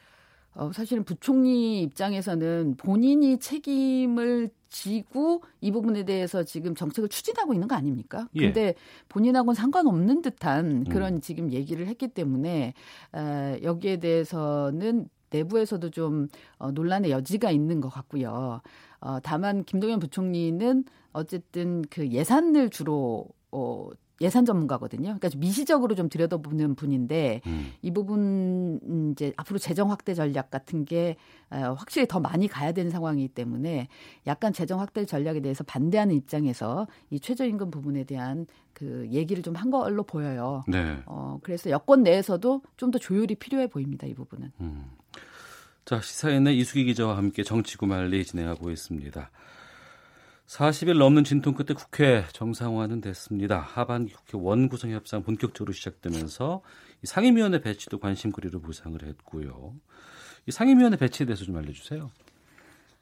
어, 0.54 0.70
사실은 0.72 1.02
부총리 1.02 1.82
입장에서는 1.82 2.76
본인이 2.76 3.40
책임을 3.40 4.50
지고 4.68 5.42
이 5.60 5.72
부분에 5.72 6.04
대해서 6.04 6.44
지금 6.44 6.76
정책을 6.76 7.08
추진하고 7.08 7.52
있는 7.52 7.66
거 7.66 7.74
아닙니까? 7.74 8.28
예. 8.36 8.42
근데 8.42 8.74
본인하고는 9.08 9.56
상관없는 9.56 10.22
듯한 10.22 10.84
그런 10.84 11.14
음. 11.14 11.20
지금 11.20 11.50
얘기를 11.50 11.88
했기 11.88 12.06
때문에 12.06 12.74
에, 13.12 13.60
여기에 13.64 13.96
대해서는 13.96 15.08
내부에서도 15.30 15.90
좀 15.90 16.28
어, 16.58 16.70
논란의 16.70 17.10
여지가 17.10 17.50
있는 17.50 17.80
것 17.80 17.88
같고요. 17.88 18.60
어, 19.00 19.18
다만 19.20 19.64
김동연 19.64 19.98
부총리는 19.98 20.84
어쨌든 21.16 21.82
그 21.90 22.08
예산을 22.08 22.70
주로 22.70 23.26
어, 23.50 23.88
예산 24.22 24.46
전문가거든요. 24.46 25.02
그러니까 25.04 25.28
좀 25.28 25.40
미시적으로 25.42 25.94
좀 25.94 26.08
들여다보는 26.08 26.74
분인데 26.74 27.42
음. 27.46 27.72
이 27.82 27.90
부분 27.90 28.80
음, 28.82 29.12
이제 29.12 29.34
앞으로 29.36 29.58
재정 29.58 29.90
확대 29.90 30.14
전략 30.14 30.50
같은 30.50 30.86
게 30.86 31.16
어, 31.50 31.74
확실히 31.76 32.06
더 32.08 32.18
많이 32.18 32.48
가야 32.48 32.72
되는 32.72 32.90
상황이기 32.90 33.28
때문에 33.34 33.88
약간 34.26 34.54
재정 34.54 34.80
확대 34.80 35.04
전략에 35.04 35.40
대해서 35.40 35.64
반대하는 35.64 36.14
입장에서 36.14 36.86
이 37.10 37.20
최저임금 37.20 37.70
부분에 37.70 38.04
대한 38.04 38.46
그 38.72 39.06
얘기를 39.10 39.42
좀 39.42 39.54
한 39.56 39.70
걸로 39.70 40.02
보여요. 40.02 40.62
네. 40.66 40.96
어, 41.06 41.38
그래서 41.42 41.68
여권 41.70 42.02
내에서도 42.02 42.62
좀 42.78 42.90
더 42.90 42.98
조율이 42.98 43.34
필요해 43.34 43.66
보입니다. 43.66 44.06
이 44.06 44.14
부분은. 44.14 44.50
음. 44.60 44.84
자, 45.84 46.00
시사인의 46.00 46.58
이수기 46.58 46.84
기자와 46.84 47.16
함께 47.16 47.42
정치구말리 47.42 48.24
진행하고 48.24 48.70
있습니다. 48.70 49.30
40일 50.46 50.98
넘는 50.98 51.24
진통 51.24 51.54
끝에 51.54 51.74
국회 51.74 52.24
정상화는 52.32 53.00
됐습니다. 53.00 53.58
하반기 53.58 54.12
국회 54.14 54.38
원구성 54.38 54.92
협상 54.92 55.22
본격적으로 55.22 55.72
시작되면서 55.72 56.62
이 57.02 57.06
상임위원회 57.06 57.60
배치도 57.60 57.98
관심거리로 57.98 58.60
부상을 58.60 59.02
했고요. 59.02 59.74
이 60.46 60.52
상임위원회 60.52 60.96
배치에 60.98 61.26
대해서 61.26 61.44
좀 61.44 61.56
알려주세요. 61.56 62.10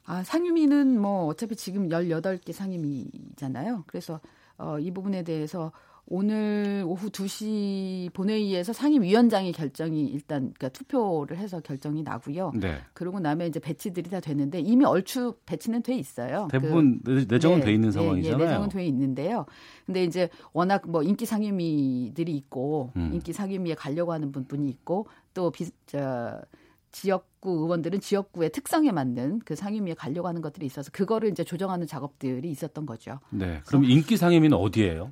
아, 0.07 0.22
상임위는 0.22 0.99
뭐 0.99 1.26
어차피 1.26 1.55
지금 1.55 1.88
18개 1.90 2.53
상임위잖아요. 2.53 3.84
그래서 3.86 4.20
어, 4.57 4.78
이 4.78 4.90
부분에 4.90 5.22
대해서 5.22 5.72
오늘 6.07 6.85
오후 6.87 7.09
2시 7.11 8.13
본회의에서 8.13 8.73
상임위원장의 8.75 9.53
결정이 9.53 10.03
일단 10.07 10.53
그러니까 10.55 10.69
투표를 10.69 11.39
해서 11.39 11.61
결정이 11.61 12.03
나고요. 12.03 12.53
네. 12.55 12.79
그러고 12.93 13.21
나면 13.21 13.49
이제 13.49 13.59
배치들이 13.59 14.11
다 14.11 14.21
됐는데 14.21 14.61
이미 14.61 14.85
얼추 14.85 15.35
배치는 15.47 15.83
돼 15.83 15.95
있어요. 15.97 16.49
대부분 16.51 17.01
내- 17.05 17.25
내정은 17.27 17.61
돼 17.61 17.73
있는 17.73 17.91
상황이잖아요. 17.91 18.41
예, 18.41 18.45
내정은 18.47 18.69
돼 18.69 18.87
있는데요. 18.87 19.47
근데 19.87 20.05
이제 20.05 20.29
워낙 20.53 20.83
뭐 20.89 21.03
인기 21.03 21.25
상임위들이 21.25 22.37
있고 22.37 22.91
음. 22.97 23.11
인기 23.15 23.33
상임위에 23.33 23.75
가려고 23.75 24.13
하는 24.13 24.31
분- 24.31 24.45
분이 24.47 24.69
있고 24.69 25.07
또 25.33 25.51
비, 25.51 25.71
저, 25.87 26.39
지역구 26.93 27.51
의원들은 27.65 28.01
지역구의 28.01 28.51
특성에 28.53 28.93
맞는 28.93 29.41
그 29.45 29.57
상임위에 29.57 29.95
가려고 29.95 30.29
하는 30.29 30.41
것들이 30.43 30.65
있어서 30.67 30.93
그거를 30.93 31.29
이제 31.29 31.43
조정하는 31.43 31.89
작업들이 31.89 32.49
있었던 32.51 32.87
거죠. 32.87 33.19
네. 33.31 33.61
그럼 33.67 33.85
인기 33.85 34.17
상임위는 34.17 34.57
어디예요? 34.57 35.11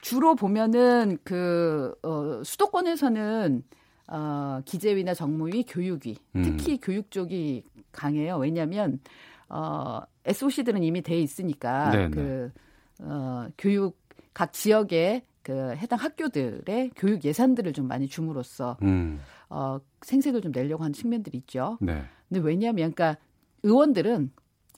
주로 0.00 0.34
보면은 0.34 1.18
그 1.24 1.94
어, 2.02 2.42
수도권에서는 2.44 3.62
어, 4.08 4.60
기재위나 4.64 5.14
정무위, 5.14 5.64
교육위, 5.64 6.16
음. 6.36 6.42
특히 6.42 6.78
교육 6.80 7.10
쪽이 7.10 7.64
강해요. 7.92 8.36
왜냐하면 8.36 9.00
어, 9.48 10.00
SOC들은 10.24 10.82
이미 10.82 11.02
돼 11.02 11.18
있으니까 11.18 11.90
네네. 11.90 12.10
그 12.10 12.52
어, 13.00 13.48
교육 13.58 13.98
각 14.32 14.52
지역의 14.52 15.22
그 15.42 15.74
해당 15.76 15.98
학교들의 15.98 16.90
교육 16.96 17.24
예산들을 17.24 17.72
좀 17.72 17.86
많이 17.86 18.08
줌으로써 18.08 18.76
음. 18.82 19.20
어, 19.48 19.78
생색을 20.02 20.40
좀 20.40 20.52
내려고 20.52 20.82
하는 20.82 20.92
측면들이 20.92 21.38
있죠. 21.38 21.78
네. 21.80 22.02
근데 22.28 22.40
왜냐하면 22.40 22.92
그러니까 22.92 23.20
의원들은 23.62 24.32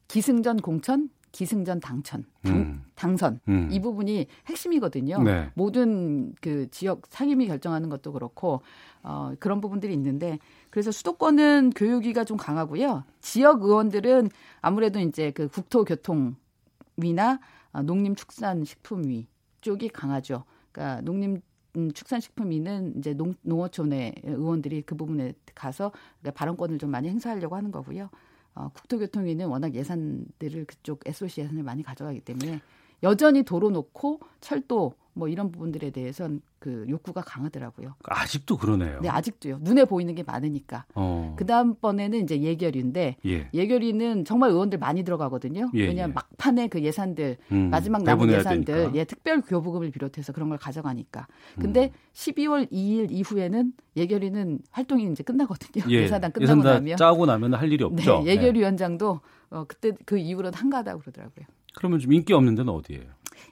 기승전 0.08 0.58
공천, 0.58 1.10
기승전 1.38 1.78
당천, 1.78 2.24
당, 2.42 2.56
음. 2.56 2.84
당선 2.96 3.38
음. 3.46 3.68
이 3.70 3.80
부분이 3.80 4.26
핵심이거든요. 4.46 5.22
네. 5.22 5.48
모든 5.54 6.34
그 6.40 6.68
지역 6.72 7.02
상임위 7.06 7.46
결정하는 7.46 7.88
것도 7.88 8.10
그렇고 8.12 8.60
어, 9.04 9.34
그런 9.38 9.60
부분들이 9.60 9.92
있는데 9.92 10.40
그래서 10.68 10.90
수도권은 10.90 11.70
교육위가 11.76 12.24
좀 12.24 12.36
강하고요. 12.36 13.04
지역 13.20 13.62
의원들은 13.62 14.30
아무래도 14.62 14.98
이제 14.98 15.30
그 15.30 15.46
국토교통위나 15.46 17.38
어, 17.72 17.82
농림축산식품위 17.82 19.28
쪽이 19.60 19.90
강하죠. 19.90 20.42
그러니까 20.72 21.02
농림 21.02 21.40
음, 21.76 21.92
축산식품위는 21.92 22.94
이제 22.98 23.14
농, 23.14 23.34
농어촌의 23.42 24.22
의원들이 24.24 24.82
그 24.82 24.96
부분에 24.96 25.34
가서 25.54 25.92
그러니까 26.18 26.36
발언권을 26.36 26.78
좀 26.78 26.90
많이 26.90 27.08
행사하려고 27.08 27.54
하는 27.54 27.70
거고요. 27.70 28.10
어, 28.58 28.70
국토교통위는 28.74 29.46
워낙 29.46 29.74
예산들을 29.74 30.64
그쪽 30.66 31.06
SOC 31.06 31.42
예산을 31.42 31.62
많이 31.62 31.84
가져가기 31.84 32.20
때문에 32.20 32.60
여전히 33.02 33.42
도로 33.42 33.70
놓고 33.70 34.20
철도 34.40 34.94
뭐 35.18 35.28
이런 35.28 35.50
부분들에 35.50 35.90
대해서는 35.90 36.40
그 36.60 36.86
욕구가 36.88 37.22
강하더라고요. 37.22 37.94
아직도 38.04 38.56
그러네요. 38.56 39.00
네, 39.00 39.08
아직도요. 39.08 39.58
눈에 39.60 39.84
보이는 39.84 40.14
게 40.14 40.22
많으니까. 40.22 40.84
어. 40.94 41.34
그 41.36 41.44
다음번에는 41.44 42.22
이제 42.22 42.40
예결위인데 42.40 43.16
예. 43.26 43.48
예결위는 43.52 44.24
정말 44.24 44.50
의원들 44.50 44.78
많이 44.78 45.02
들어가거든요. 45.02 45.70
예, 45.74 45.86
왜냐하면 45.86 46.10
예. 46.10 46.14
막판에 46.14 46.68
그 46.68 46.82
예산들 46.82 47.36
음, 47.52 47.70
마지막 47.70 48.02
남은 48.02 48.30
예산들 48.30 48.74
되니까. 48.74 48.94
예 48.96 49.04
특별 49.04 49.40
교부금을 49.42 49.90
비롯해서 49.90 50.32
그런 50.32 50.48
걸 50.48 50.58
가져가니까. 50.58 51.26
근데 51.60 51.84
음. 51.84 51.98
12월 52.14 52.70
2일 52.70 53.10
이후에는 53.10 53.72
예결위는 53.96 54.60
활동이 54.70 55.10
이제 55.10 55.22
끝나거든요. 55.22 55.84
예. 55.90 56.02
예산안 56.02 56.32
끝나고 56.32 56.62
나면 56.62 56.96
짜고 56.96 57.26
나면 57.26 57.54
할 57.54 57.72
일이 57.72 57.82
없죠. 57.84 58.22
네, 58.24 58.32
예결위원장도 58.32 59.20
어, 59.50 59.64
그때 59.66 59.92
그 60.04 60.18
이후로는 60.18 60.58
한가하다 60.58 60.94
고 60.94 61.00
그러더라고요. 61.00 61.46
그러면 61.76 61.98
좀 61.98 62.12
인기 62.12 62.32
없는 62.32 62.54
데는 62.54 62.72
어디예요? 62.72 63.04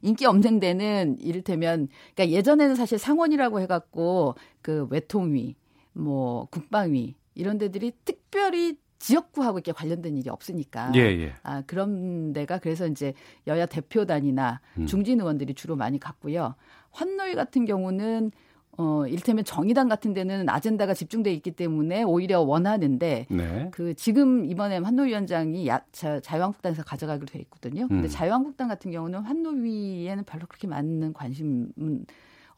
인기 0.03 0.27
없는 0.27 0.61
데는 0.61 1.17
이를테면 1.21 1.89
그러니까 2.15 2.37
예전에는 2.37 2.75
사실 2.75 2.99
상원이라고 2.99 3.61
해갖고 3.61 4.35
그 4.63 4.87
외통위, 4.91 5.57
뭐 5.93 6.47
국방위 6.51 7.15
이런 7.35 7.59
데들이 7.59 7.93
특별히 8.05 8.77
지역구하고 8.99 9.59
이렇게 9.59 9.73
관련된 9.73 10.17
일이 10.17 10.31
없으니까 10.31 10.93
예, 10.95 11.01
예. 11.01 11.35
아 11.43 11.63
그런 11.67 12.33
데가 12.33 12.59
그래서 12.59 12.87
이제 12.87 13.13
여야 13.47 13.67
대표단이나 13.67 14.61
음. 14.79 14.87
중진 14.87 15.21
의원들이 15.21 15.55
주로 15.55 15.77
많이 15.77 16.01
갔고요. 16.01 16.55
환노위 16.91 17.35
같은 17.35 17.67
경우는 17.67 18.33
어 18.79 19.07
이를테면 19.07 19.45
정의당 19.45 19.89
같은 19.89 20.13
데는 20.13 20.49
아젠다가 20.49 20.95
집중돼 20.95 21.33
있기 21.35 21.53
때문에 21.53 22.03
오히려 22.03 22.41
원하는데 22.41 23.27
네. 23.29 23.71
그 23.73 23.95
지금 23.95 24.45
이번에 24.45 24.79
환노위원장이 24.79 25.67
야, 25.69 25.81
자, 25.93 26.21
자유한국당에서 26.21 26.83
가져가기로 26.83 27.27
돼 27.27 27.39
있거든요. 27.41 27.89
근데 27.89 28.09
음. 28.09 28.11
자유한국당 28.11 28.69
같은 28.69 28.91
경우는 28.91 29.21
환노위에는 29.21 30.25
별로 30.25 30.47
그렇게 30.47 30.67
많은 30.67 31.13
관심은 31.13 32.07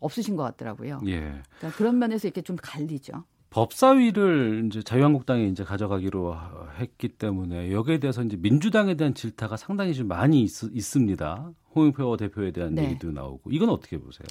없으신 0.01 0.37
것 0.37 0.43
같더라고요. 0.45 1.01
예. 1.07 1.21
그러니까 1.59 1.77
그런 1.77 1.99
면에서 1.99 2.29
이렇게 2.29 2.43
좀 2.43 2.57
갈리죠. 2.61 3.25
법사위를 3.51 4.65
이제 4.67 4.83
자유한국당이 4.83 5.49
이제 5.49 5.65
가져가기로 5.65 6.37
했기 6.79 7.09
때문에 7.09 7.73
여기에 7.73 7.99
대해서 7.99 8.23
이제 8.23 8.37
민주당에 8.37 8.95
대한 8.95 9.15
질타가 9.15 9.57
상당히 9.57 9.95
좀 9.95 10.07
많이 10.07 10.43
있, 10.43 10.51
습니다 10.51 11.51
홍영표 11.75 12.17
대표에 12.19 12.51
대한 12.51 12.75
네. 12.75 12.85
얘기도 12.85 13.11
나오고 13.11 13.51
이건 13.51 13.71
어떻게 13.71 13.99
보세요? 13.99 14.27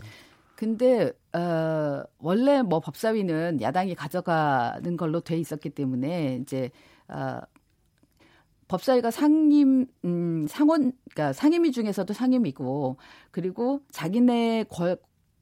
근데 0.57 1.13
어 1.33 2.03
원래 2.17 2.63
뭐 2.63 2.79
법사위는 2.79 3.61
야당이 3.61 3.93
가져가는 3.93 4.97
걸로 4.97 5.21
돼 5.21 5.37
있었기 5.37 5.69
때문에 5.69 6.39
이제 6.41 6.71
어 7.07 7.41
법사위가 8.67 9.11
상임 9.11 9.85
음 10.03 10.47
상원 10.49 10.93
그러니까 11.11 11.31
상임위 11.33 11.71
중에서도 11.71 12.11
상임이고 12.11 12.97
그리고 13.29 13.81
자기네 13.91 14.65
거, 14.69 14.97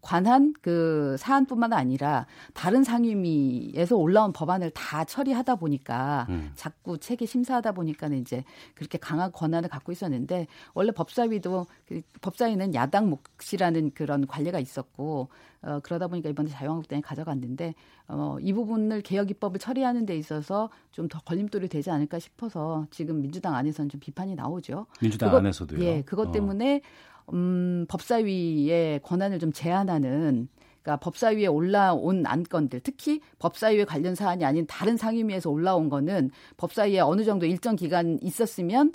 관한 0.05 0.53
그 0.61 1.15
사안뿐만 1.17 1.73
아니라 1.73 2.27
다른 2.53 2.83
상임위에서 2.83 3.95
올라온 3.97 4.31
법안을 4.33 4.69
다 4.71 5.03
처리하다 5.03 5.55
보니까 5.55 6.27
음. 6.29 6.51
자꾸 6.55 6.99
체계 6.99 7.25
심사하다 7.25 7.71
보니까는 7.71 8.19
이제 8.19 8.43
그렇게 8.75 8.99
강한 8.99 9.31
권한을 9.31 9.67
갖고 9.67 9.91
있었는데 9.91 10.45
원래 10.75 10.91
법사위도 10.91 11.65
그 11.87 12.01
법사위는 12.21 12.75
야당 12.75 13.09
몫이라는 13.09 13.91
그런 13.95 14.27
관례가 14.27 14.59
있었고 14.59 15.29
어 15.63 15.79
그러다 15.81 16.07
보니까 16.07 16.29
이번에 16.29 16.47
자유한국당이 16.49 17.01
가져갔는데 17.01 17.73
어 18.07 18.37
이 18.41 18.53
부분을 18.53 19.01
개혁 19.01 19.31
입법을 19.31 19.59
처리하는 19.59 20.05
데 20.05 20.15
있어서 20.17 20.69
좀 20.91 21.07
더 21.07 21.19
걸림돌이 21.19 21.67
되지 21.67 21.89
않을까 21.91 22.19
싶어서 22.19 22.87
지금 22.91 23.21
민주당 23.21 23.55
안에서는 23.55 23.89
좀 23.89 23.99
비판이 23.99 24.35
나오죠. 24.35 24.85
민주당 25.01 25.29
그것, 25.29 25.37
안에서도요. 25.39 25.79
예, 25.83 26.01
그것 26.03 26.29
어. 26.29 26.31
때문에 26.31 26.81
어. 26.83 27.14
음, 27.33 27.85
법사위의 27.87 29.01
권한을 29.03 29.39
좀 29.39 29.51
제한하는 29.51 30.47
그러니까 30.81 30.97
법사위에 30.97 31.47
올라온 31.47 32.25
안건들, 32.27 32.81
특히 32.81 33.19
법사위에 33.39 33.85
관련 33.85 34.13
사안이 34.13 34.45
아닌 34.45 34.67
다른 34.67 34.97
상임위에서 34.97 35.49
올라온 35.49 35.89
거는 35.89 36.29
법사위에 36.57 36.99
어느 36.99 37.23
정도 37.23 37.47
일정 37.47 37.75
기간 37.75 38.19
있었으면 38.21 38.93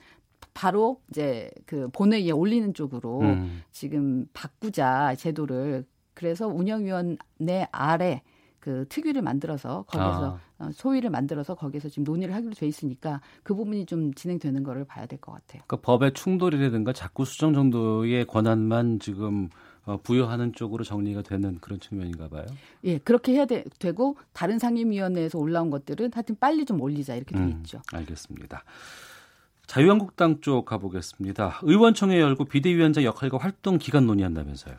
바로 0.55 1.01
이제 1.11 1.51
그 1.67 1.89
본회의에 1.89 2.31
올리는 2.31 2.73
쪽으로 2.75 3.21
음. 3.23 3.63
지금 3.73 4.27
바꾸자 4.33 5.17
제도를 5.17 5.85
그래서 6.15 6.47
운영위원회 6.47 7.67
아래 7.73 8.23
그 8.61 8.87
특위를 8.89 9.23
만들어서 9.23 9.85
거기서 9.89 10.39
아. 10.59 10.65
어, 10.65 10.71
소위를 10.73 11.11
만들어서 11.11 11.55
거기서 11.55 11.89
지금 11.89 12.05
논의를 12.05 12.35
하기로 12.35 12.55
돼 12.55 12.67
있으니까 12.67 13.21
그 13.43 13.55
부분이 13.55 13.87
좀 13.87 14.13
진행되는 14.15 14.63
거를 14.63 14.85
봐야 14.85 15.07
될 15.07 15.19
것 15.19 15.33
같아요. 15.33 15.63
그러니까 15.67 15.77
법의 15.79 16.13
충돌이라든가 16.13 16.93
자꾸 16.93 17.25
수정 17.25 17.55
정도의 17.55 18.27
권한만 18.27 19.01
지금 19.01 19.49
어, 19.87 19.97
부여하는 20.03 20.53
쪽으로 20.53 20.85
정리가 20.85 21.23
되는 21.23 21.59
그런 21.61 21.81
측면인가 21.81 22.29
봐요. 22.29 22.45
예, 22.85 22.99
그렇게 22.99 23.33
해야 23.33 23.47
되, 23.47 23.65
고 23.93 24.17
다른 24.35 24.59
상임위원회에서 24.59 25.39
올라온 25.39 25.71
것들은 25.71 26.11
하여튼 26.13 26.37
빨리 26.39 26.67
좀 26.67 26.81
올리자 26.83 27.15
이렇게 27.17 27.35
돼 27.35 27.41
음, 27.41 27.51
있죠. 27.59 27.81
알겠습니다. 27.93 28.63
자유한국당 29.67 30.41
쪽 30.41 30.65
가보겠습니다. 30.67 31.61
의원총회 31.63 32.21
열고 32.21 32.45
비대위원장 32.45 33.05
역할과 33.05 33.39
활동 33.39 33.79
기간 33.79 34.07
논의한다면서요. 34.07 34.75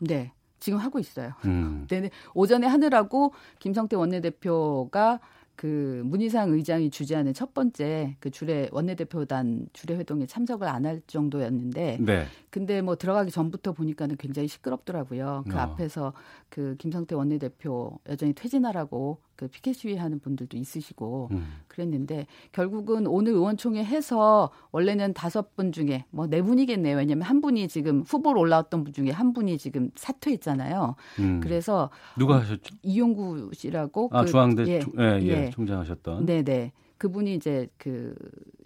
네. 0.00 0.32
지금 0.58 0.78
하고 0.78 0.98
있어요. 0.98 1.32
음. 1.44 1.86
네, 1.90 2.10
오전에 2.34 2.66
하느라고 2.66 3.32
김성태 3.58 3.96
원내대표가 3.96 5.20
그 5.54 6.02
문희상 6.04 6.50
의장이 6.52 6.90
주재하는 6.90 7.32
첫 7.32 7.54
번째 7.54 8.16
그 8.20 8.30
주례 8.30 8.68
원내대표단 8.72 9.68
주례 9.72 9.96
회동에 9.96 10.26
참석을 10.26 10.68
안 10.68 10.84
할 10.84 11.00
정도였는데 11.06 11.98
네. 12.00 12.26
근데 12.50 12.82
뭐 12.82 12.96
들어가기 12.96 13.30
전부터 13.30 13.72
보니까는 13.72 14.16
굉장히 14.18 14.48
시끄럽더라고요. 14.48 15.44
그 15.48 15.56
어. 15.56 15.60
앞에서 15.60 16.12
그 16.50 16.76
김성태 16.78 17.14
원내대표 17.14 17.98
여전히 18.08 18.34
퇴진하라고 18.34 19.18
그 19.36 19.48
피켓 19.48 19.74
시위하는 19.76 20.18
분들도 20.20 20.56
있으시고 20.56 21.28
음. 21.32 21.46
그랬는데 21.68 22.26
결국은 22.52 23.06
오늘 23.06 23.32
의원총회 23.32 23.84
해서 23.84 24.50
원래는 24.72 25.14
다섯 25.14 25.54
분 25.56 25.72
중에 25.72 26.04
뭐 26.10 26.26
네 26.26 26.42
분이겠네요. 26.42 26.96
왜냐하면 26.96 27.22
한 27.22 27.40
분이 27.40 27.68
지금 27.68 28.02
후보로 28.02 28.40
올라왔던 28.40 28.84
분 28.84 28.92
중에 28.92 29.10
한 29.10 29.32
분이 29.32 29.58
지금 29.58 29.90
사퇴했잖아요. 29.94 30.96
음. 31.20 31.40
그래서 31.40 31.90
누가 32.18 32.40
하셨죠? 32.40 32.74
이용구 32.82 33.50
씨라고 33.54 34.10
아 34.12 34.22
그, 34.22 34.30
중앙대 34.30 34.64
예, 34.66 34.80
예, 34.98 35.20
예, 35.22 35.26
예. 35.46 35.50
총장하셨던 35.50 36.26
네네 36.26 36.72
그분이 36.98 37.34
이제 37.34 37.68
그 37.76 38.14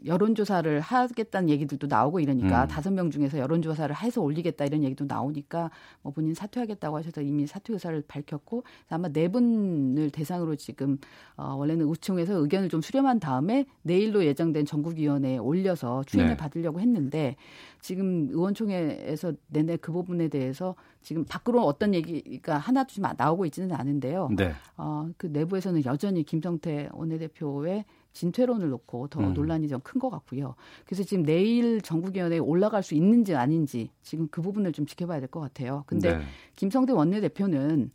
여론조사를 0.04 0.80
하겠다는 0.80 1.48
얘기들도 1.50 1.86
나오고 1.88 2.20
이러니까 2.20 2.62
음. 2.62 2.68
다섯 2.68 2.90
음. 2.90 2.94
명 2.94 3.10
중에서 3.10 3.38
여론조사를 3.38 3.94
해서 3.96 4.22
올리겠다 4.22 4.64
이런 4.64 4.82
얘기도 4.82 5.04
나오니까 5.04 5.70
뭐 6.02 6.12
본인 6.12 6.32
사퇴하겠다고 6.34 6.96
하셔서 6.96 7.20
이미 7.20 7.46
사퇴 7.46 7.72
의사를 7.72 8.02
밝혔고 8.06 8.64
아마 8.88 9.08
네 9.08 9.28
분을 9.28 10.10
대상으로 10.10 10.56
지금 10.56 10.98
어 11.36 11.54
원래는 11.54 11.86
우총에서 11.86 12.34
의견을 12.34 12.68
좀 12.68 12.80
수렴한 12.80 13.20
다음에 13.20 13.66
내일로 13.82 14.24
예정된 14.24 14.64
전국위원회에 14.64 15.38
올려서 15.38 16.04
추인을 16.04 16.30
네. 16.30 16.36
받으려고 16.36 16.80
했는데 16.80 17.36
지금 17.80 18.28
의원총회에서 18.30 19.32
내내 19.48 19.76
그 19.76 19.92
부분에 19.92 20.28
대해서 20.28 20.74
지금 21.02 21.24
밖으로 21.24 21.62
어떤 21.62 21.94
얘기가 21.94 22.58
하나도 22.58 22.92
좀 22.92 23.04
나오고 23.16 23.46
있지는 23.46 23.72
않은데요. 23.72 24.30
네. 24.36 24.52
어 24.76 25.00
그 25.16 25.26
내부에서는 25.26 25.84
여전히 25.84 26.22
김성태 26.22 26.90
원내대표의 26.92 27.84
진퇴론을 28.12 28.68
놓고 28.70 29.08
더 29.08 29.20
음. 29.20 29.34
논란이 29.34 29.68
좀 29.68 29.80
큰 29.84 30.00
것 30.00 30.10
같고요. 30.10 30.54
그래서 30.84 31.02
지금 31.04 31.24
내일 31.24 31.80
전국위원회에 31.80 32.38
올라갈 32.38 32.82
수 32.82 32.94
있는지 32.94 33.34
아닌지 33.34 33.90
지금 34.02 34.28
그 34.30 34.42
부분을 34.42 34.72
좀 34.72 34.86
지켜봐야 34.86 35.20
될 35.20 35.28
것 35.28 35.40
같아요. 35.40 35.84
근데 35.86 36.18
네. 36.18 36.24
김성대 36.56 36.92
원내대표는 36.92 37.90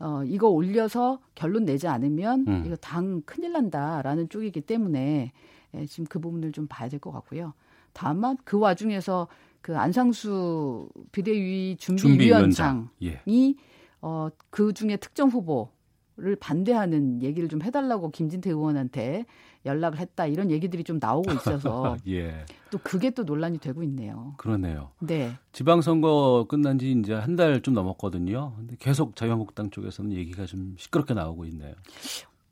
어, 0.00 0.22
이거 0.24 0.48
올려서 0.48 1.20
결론 1.34 1.64
내지 1.64 1.86
않으면 1.86 2.44
음. 2.48 2.62
이거 2.66 2.74
당 2.76 3.22
큰일 3.24 3.52
난다라는 3.52 4.28
쪽이기 4.28 4.62
때문에 4.62 5.32
예, 5.74 5.86
지금 5.86 6.06
그 6.06 6.18
부분을 6.18 6.52
좀 6.52 6.66
봐야 6.68 6.88
될 6.88 6.98
것 6.98 7.12
같고요. 7.12 7.54
다만 7.92 8.36
그 8.44 8.58
와중에서 8.58 9.28
그 9.60 9.78
안상수 9.78 10.88
비대위 11.12 11.76
준비위원장이 11.78 12.88
준비 12.98 13.06
예. 13.06 13.54
어, 14.00 14.28
그 14.50 14.72
중에 14.72 14.96
특정 14.96 15.28
후보 15.28 15.68
를 16.18 16.36
반대하는 16.36 17.22
얘기를 17.22 17.48
좀 17.48 17.62
해달라고 17.62 18.10
김진태 18.10 18.50
의원한테 18.50 19.24
연락을 19.64 19.98
했다 19.98 20.26
이런 20.26 20.50
얘기들이 20.50 20.82
좀 20.84 20.98
나오고 21.00 21.30
있어서 21.34 21.96
예. 22.08 22.44
또 22.70 22.78
그게 22.82 23.10
또 23.10 23.22
논란이 23.22 23.58
되고 23.58 23.82
있네요. 23.84 24.34
그러네요. 24.38 24.90
네. 25.00 25.32
지방선거 25.52 26.46
끝난 26.48 26.78
지 26.78 26.92
이제 26.92 27.14
한 27.14 27.36
달 27.36 27.60
좀 27.62 27.74
넘었거든요. 27.74 28.54
근데 28.56 28.76
계속 28.78 29.14
자유한국당 29.16 29.70
쪽에서는 29.70 30.12
얘기가 30.12 30.46
좀 30.46 30.74
시끄럽게 30.78 31.14
나오고 31.14 31.44
있네요. 31.46 31.74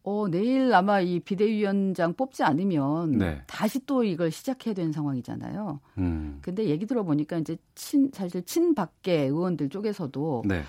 어, 0.02 0.28
내일 0.30 0.72
아마 0.72 1.00
이 1.00 1.20
비대위원장 1.20 2.14
뽑지 2.14 2.42
않으면 2.42 3.12
네. 3.12 3.42
다시 3.46 3.84
또 3.84 4.02
이걸 4.02 4.30
시작해야 4.30 4.72
되는 4.74 4.92
상황이잖아요. 4.92 5.78
음. 5.98 6.38
근데 6.40 6.64
얘기 6.66 6.86
들어보니까 6.86 7.36
이제 7.38 7.56
친, 7.74 8.10
사실 8.12 8.42
친밖에 8.44 9.24
의원들 9.24 9.68
쪽에서도 9.68 10.44
네. 10.46 10.62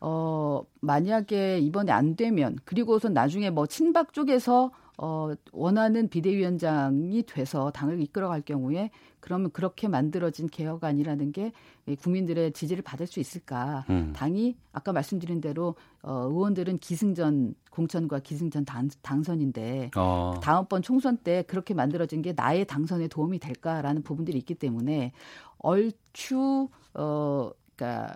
어, 0.00 0.62
만약에 0.82 1.60
이번에 1.60 1.92
안 1.92 2.14
되면 2.14 2.56
그리고서 2.64 3.08
나중에 3.08 3.48
뭐 3.48 3.66
친박 3.66 4.12
쪽에서 4.12 4.70
어, 4.96 5.32
원하는 5.52 6.08
비대위원장이 6.08 7.24
돼서 7.24 7.70
당을 7.70 8.00
이끌어갈 8.00 8.42
경우에 8.42 8.90
그러면 9.20 9.50
그렇게 9.50 9.88
만들어진 9.88 10.48
개혁안이라는 10.48 11.32
게 11.32 11.52
국민들의 12.00 12.52
지지를 12.52 12.82
받을 12.82 13.06
수 13.06 13.20
있을까? 13.20 13.84
음. 13.90 14.12
당이 14.14 14.56
아까 14.72 14.92
말씀드린 14.92 15.40
대로 15.40 15.74
어, 16.02 16.26
의원들은 16.28 16.78
기승전 16.78 17.54
공천과 17.70 18.20
기승전 18.20 18.64
당, 18.64 18.88
당선인데 19.02 19.90
어. 19.96 20.34
다음번 20.42 20.82
총선 20.82 21.16
때 21.16 21.42
그렇게 21.46 21.74
만들어진 21.74 22.22
게 22.22 22.32
나의 22.32 22.66
당선에 22.66 23.08
도움이 23.08 23.38
될까라는 23.38 24.02
부분들이 24.02 24.38
있기 24.38 24.54
때문에 24.54 25.12
얼추 25.58 26.68
어, 26.94 27.50
그러니까 27.74 28.14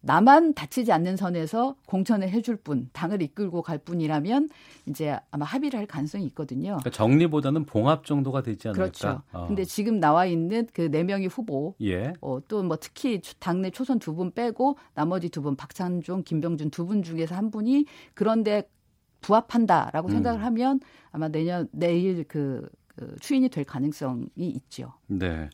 나만 0.00 0.54
다치지 0.54 0.92
않는 0.92 1.16
선에서 1.16 1.74
공천을 1.86 2.30
해줄 2.30 2.56
뿐, 2.56 2.88
당을 2.92 3.20
이끌고 3.22 3.62
갈 3.62 3.78
뿐이라면 3.78 4.48
이제 4.86 5.18
아마 5.30 5.44
합의를 5.44 5.78
할 5.78 5.86
가능성이 5.86 6.24
있거든요. 6.26 6.78
그러니까 6.78 6.90
정리보다는 6.90 7.64
봉합 7.64 8.04
정도가 8.04 8.42
되지 8.42 8.68
않을까. 8.68 8.82
그렇죠. 8.82 9.22
어. 9.32 9.46
근데 9.48 9.64
지금 9.64 9.98
나와 10.00 10.24
있는 10.26 10.66
그 10.72 10.88
네 10.90 11.02
명의 11.04 11.26
후보, 11.26 11.74
예. 11.82 12.12
어, 12.20 12.38
또 12.48 12.62
뭐 12.62 12.76
특히 12.80 13.20
당내 13.40 13.70
초선 13.70 13.98
두 13.98 14.14
분 14.14 14.30
빼고 14.32 14.76
나머지 14.94 15.28
두 15.28 15.42
분, 15.42 15.56
박찬종, 15.56 16.22
김병준 16.24 16.70
두 16.70 16.86
분 16.86 17.02
중에서 17.02 17.34
한 17.34 17.50
분이 17.50 17.84
그런데 18.14 18.68
부합한다라고 19.20 20.08
음. 20.08 20.12
생각을 20.12 20.44
하면 20.44 20.80
아마 21.10 21.28
내년 21.28 21.68
내일 21.72 22.24
그, 22.24 22.68
그 22.94 23.16
추인이 23.20 23.48
될 23.48 23.64
가능성이 23.64 24.28
있죠. 24.36 24.92
네. 25.08 25.50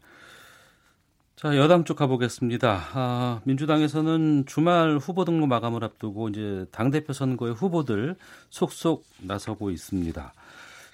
자, 1.45 1.59
여당 1.59 1.85
쪽 1.85 1.99
가보겠습니다. 1.99 2.81
아, 2.95 3.43
민주당에서는 3.45 4.47
주말 4.47 4.97
후보 4.97 5.27
등록 5.27 5.47
마감을 5.47 5.85
앞두고 5.85 6.31
이제 6.31 6.65
당대표 6.71 7.13
선거의 7.13 7.53
후보들 7.53 8.17
속속 8.49 9.05
나서고 9.21 9.71
있습니다. 9.71 10.33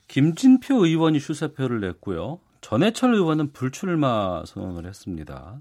김진표 0.09 0.87
의원이 0.87 1.21
출사표를 1.21 1.79
냈고요. 1.79 2.41
전해철 2.63 3.15
의원은 3.15 3.53
불출마 3.53 4.43
선언을 4.45 4.87
했습니다. 4.87 5.61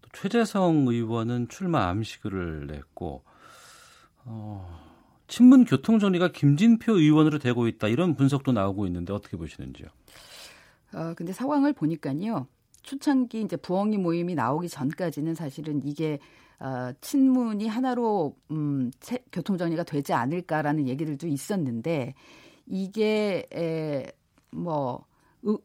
또 0.00 0.08
최재성 0.12 0.86
의원은 0.86 1.48
출마 1.48 1.88
암시글을 1.88 2.68
냈고, 2.68 3.24
어, 4.26 4.78
친문 5.26 5.64
교통정리가 5.64 6.28
김진표 6.28 6.98
의원으로 6.98 7.40
되고 7.40 7.66
있다 7.66 7.88
이런 7.88 8.14
분석도 8.14 8.52
나오고 8.52 8.86
있는데 8.86 9.12
어떻게 9.12 9.36
보시는지요? 9.36 9.88
어, 10.94 11.14
근데 11.16 11.32
상황을 11.32 11.72
보니까요. 11.72 12.46
초창기 12.82 13.42
이제 13.42 13.56
부엉이 13.56 13.98
모임이 13.98 14.34
나오기 14.34 14.68
전까지는 14.68 15.34
사실은 15.34 15.80
이게 15.84 16.18
어, 16.58 16.92
친문이 17.00 17.68
하나로 17.68 18.36
음, 18.50 18.90
체, 19.00 19.18
교통 19.32 19.56
정리가 19.58 19.84
되지 19.84 20.12
않을까라는 20.12 20.88
얘기들도 20.88 21.26
있었는데 21.26 22.14
이게 22.66 23.46
에, 23.54 24.06
뭐 24.50 25.10
의 25.42 25.56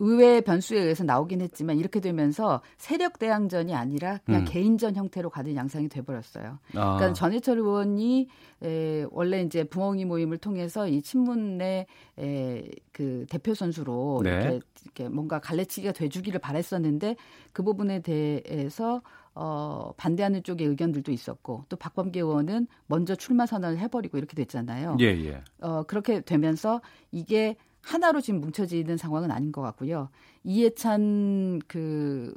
회 0.00 0.40
변수에 0.40 0.80
의해서 0.80 1.04
나오긴 1.04 1.40
했지만 1.40 1.78
이렇게 1.78 2.00
되면서 2.00 2.60
세력 2.78 3.18
대항전이 3.18 3.74
아니라 3.74 4.18
그냥 4.24 4.42
음. 4.42 4.44
개인전 4.44 4.96
형태로 4.96 5.30
가는 5.30 5.54
양상이 5.54 5.88
돼버렸어요. 5.88 6.58
아. 6.74 6.96
그러니까 6.96 7.12
전해철 7.12 7.58
의원이 7.58 8.28
에, 8.62 9.06
원래 9.10 9.42
이제 9.42 9.62
부엉이 9.64 10.04
모임을 10.04 10.38
통해서 10.38 10.88
이 10.88 11.00
친문의 11.00 11.86
에, 12.18 12.70
그 12.92 13.24
대표 13.30 13.54
선수로 13.54 14.22
네. 14.24 14.30
이렇게, 14.30 14.60
이렇게 14.82 15.08
뭔가 15.08 15.38
갈래치기가 15.38 15.92
돼주기를 15.92 16.40
바랬었는데 16.40 17.16
그 17.52 17.62
부분에 17.62 18.00
대해서 18.00 19.00
어, 19.36 19.92
반대하는 19.96 20.42
쪽의 20.42 20.66
의견들도 20.68 21.10
있었고 21.10 21.64
또 21.68 21.76
박범계 21.76 22.20
의원은 22.20 22.68
먼저 22.86 23.14
출마 23.16 23.46
선언을 23.46 23.78
해버리고 23.78 24.18
이렇게 24.18 24.36
됐잖아요. 24.36 24.96
예, 25.00 25.06
예. 25.06 25.42
어, 25.60 25.82
그렇게 25.84 26.20
되면서 26.20 26.80
이게 27.10 27.56
하나로 27.84 28.20
지금 28.20 28.40
뭉쳐지는 28.40 28.96
상황은 28.96 29.30
아닌 29.30 29.52
것 29.52 29.60
같고요. 29.62 30.08
이해찬 30.44 31.60
그 31.68 32.32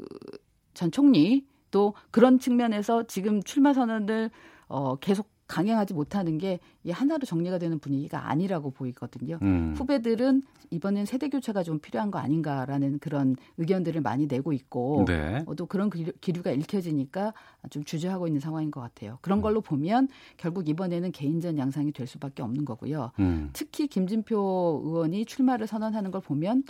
전 0.78 0.92
총리 0.92 1.44
또 1.72 1.96
그런 2.12 2.38
측면에서 2.38 3.08
지금 3.08 3.42
출마 3.42 3.74
선언을 3.74 4.30
어 4.68 4.96
계속 4.98 5.28
강행하지 5.48 5.94
못하는 5.94 6.38
게 6.38 6.60
이 6.88 6.92
하나로 6.92 7.26
정리가 7.26 7.58
되는 7.58 7.80
분위기가 7.80 8.30
아니라고 8.30 8.72
보이거든요. 8.72 9.40
음. 9.42 9.74
후배들은 9.78 10.42
이번엔 10.70 11.06
세대 11.06 11.28
교체가 11.28 11.64
좀 11.64 11.80
필요한 11.80 12.12
거 12.12 12.18
아닌가라는 12.18 13.00
그런 13.00 13.36
의견들을 13.58 14.00
많이 14.00 14.26
내고 14.26 14.54
있고 14.54 15.04
네. 15.06 15.44
어, 15.46 15.56
또 15.56 15.66
그런 15.66 15.90
기류가 15.90 16.52
읽혀지니까 16.52 17.34
좀 17.70 17.84
주저하고 17.84 18.28
있는 18.28 18.40
상황인 18.40 18.72
것 18.72 18.80
같아요. 18.80 19.18
그런 19.22 19.40
음. 19.40 19.42
걸로 19.42 19.60
보면 19.60 20.08
결국 20.38 20.70
이번에는 20.70 21.12
개인전 21.12 21.58
양상이 21.58 21.92
될 21.92 22.08
수밖에 22.08 22.42
없는 22.42 22.64
거고요. 22.64 23.12
음. 23.20 23.50
특히 23.52 23.88
김진표 23.88 24.84
의원이 24.86 25.26
출마를 25.26 25.68
선언하는 25.68 26.12
걸 26.12 26.22
보면 26.22 26.64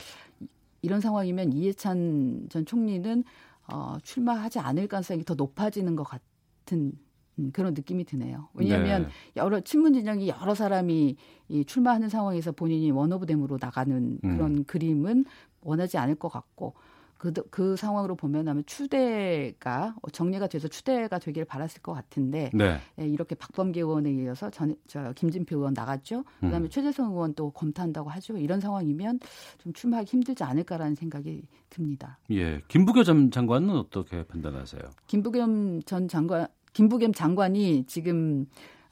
이런 0.82 1.00
상황이면 1.00 1.54
이해찬 1.54 2.48
전 2.50 2.66
총리는 2.66 3.24
어, 3.72 3.98
출마하지 4.02 4.58
않을 4.58 4.88
가능성이 4.88 5.24
더 5.24 5.36
높아지는 5.36 5.96
것 5.96 6.04
같은 6.04 6.94
음, 7.40 7.52
그런 7.52 7.74
느낌이 7.74 8.06
드네요. 8.06 8.50
왜냐하면 8.54 9.04
네. 9.04 9.10
여러 9.36 9.60
친문 9.60 9.94
진영이 9.94 10.28
여러 10.30 10.56
사람이 10.56 11.16
이 11.50 11.66
출마하는 11.66 12.10
상황에서 12.10 12.52
본인이 12.52 12.92
원오브댐으로 12.92 13.58
나가는 13.62 14.20
음. 14.24 14.38
그런 14.38 14.56
음. 14.58 14.64
그림은 14.66 15.26
원하지 15.62 15.98
않을 15.98 16.16
것 16.16 16.30
같고 16.30 16.74
그, 17.18 17.34
그 17.50 17.76
상황으로 17.76 18.16
보면 18.16 18.48
아마 18.48 18.62
추대가 18.66 19.96
정리가 20.12 20.48
돼서 20.48 20.68
추대가 20.68 21.18
되기를 21.20 21.46
바랐을 21.46 21.82
것 21.82 21.94
같은데 21.94 22.52
네. 22.54 22.80
예, 23.00 23.08
이렇게 23.08 23.36
박범계 23.36 23.82
의원에 23.82 24.12
이어서 24.12 24.50
전, 24.50 24.76
저 24.88 25.12
김진표 25.14 25.58
의원 25.58 25.74
나갔죠. 25.74 26.24
그다음에 26.40 26.68
음. 26.68 26.70
최재성 26.70 27.12
의원 27.12 27.34
또 27.34 27.50
검토한다고 27.52 28.10
하죠. 28.12 28.38
이런 28.38 28.60
상황이면 28.60 29.20
좀 29.58 29.74
출마하기 29.74 30.10
힘들지 30.10 30.44
않을까라는 30.44 30.96
생각이 30.96 31.48
듭니다. 31.70 32.20
예, 32.32 32.62
김부겸 32.68 33.04
전 33.04 33.32
장관은 33.32 33.72
어떻게 33.72 34.24
판단하세요? 34.24 34.82
김부겸 35.08 35.82
전 35.84 36.08
장관 36.08 36.48
김부겸 36.78 37.12
장관이 37.12 37.86
지금 37.88 38.46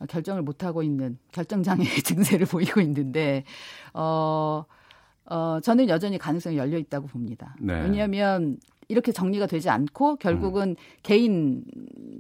결정을 0.10 0.42
못 0.42 0.64
하고 0.64 0.82
있는 0.82 1.20
결정장애 1.32 1.84
증세를 2.04 2.48
보이고 2.48 2.82
있는데 2.82 3.44
어, 3.94 4.66
어 5.28 5.60
저는 5.62 5.88
여전히 5.88 6.18
가능성이 6.18 6.58
열려 6.58 6.80
있다고 6.80 7.06
봅니다. 7.06 7.56
네. 7.62 7.84
왜냐하면 7.84 8.58
이렇게 8.88 9.12
정리가 9.12 9.46
되지 9.46 9.70
않고 9.70 10.16
결국은 10.16 10.70
음. 10.70 10.76
개인 11.04 11.64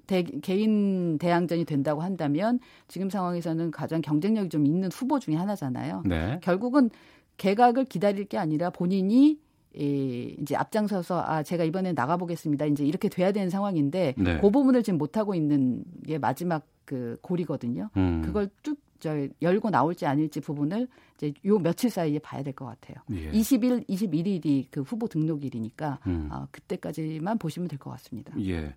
대, 0.05 0.21
개인 0.21 1.17
대항전이 1.17 1.65
된다고 1.65 2.03
한다면 2.03 2.59
지금 2.87 3.09
상황에서는 3.09 3.71
가장 3.71 4.01
경쟁력이 4.01 4.49
좀 4.49 4.67
있는 4.67 4.89
후보 4.91 5.17
중에 5.17 5.33
하나잖아요. 5.33 6.03
네. 6.05 6.39
결국은 6.43 6.91
개각을 7.37 7.85
기다릴 7.85 8.25
게 8.25 8.37
아니라 8.37 8.69
본인이 8.69 9.39
이 9.77 10.35
이제 10.41 10.55
앞장서서 10.55 11.21
아 11.21 11.43
제가 11.43 11.63
이번에 11.63 11.93
나가보겠습니다. 11.93 12.65
이제 12.67 12.85
이렇게 12.85 13.09
돼야 13.09 13.31
되는 13.31 13.49
상황인데 13.49 14.15
네. 14.17 14.39
그 14.39 14.49
부분을 14.49 14.83
지금 14.83 14.97
못 14.97 15.17
하고 15.17 15.35
있는 15.35 15.83
게 16.05 16.17
마지막 16.17 16.65
그 16.85 17.17
골이거든요. 17.21 17.89
음. 17.97 18.21
그걸 18.23 18.49
쭉 18.63 18.83
저 18.97 19.27
열고 19.41 19.71
나올지 19.71 20.05
아닐지 20.05 20.39
부분을 20.39 20.87
이제 21.17 21.33
요 21.45 21.59
며칠 21.59 21.89
사이에 21.89 22.17
봐야 22.19 22.41
될 22.43 22.53
것 22.53 22.65
같아요. 22.65 22.95
예. 23.11 23.29
20일, 23.31 23.85
21일이 23.89 24.67
그 24.71 24.81
후보 24.81 25.07
등록일이니까 25.09 25.99
음. 26.07 26.29
아, 26.31 26.47
그때까지만 26.49 27.37
보시면 27.37 27.67
될 27.67 27.77
것 27.77 27.91
같습니다. 27.91 28.33
예. 28.39 28.73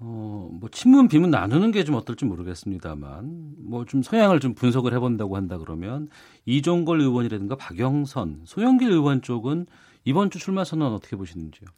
어, 0.00 0.48
뭐 0.52 0.68
친문 0.70 1.06
비문 1.08 1.30
나누는 1.30 1.70
게 1.70 1.84
좀 1.84 1.94
어떨지 1.94 2.24
모르겠습니다만 2.24 3.54
뭐 3.58 3.84
좀 3.84 4.02
성향을 4.02 4.40
좀 4.40 4.54
분석을 4.54 4.92
해본다고 4.94 5.36
한다 5.36 5.58
그러면 5.58 6.08
이종걸 6.44 7.00
의원이라든가 7.00 7.54
박영선, 7.56 8.42
소영길 8.44 8.90
의원 8.90 9.22
쪽은 9.22 9.66
이번 10.04 10.30
주 10.30 10.38
출마 10.38 10.64
선언 10.64 10.92
어떻게 10.92 11.16
보시는지요? 11.16 11.68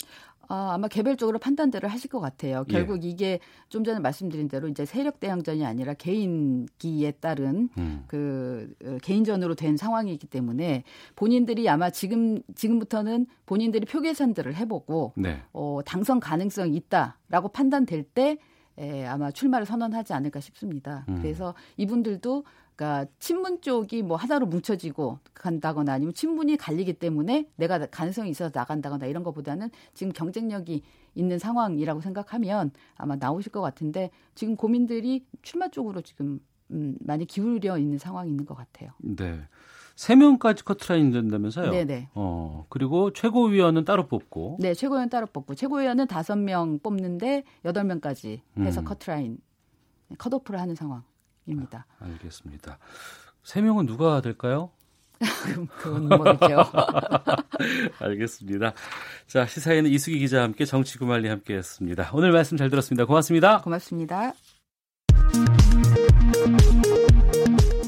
아, 0.49 0.73
아마 0.75 0.87
개별적으로 0.87 1.39
판단들을 1.39 1.89
하실 1.89 2.11
것 2.11 2.21
같아요. 2.21 2.65
결국 2.69 3.05
예. 3.05 3.09
이게 3.09 3.41
좀 3.71 3.85
전에 3.85 4.01
말씀드린 4.01 4.49
대로 4.49 4.69
이제 4.69 4.85
세력 4.85 5.19
대항전이 5.19 5.65
아니라 5.65 5.95
개인기에 5.95 7.13
따른 7.13 7.71
음. 7.79 8.05
그 8.07 8.75
어, 8.85 8.99
개인전으로 9.03 9.55
된 9.55 9.79
상황이기 9.79 10.27
때문에 10.27 10.85
본인들이 11.17 11.69
아마 11.71 11.89
지금 11.89 12.43
지금부터는 12.55 13.27
본인들이 13.47 13.87
표 13.87 14.01
계산들을 14.01 14.55
해보고 14.57 15.15
네. 15.17 15.41
어, 15.55 15.81
당선 15.87 16.21
가능성이 16.21 16.77
있다라고 16.77 17.49
판단될 17.49 18.03
때 18.03 18.37
에, 18.79 19.07
아마 19.07 19.31
출마를 19.31 19.67
선언하지 19.67 20.13
않을까 20.13 20.41
싶습니다. 20.41 21.05
음. 21.09 21.19
그래서 21.23 21.55
이분들도 21.77 22.45
그러니까 22.77 23.11
친문 23.19 23.61
쪽이 23.61 24.03
뭐 24.03 24.17
하나로 24.17 24.47
뭉쳐지고 24.47 25.19
간다거나 25.35 25.93
아니면 25.93 26.15
친문이 26.15 26.57
갈리기 26.57 26.95
때문에 26.95 27.49
내가 27.57 27.87
가능성이 27.87 28.31
있어서 28.31 28.51
나간다거나 28.53 29.07
이런 29.07 29.23
것보다는 29.23 29.71
지금 29.95 30.13
경쟁력이 30.13 30.83
있는 31.15 31.39
상황이라고 31.39 32.01
생각하면 32.01 32.71
아마 32.97 33.17
나오실 33.17 33.53
것 33.53 33.61
같은데 33.61 34.11
지금 34.35 34.57
고민들이 34.57 35.25
출마 35.43 35.69
쪽으로 35.69 36.01
지금 36.01 36.41
음, 36.71 36.97
많이 37.01 37.27
기울여 37.27 37.79
있는 37.79 37.99
상황이 37.99 38.31
있는 38.31 38.47
것 38.47 38.55
같아요. 38.55 38.91
네. 38.99 39.41
세 39.95 40.17
명까지 40.17 40.65
커트라인 40.65 41.11
된다면서요? 41.11 41.71
네네. 41.71 42.09
어 42.15 42.65
그리고 42.71 43.13
최고위원은 43.13 43.85
따로 43.85 44.09
뽑고. 44.09 44.57
네, 44.59 44.73
최고위원 44.73 45.11
따로 45.11 45.27
뽑고 45.27 45.55
최고위원은 45.55 46.07
다섯 46.07 46.37
명 46.37 46.79
뽑는데 46.79 47.45
여덟 47.67 47.85
명까지 47.85 48.43
해서 48.61 48.81
음. 48.81 48.85
커트라인 48.87 49.39
컷오프를 50.17 50.59
하는 50.59 50.75
상황. 50.75 51.03
입니다. 51.47 51.87
아, 51.99 52.07
알겠습니다. 52.07 52.79
세 53.43 53.61
명은 53.61 53.87
누가 53.87 54.21
될까요? 54.21 54.71
그건 55.79 56.09
모르죠. 56.09 56.65
알겠습니다. 58.01 58.73
자, 59.27 59.47
시사에는 59.47 59.91
이수기 59.91 60.19
기자와 60.19 60.45
함께 60.45 60.65
정치구말리 60.65 61.29
함께 61.29 61.57
했습니다. 61.57 62.11
오늘 62.13 62.33
말씀 62.33 62.57
잘 62.57 62.71
들었습니다. 62.71 63.05
고맙습니다. 63.05 63.61
고맙습니다. 63.61 64.33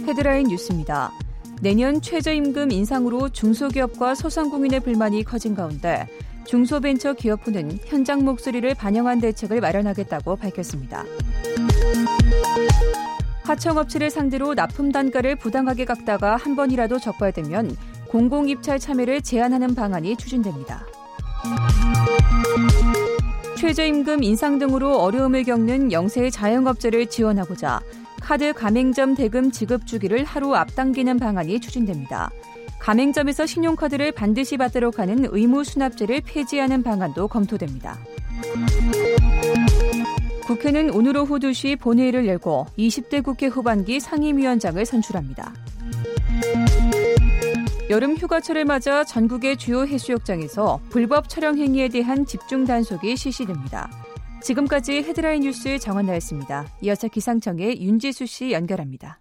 헤드라인 0.07 0.47
뉴스입니다. 0.49 1.11
내년 1.61 2.01
최저임금 2.01 2.71
인상으로 2.71 3.31
중소기업과 3.31 4.15
소상공인의 4.15 4.81
불만이 4.81 5.25
커진 5.25 5.55
가운데 5.55 6.07
중소벤처기업부는 6.47 7.79
현장 7.87 8.25
목소리를 8.25 8.75
반영한 8.75 9.21
대책을 9.21 9.61
마련하겠다고 9.61 10.37
밝혔습니다. 10.37 11.05
하청업체를 13.45 14.11
상대로 14.11 14.55
납품 14.55 14.91
단가를 14.91 15.37
부당하게 15.37 15.85
깎다가 15.85 16.37
한 16.37 16.57
번이라도 16.57 16.99
적발되면 16.99 17.77
공공입찰 18.09 18.79
참여를 18.79 19.23
제한하는 19.23 19.75
방안이 19.75 20.17
추진됩니다. 20.17 20.87
최저임금 23.57 24.23
인상 24.23 24.59
등으로 24.59 24.99
어려움을 24.99 25.45
겪는 25.45 25.93
영세 25.93 26.31
자영업자를 26.31 27.07
지원하고자 27.07 27.81
카드 28.21 28.53
가맹점 28.53 29.15
대금 29.15 29.51
지급 29.51 29.87
주기를 29.87 30.25
하루 30.25 30.55
앞당기는 30.55 31.19
방안이 31.19 31.61
추진됩니다. 31.61 32.31
가맹점에서 32.79 33.47
신용카드를 33.47 34.13
반드시 34.13 34.57
받도록 34.57 34.99
하는 34.99 35.27
의무 35.31 35.65
수납제를 35.65 36.23
폐지하는 36.25 36.83
방안도 36.83 37.29
검토됩니다. 37.29 37.99
국회는 40.47 40.91
오늘 40.91 41.17
오후 41.17 41.39
2시 41.39 41.81
본회의를 41.81 42.27
열고 42.27 42.67
20대 42.79 43.23
국회 43.25 43.47
후반기 43.47 43.99
상임위원장을 43.99 44.85
선출합니다. 44.85 45.55
여름 47.89 48.17
휴가철을 48.17 48.67
맞아 48.67 49.05
전국의 49.05 49.57
주요 49.57 49.87
해수욕장에서 49.87 50.81
불법 50.91 51.29
촬영 51.29 51.57
행위에 51.57 51.89
대한 51.89 52.27
집중 52.27 52.65
단속이 52.65 53.17
실시됩니다. 53.17 53.91
지금까지 54.43 55.03
헤드라인 55.03 55.43
뉴스 55.43 55.79
정원 55.79 56.07
나였습니다. 56.07 56.67
이어서 56.83 57.09
기상청의 57.09 57.81
윤지수 57.81 58.27
씨 58.27 58.53
연결합니다. 58.53 59.21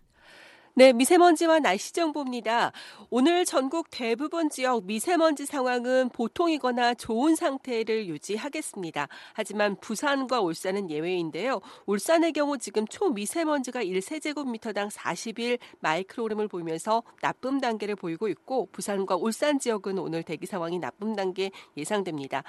네, 0.76 0.91
미세먼지와 0.91 1.59
날씨 1.59 1.93
정보입니다. 1.93 2.71
오늘 3.11 3.45
전국 3.45 3.89
대부분 3.91 4.49
지역 4.49 4.86
미세먼지 4.86 5.45
상황은 5.45 6.09
보통이거나 6.09 6.95
좋은 6.95 7.36
상태를 7.36 8.07
유지하겠습니다. 8.07 9.07
하지만 9.34 9.76
부산과 9.80 10.41
울산은 10.41 10.89
예외인데요. 10.89 11.61
울산의 11.86 12.34
경우 12.34 12.57
지금 12.57 12.88
초미세먼지가 12.88 13.84
1세제곱미터당 13.84 14.89
41 14.89 15.59
마이크로그램을 15.80 16.47
보이면서 16.47 17.03
나쁨 17.21 17.61
단계를 17.61 17.95
보이고 17.95 18.28
있고 18.28 18.67
부산과 18.71 19.15
울산 19.17 19.59
지역은 19.59 19.99
오늘 19.99 20.24
대기 20.24 20.47
상황이 20.47 20.80
나쁨 20.80 21.15
단계 21.15 21.51
예상됩니다. 21.78 22.41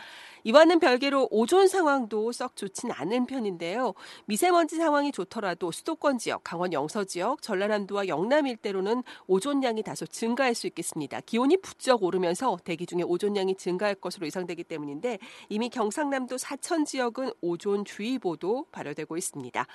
이와는 0.45 0.79
별개로 0.79 1.29
오존 1.31 1.69
상황도 1.69 2.33
썩 2.33 2.57
좋진 2.57 2.91
않은 2.91 3.27
편인데요. 3.27 3.93
미세먼지 4.25 4.77
상황이 4.77 5.13
좋더라도 5.13 5.71
수도권 5.71 6.17
지역, 6.17 6.43
강원 6.43 6.73
영서 6.73 7.05
지역, 7.05 7.43
전라남도와 7.43 8.14
영남 8.15 8.47
일대로는 8.47 9.03
오존량이 9.27 9.83
다소 9.83 10.07
증가할 10.07 10.55
수 10.55 10.69
있겠습니다. 10.69 11.21
기온이 11.21 11.57
부쩍 11.57 12.05
오르면서 12.05 12.59
대기 12.65 12.87
중에 12.87 13.03
오존량이 13.03 13.57
증가할 13.57 13.97
것으로 13.97 14.27
예상되기 14.27 14.63
때문인데 14.65 15.19
이미 15.49 15.69
경상남도 15.69 16.39
사천 16.39 16.85
지역은 16.85 17.33
오존 17.41 17.85
주의보도 17.85 18.67
발효되고 18.71 19.17
있습니다. 19.17 19.67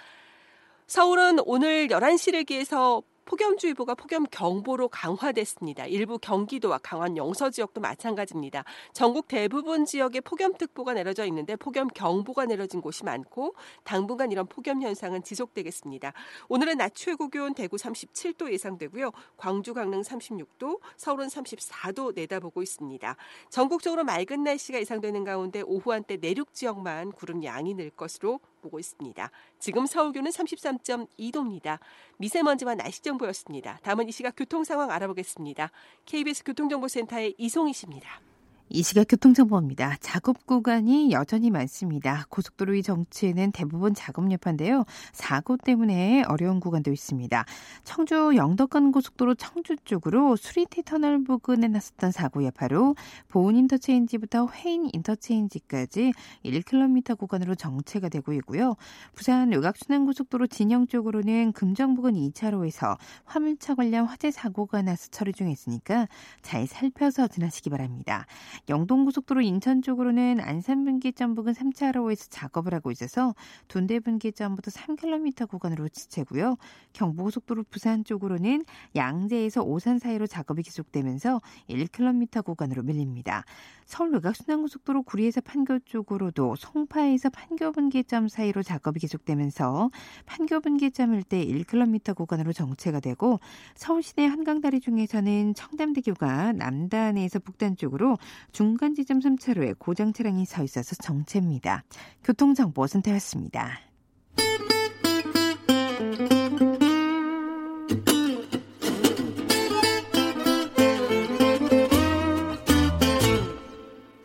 서울은 0.87 1.39
오늘 1.45 1.89
11시를 1.89 2.45
기해서 2.45 3.03
폭염주의보가 3.29 3.93
폭염경보로 3.93 4.89
강화됐습니다. 4.89 5.85
일부 5.85 6.17
경기도와 6.17 6.79
강원 6.79 7.15
영서 7.15 7.51
지역도 7.51 7.79
마찬가지입니다. 7.79 8.63
전국 8.91 9.27
대부분 9.27 9.85
지역에 9.85 10.19
폭염특보가 10.19 10.93
내려져 10.93 11.25
있는데 11.27 11.55
폭염경보가 11.55 12.45
내려진 12.45 12.81
곳이 12.81 13.05
많고 13.05 13.53
당분간 13.83 14.31
이런 14.31 14.47
폭염 14.47 14.81
현상은 14.81 15.21
지속되겠습니다. 15.21 16.11
오늘은 16.47 16.77
낮 16.77 16.95
최고 16.95 17.29
기온 17.29 17.53
대구 17.53 17.75
37도 17.75 18.51
예상되고요. 18.51 19.11
광주 19.37 19.75
강릉 19.75 20.01
36도, 20.01 20.79
서울은 20.97 21.27
34도 21.27 22.15
내다보고 22.15 22.63
있습니다. 22.63 23.15
전국적으로 23.49 24.03
맑은 24.05 24.43
날씨가 24.43 24.79
예상되는 24.79 25.23
가운데 25.23 25.61
오후 25.61 25.91
한때 25.91 26.17
내륙 26.17 26.55
지역만 26.55 27.11
구름 27.11 27.43
양이 27.43 27.75
늘 27.75 27.91
것으로 27.91 28.39
보고 28.61 28.79
있습니다. 28.79 29.31
지금 29.59 29.85
서울 29.85 30.11
기온은 30.11 30.31
33.2도입니다. 30.31 31.79
미세먼지와 32.17 32.75
날씨 32.75 33.01
정보였습니다. 33.01 33.79
다음은 33.83 34.07
이 34.07 34.11
시각 34.11 34.35
교통 34.35 34.63
상황 34.63 34.91
알아보겠습니다. 34.91 35.71
KBS 36.05 36.43
교통정보센터의 36.43 37.35
이송희 37.37 37.73
씨입니다. 37.73 38.28
이 38.71 38.83
시각 38.83 39.07
교통정보입니다. 39.09 39.95
작업 39.99 40.45
구간이 40.45 41.11
여전히 41.11 41.49
많습니다. 41.49 42.25
고속도로 42.29 42.73
위 42.73 42.83
정체는 42.83 43.51
대부분 43.51 43.95
작업 43.95 44.31
여파인데요. 44.31 44.85
사고 45.11 45.57
때문에 45.57 46.21
어려운 46.27 46.59
구간도 46.59 46.91
있습니다. 46.91 47.45
청주 47.83 48.33
영덕간 48.35 48.91
고속도로 48.91 49.33
청주 49.33 49.75
쪽으로 49.85 50.35
수리티 50.35 50.83
터널 50.83 51.23
부근에 51.23 51.67
났었던 51.67 52.11
사고 52.11 52.43
여파로 52.43 52.95
보은 53.29 53.55
인터체인지부터 53.55 54.49
회인 54.53 54.87
인터체인지까지 54.93 56.13
1km 56.45 57.17
구간으로 57.17 57.55
정체가 57.55 58.09
되고 58.09 58.33
있고요. 58.33 58.75
부산 59.15 59.51
외곽순환 59.51 60.05
고속도로 60.05 60.45
진영 60.45 60.85
쪽으로는 60.85 61.53
금정 61.53 61.95
부근 61.95 62.13
2차로에서 62.13 62.99
화물차 63.25 63.73
관련 63.73 64.05
화재 64.05 64.29
사고가 64.29 64.83
나서 64.83 65.07
처리 65.09 65.33
중에 65.33 65.49
있으니까 65.49 66.07
잘 66.43 66.67
살펴서 66.67 67.27
지나시기 67.27 67.71
바랍니다. 67.71 68.27
영동고속도로 68.67 69.41
인천 69.41 69.81
쪽으로는 69.81 70.39
안산분기점 70.39 71.35
부근 71.35 71.53
3차로에서 71.53 72.27
작업을 72.29 72.73
하고 72.73 72.91
있어서 72.91 73.33
둔대분기점부터 73.67 74.71
3km 74.71 75.47
구간으로 75.47 75.87
지체고요. 75.89 76.57
경부고속도로 76.93 77.63
부산 77.69 78.03
쪽으로는 78.03 78.65
양재에서 78.95 79.61
오산 79.61 79.99
사이로 79.99 80.27
작업이 80.27 80.63
계속되면서 80.63 81.41
1km 81.69 82.43
구간으로 82.43 82.83
밀립니다. 82.83 83.43
서울 83.85 84.13
외곽 84.13 84.35
순환고속도로 84.35 85.01
구리에서 85.01 85.41
판교 85.41 85.79
쪽으로도 85.79 86.55
송파에서 86.57 87.31
판교 87.31 87.71
분기점 87.71 88.27
사이로 88.27 88.61
작업이 88.61 88.99
계속되면서 88.99 89.89
판교 90.27 90.59
분기점 90.61 91.15
일대 91.15 91.43
1km 91.43 92.15
구간으로 92.15 92.53
정체가 92.53 92.99
되고 92.99 93.39
서울 93.73 94.03
시내 94.03 94.27
한강다리 94.27 94.79
중에서는 94.79 95.55
청담대교가 95.55 96.53
남단에서 96.53 97.39
북단 97.39 97.77
쪽으로 97.77 98.19
중간 98.51 98.95
지점 98.95 99.19
3차로에 99.19 99.77
고장 99.77 100.13
차량이 100.13 100.45
서 100.45 100.63
있어서 100.63 100.95
정체입니다. 100.95 101.83
교통정보 102.23 102.87
센터였습니다. 102.87 103.79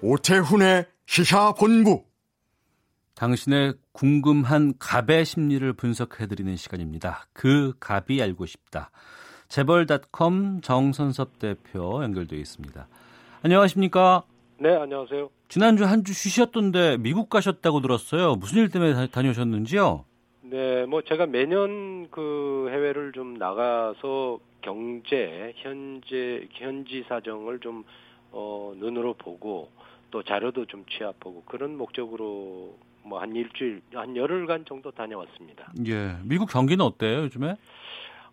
오태훈의 0.00 0.86
시사본부. 1.06 2.04
당신의 3.14 3.74
궁금한 3.92 4.74
갑의 4.78 5.24
심리를 5.24 5.72
분석해드리는 5.72 6.56
시간입니다. 6.56 7.26
그 7.32 7.72
갑이 7.80 8.20
알고 8.20 8.44
싶다. 8.44 8.90
재벌닷컴 9.48 10.60
정선섭 10.60 11.38
대표 11.38 12.02
연결되어 12.02 12.38
있습니다. 12.38 12.88
안녕하십니까? 13.44 14.22
네, 14.58 14.74
안녕하세요. 14.74 15.28
지난주 15.48 15.84
한 15.84 16.02
주 16.02 16.14
쉬셨던데 16.14 16.96
미국 16.98 17.28
가셨다고 17.28 17.80
들었어요. 17.80 18.36
무슨 18.36 18.58
일 18.62 18.70
때문에 18.70 19.08
다, 19.08 19.20
녀오셨는지요 19.22 20.04
네, 20.42 20.86
뭐 20.86 21.02
제가 21.02 21.26
매년 21.26 22.08
그 22.10 22.68
해외를 22.70 23.12
좀 23.12 23.34
나가서 23.34 24.38
경제, 24.62 25.52
현재 25.56 26.48
현지 26.52 27.04
사정을 27.06 27.58
좀 27.60 27.84
어, 28.32 28.72
눈으로 28.78 29.12
보고 29.12 29.68
또 30.10 30.22
자료도 30.22 30.64
좀 30.64 30.86
취합하고 30.90 31.42
그런 31.46 31.76
목적으로 31.76 32.74
뭐 33.02 33.20
한 33.20 33.36
일주일, 33.36 33.82
한 33.92 34.16
열흘간 34.16 34.64
정도 34.64 34.90
다녀왔습니다. 34.90 35.70
예, 35.86 36.16
미국 36.24 36.48
경기는 36.48 36.82
어때요 36.82 37.24
요즘에? 37.24 37.56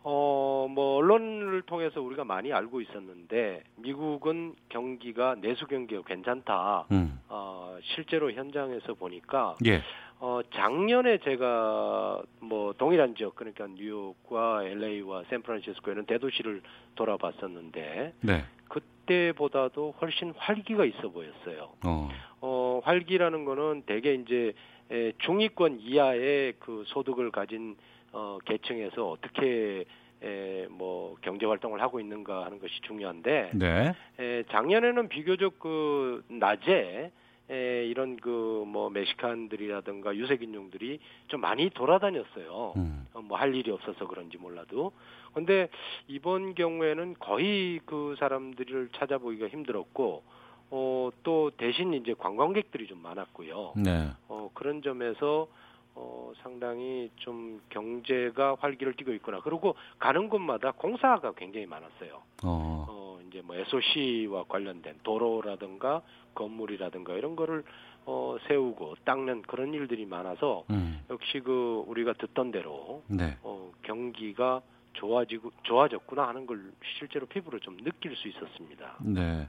어, 0.03 0.67
뭐 0.69 0.97
언론을 0.97 1.61
통해서 1.63 2.01
우리가 2.01 2.23
많이 2.23 2.51
알고 2.51 2.81
있었는데 2.81 3.63
미국은 3.75 4.55
경기가 4.69 5.35
내수 5.39 5.67
경기가 5.67 6.01
괜찮다. 6.03 6.85
음. 6.91 7.19
어, 7.29 7.77
실제로 7.95 8.31
현장에서 8.31 8.95
보니까 8.95 9.55
예. 9.65 9.81
어, 10.19 10.41
작년에 10.53 11.19
제가 11.19 12.21
뭐 12.39 12.73
동일한 12.73 13.15
지역 13.15 13.35
그러니까 13.35 13.67
뉴욕과 13.67 14.63
LA와 14.65 15.23
샌프란시스코 15.29 15.91
이런 15.91 16.05
대도시를 16.05 16.61
돌아봤었는데 16.95 18.13
네. 18.21 18.43
그때보다도 18.69 19.95
훨씬 20.01 20.33
활기가 20.37 20.85
있어 20.85 21.09
보였어요. 21.09 21.73
어. 21.85 22.09
어, 22.41 22.81
활기라는 22.83 23.45
거는 23.45 23.83
대개 23.85 24.13
이제 24.13 24.53
에, 24.91 25.13
중위권 25.19 25.79
이하의 25.79 26.53
그 26.59 26.83
소득을 26.87 27.31
가진 27.31 27.75
어, 28.11 28.37
계층에서 28.45 29.09
어떻게 29.09 29.85
에, 30.23 30.67
뭐 30.69 31.15
경제 31.21 31.45
활동을 31.45 31.81
하고 31.81 31.99
있는가 31.99 32.45
하는 32.45 32.59
것이 32.59 32.79
중요한데 32.81 33.51
네. 33.55 33.93
에, 34.19 34.43
작년에는 34.51 35.07
비교적 35.09 35.59
그 35.59 36.23
낮에 36.27 37.11
에, 37.49 37.85
이런 37.85 38.17
그 38.17 38.51
뭐 38.71 38.89
멕시칸들이라든가 38.89 40.15
유색인종들이 40.15 40.99
좀 41.27 41.41
많이 41.41 41.69
돌아다녔어요. 41.69 42.73
음. 42.77 43.05
어, 43.13 43.21
뭐할 43.21 43.53
일이 43.53 43.69
없어서 43.71 44.07
그런지 44.07 44.37
몰라도. 44.37 44.93
근데 45.33 45.67
이번 46.07 46.55
경우에는 46.55 47.15
거의 47.19 47.79
그 47.85 48.15
사람들을 48.19 48.89
찾아보기가 48.93 49.47
힘들었고 49.47 50.23
어, 50.69 51.09
또 51.23 51.51
대신 51.57 51.93
이제 51.93 52.13
관광객들이 52.17 52.87
좀 52.87 53.01
많았고요. 53.01 53.73
네. 53.75 54.07
어, 54.29 54.49
그런 54.53 54.81
점에서 54.81 55.47
어, 55.95 56.31
상당히 56.41 57.09
좀 57.17 57.61
경제가 57.69 58.55
활기를 58.59 58.95
띠고 58.95 59.13
있구나. 59.13 59.41
그리고 59.41 59.75
가는 59.99 60.29
곳마다 60.29 60.71
공사가 60.71 61.33
굉장히 61.33 61.65
많았어요. 61.65 62.21
어. 62.43 62.85
어 62.89 63.19
이제 63.27 63.41
뭐 63.41 63.55
SOC와 63.55 64.45
관련된 64.47 64.99
도로라든가 65.03 66.01
건물이라든가 66.33 67.13
이런 67.13 67.35
거를 67.35 67.63
어, 68.05 68.37
세우고 68.47 68.95
닦는 69.05 69.43
그런 69.43 69.73
일들이 69.73 70.05
많아서 70.05 70.63
음. 70.69 71.01
역시 71.09 71.39
그 71.39 71.83
우리가 71.87 72.13
듣던 72.13 72.51
대로 72.51 73.03
네. 73.07 73.37
어, 73.43 73.71
경기가 73.83 74.61
좋아지고 74.93 75.51
좋아졌구나 75.63 76.27
하는 76.27 76.45
걸 76.45 76.71
실제로 76.97 77.25
피부로 77.25 77.59
좀 77.59 77.77
느낄 77.77 78.15
수 78.15 78.27
있었습니다. 78.27 78.97
네. 79.01 79.47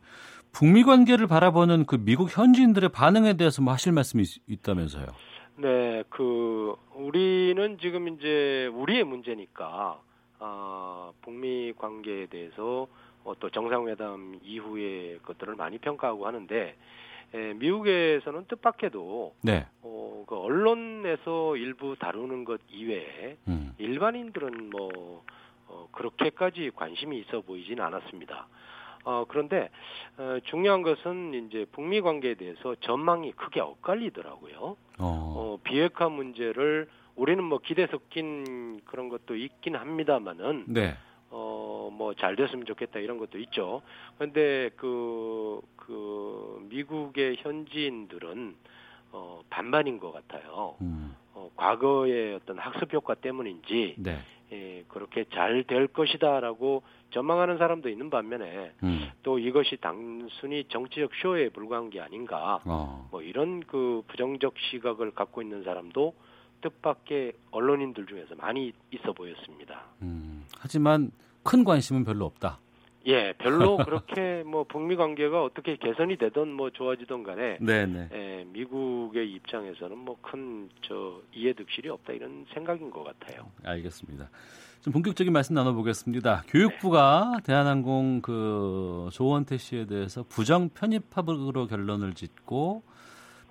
북미 0.53 0.85
관계를 0.85 1.27
바라보는 1.27 1.87
그 1.87 1.97
미국 1.97 2.37
현지인들의 2.37 2.91
반응에 2.91 3.37
대해서 3.37 3.63
뭐 3.63 3.73
하실 3.73 3.93
말씀이 3.93 4.23
있, 4.47 4.63
다면서요 4.63 5.07
네, 5.57 6.03
그 6.09 6.75
우리는 6.95 7.79
지금 7.79 8.09
이제 8.09 8.71
우리의 8.73 9.05
문제니까 9.05 10.01
아, 10.39 11.13
북미 11.23 11.73
관계에 11.77 12.27
대해서 12.27 12.89
어, 13.25 13.35
또 13.39 13.51
정상회담 13.51 14.41
이후의 14.43 15.21
것들을 15.23 15.55
많이 15.55 15.79
평가하고 15.79 16.27
하는데 16.27 16.77
에, 17.35 17.53
미국에서는 17.55 18.47
뜻밖에도 18.47 19.35
네. 19.43 19.67
어, 19.83 20.25
그 20.27 20.37
언론에서 20.37 21.57
일부 21.57 21.97
다루는 21.99 22.45
것 22.45 22.61
이외에 22.71 23.37
음. 23.49 23.75
일반인들은 23.79 24.71
뭐 24.71 25.23
어, 25.69 25.89
그렇게까지 25.93 26.73
관심이 26.75 27.19
있어 27.21 27.41
보이지는 27.43 27.85
않았습니다. 27.85 28.49
어, 29.05 29.25
그런데 29.29 29.69
어, 30.17 30.39
중요한 30.45 30.83
것은 30.83 31.47
이제 31.47 31.67
북미 31.73 32.01
관계에 32.01 32.35
대해서 32.35 32.75
전망이 32.81 33.33
크게 33.33 33.61
엇갈리더라고요. 33.61 34.57
어. 34.61 34.77
어, 34.99 35.59
비핵화 35.65 36.09
문제를 36.09 36.89
우리는 37.17 37.43
뭐 37.43 37.59
기대 37.59 37.87
섞인 37.89 38.81
그런 38.87 39.09
것도 39.09 39.37
있긴 39.37 39.77
합니다만은 39.77 40.65
네. 40.69 40.95
어, 41.31 41.91
뭐 41.93 42.15
잘 42.15 42.37
됐으면 42.37 42.67
좋겠다 42.67 43.01
이런 43.01 43.19
것도 43.19 43.39
있죠. 43.39 43.83
그런데 44.17 44.71
그, 44.77 45.61
그, 45.77 46.65
미국의 46.71 47.37
현지인들은 47.39 48.55
어, 49.13 49.43
반반인 49.51 49.99
것 49.99 50.13
같아요. 50.13 50.77
음. 50.81 51.15
어, 51.35 51.51
과거의 51.57 52.35
어떤 52.35 52.59
학습 52.59 52.93
효과 52.93 53.15
때문인지 53.15 53.97
네. 53.99 54.19
예, 54.53 54.85
그렇게 54.89 55.25
잘 55.33 55.65
될 55.65 55.87
것이다라고 55.87 56.83
전망하는 57.11 57.59
사람도 57.59 57.89
있는 57.89 58.11
반면에 58.11 58.73
음. 58.83 59.11
또 59.23 59.39
이것이 59.39 59.77
단순히 59.81 60.65
정치적 60.69 61.11
쇼에 61.21 61.49
불과한 61.51 61.91
게 61.91 62.01
아닌가 62.01 62.61
어. 62.65 63.09
뭐 63.11 63.23
이런 63.23 63.61
그 63.61 64.03
부정적 64.09 64.55
시각을 64.71 65.13
갖고 65.13 65.43
있는 65.43 65.63
사람도 65.65 66.15
뜻밖의 66.63 67.33
언론인들 67.51 68.07
중에서 68.07 68.35
많이 68.37 68.73
있어 68.93 69.13
보였습니다. 69.13 69.83
음. 70.03 70.45
하지만 70.59 71.11
큰 71.43 71.65
관심은 71.65 72.05
별로 72.05 72.25
없다. 72.25 72.59
예, 73.07 73.33
별로 73.39 73.77
그렇게 73.85 74.43
뭐 74.45 74.65
북미 74.65 74.97
관계가 74.97 75.43
어떻게 75.43 75.77
개선이 75.77 76.17
되든 76.17 76.53
뭐 76.53 76.71
좋아지든 76.71 77.23
간에 77.25 77.59
네네. 77.61 78.09
예, 78.13 78.45
미국의 78.53 79.31
입장에서는 79.33 79.97
뭐 79.99 80.17
큰 80.23 80.69
저 80.83 81.21
이해득실이 81.33 81.89
없다 81.89 82.13
이런 82.13 82.45
생각인 82.53 82.91
것 82.91 83.05
같아요. 83.05 83.51
알겠습니다. 83.65 84.29
좀 84.81 84.93
본격적인 84.93 85.33
말씀 85.33 85.55
나눠보겠습니다. 85.55 86.43
교육부가 86.49 87.39
대한항공 87.45 88.21
그 88.21 89.09
조원태 89.13 89.57
씨에 89.59 89.87
대해서 89.87 90.25
부정 90.29 90.69
편입합으로 90.71 91.67
결론을 91.69 92.15
짓고 92.15 92.83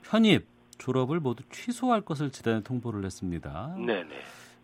편입 0.03 0.45
졸업을 0.77 1.19
모두 1.19 1.43
취소할 1.49 2.01
것을 2.01 2.31
지단에 2.31 2.61
통보를 2.63 3.05
했습니다. 3.05 3.75
네네. 3.77 4.09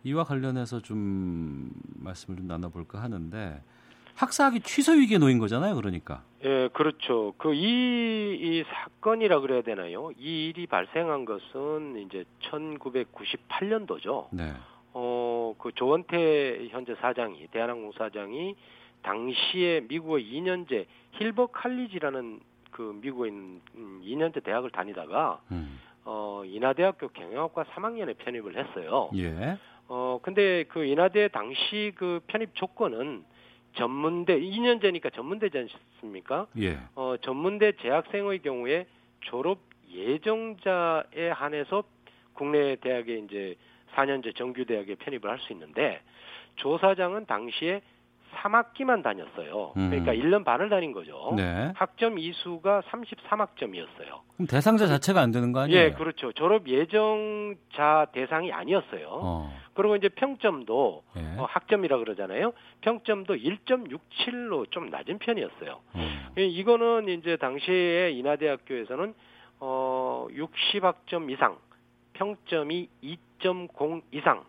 이와 0.04 0.24
관련해서 0.24 0.80
좀 0.80 1.70
말씀을 1.96 2.38
좀 2.38 2.46
나눠볼까 2.46 3.00
하는데 3.00 3.62
학사학위 4.18 4.60
취소 4.60 4.92
위기에 4.92 5.18
놓인 5.18 5.38
거잖아요. 5.38 5.76
그러니까. 5.76 6.22
예, 6.44 6.68
그렇죠. 6.72 7.34
그이 7.38 7.60
이 7.60 8.64
사건이라 8.64 9.40
그래야 9.40 9.62
되나요? 9.62 10.10
이 10.18 10.48
일이 10.48 10.66
발생한 10.66 11.24
것은 11.24 12.04
이제 12.04 12.24
1998년도죠. 12.42 14.26
네. 14.32 14.52
어, 14.92 15.54
그 15.58 15.70
조원태 15.72 16.68
현재 16.70 16.96
사장이 16.96 17.46
대한항공 17.52 17.92
사장이 17.92 18.56
당시에 19.02 19.82
미국의 19.88 20.24
2년제 20.24 20.86
힐버 21.12 21.46
칼리지라는 21.48 22.40
그 22.72 22.98
미국에 23.00 23.28
있는 23.28 23.60
음, 23.76 24.02
2년제 24.04 24.42
대학을 24.42 24.70
다니다가 24.70 25.40
음. 25.52 25.78
어, 26.04 26.42
인하대학교 26.44 27.08
경영학과 27.08 27.64
3학년에 27.64 28.18
편입을 28.18 28.56
했어요. 28.56 29.10
예. 29.14 29.58
어, 29.86 30.18
근데 30.22 30.64
그 30.64 30.84
인하대 30.84 31.28
당시 31.28 31.92
그 31.94 32.20
편입 32.26 32.54
조건은 32.54 33.24
전문대 33.74 34.38
2년제니까 34.40 35.12
전문대지 35.12 35.58
않습니까? 35.58 36.46
예. 36.58 36.78
어, 36.94 37.16
전문대 37.20 37.72
재학생의 37.72 38.40
경우에 38.40 38.86
졸업 39.20 39.58
예정자에 39.90 41.30
한해서 41.30 41.84
국내 42.34 42.76
대학에 42.76 43.18
이제 43.18 43.56
4년제 43.94 44.36
정규 44.36 44.64
대학에 44.64 44.94
편입을 44.96 45.28
할 45.30 45.38
수 45.38 45.52
있는데 45.52 46.00
조 46.56 46.76
사장은 46.78 47.26
당시에 47.26 47.80
3학기만 48.36 49.02
다녔어요. 49.02 49.72
음. 49.76 49.90
그러니까 49.90 50.12
1년 50.12 50.44
반을 50.44 50.68
다닌 50.68 50.92
거죠. 50.92 51.34
네. 51.36 51.72
학점 51.74 52.18
이수가 52.18 52.82
33학점이었어요. 52.90 54.20
그럼 54.34 54.46
대상자 54.48 54.86
자체가 54.86 55.20
안 55.20 55.32
되는 55.32 55.52
거 55.52 55.60
아니에요? 55.60 55.80
예, 55.80 55.90
그렇죠. 55.92 56.32
졸업 56.32 56.68
예정자 56.68 58.06
대상이 58.12 58.52
아니었어요. 58.52 59.08
어. 59.10 59.52
그리고 59.74 59.96
이제 59.96 60.08
평점도 60.08 61.02
예. 61.16 61.38
어, 61.38 61.46
학점이라 61.48 61.98
그러잖아요. 61.98 62.52
평점도 62.80 63.34
1.67로 63.34 64.70
좀 64.70 64.90
낮은 64.90 65.18
편이었어요. 65.18 65.80
음. 65.96 66.26
예, 66.38 66.44
이거는 66.46 67.08
이제 67.08 67.36
당시에 67.36 68.10
인하대학교에서는 68.12 69.14
어 69.60 70.26
60학점 70.30 71.30
이상, 71.32 71.56
평점이 72.12 72.88
2.0 73.02 74.02
이상 74.12 74.44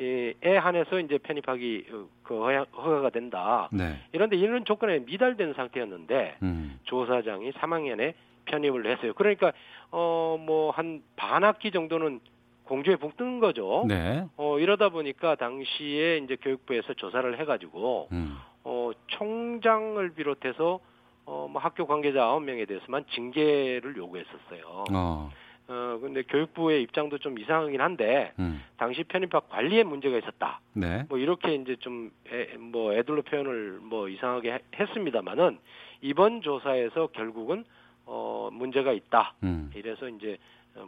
에 0.00 0.56
한해서 0.56 1.00
이제 1.00 1.18
편입하기 1.18 1.86
어, 1.92 2.06
그 2.22 2.34
허가, 2.38 2.64
허가가 2.76 3.10
된다. 3.10 3.68
네. 3.72 3.96
이런데 4.12 4.36
이런 4.36 4.64
조건에 4.64 5.00
미달된 5.00 5.54
상태였는데 5.54 6.36
음. 6.42 6.78
조 6.84 7.04
사장이 7.06 7.50
3학년에 7.52 8.14
편입을 8.46 8.86
했어요. 8.86 9.12
그러니까 9.14 9.52
어 9.90 10.36
뭐 10.38 10.70
한 10.70 11.02
반학기 11.16 11.70
정도는 11.72 12.20
공주에 12.64 12.96
북뜬 12.96 13.40
거죠. 13.40 13.84
네. 13.88 14.24
어 14.36 14.58
이러다 14.58 14.90
보니까 14.90 15.34
당시에 15.34 16.18
이제 16.18 16.36
교육부에서 16.36 16.94
조사를 16.94 17.38
해가지고 17.40 18.08
음. 18.12 18.36
어 18.64 18.90
총장을 19.08 20.08
비롯해서 20.10 20.78
어뭐 21.24 21.52
학교 21.56 21.86
관계자 21.86 22.20
9명에 22.20 22.68
대해서만 22.68 23.04
징계를 23.14 23.96
요구했었어요. 23.96 24.84
어. 24.92 25.30
어 25.68 25.98
근데 26.00 26.22
교육부의 26.22 26.82
입장도 26.84 27.18
좀 27.18 27.38
이상하긴 27.38 27.80
한데 27.80 28.32
음. 28.38 28.62
당시 28.78 29.04
편입학 29.04 29.50
관리에 29.50 29.82
문제가 29.82 30.16
있었다. 30.16 30.60
네. 30.72 31.04
뭐 31.10 31.18
이렇게 31.18 31.54
이제 31.54 31.76
좀뭐 31.76 32.94
애들로 32.94 33.20
표현을 33.22 33.78
뭐 33.82 34.08
이상하게 34.08 34.52
해- 34.52 34.58
했습니다만은 34.80 35.58
이번 36.00 36.40
조사에서 36.40 37.08
결국은 37.08 37.64
어 38.06 38.48
문제가 38.52 38.92
있다. 38.92 39.34
음. 39.42 39.70
이래서 39.74 40.08
이제 40.08 40.38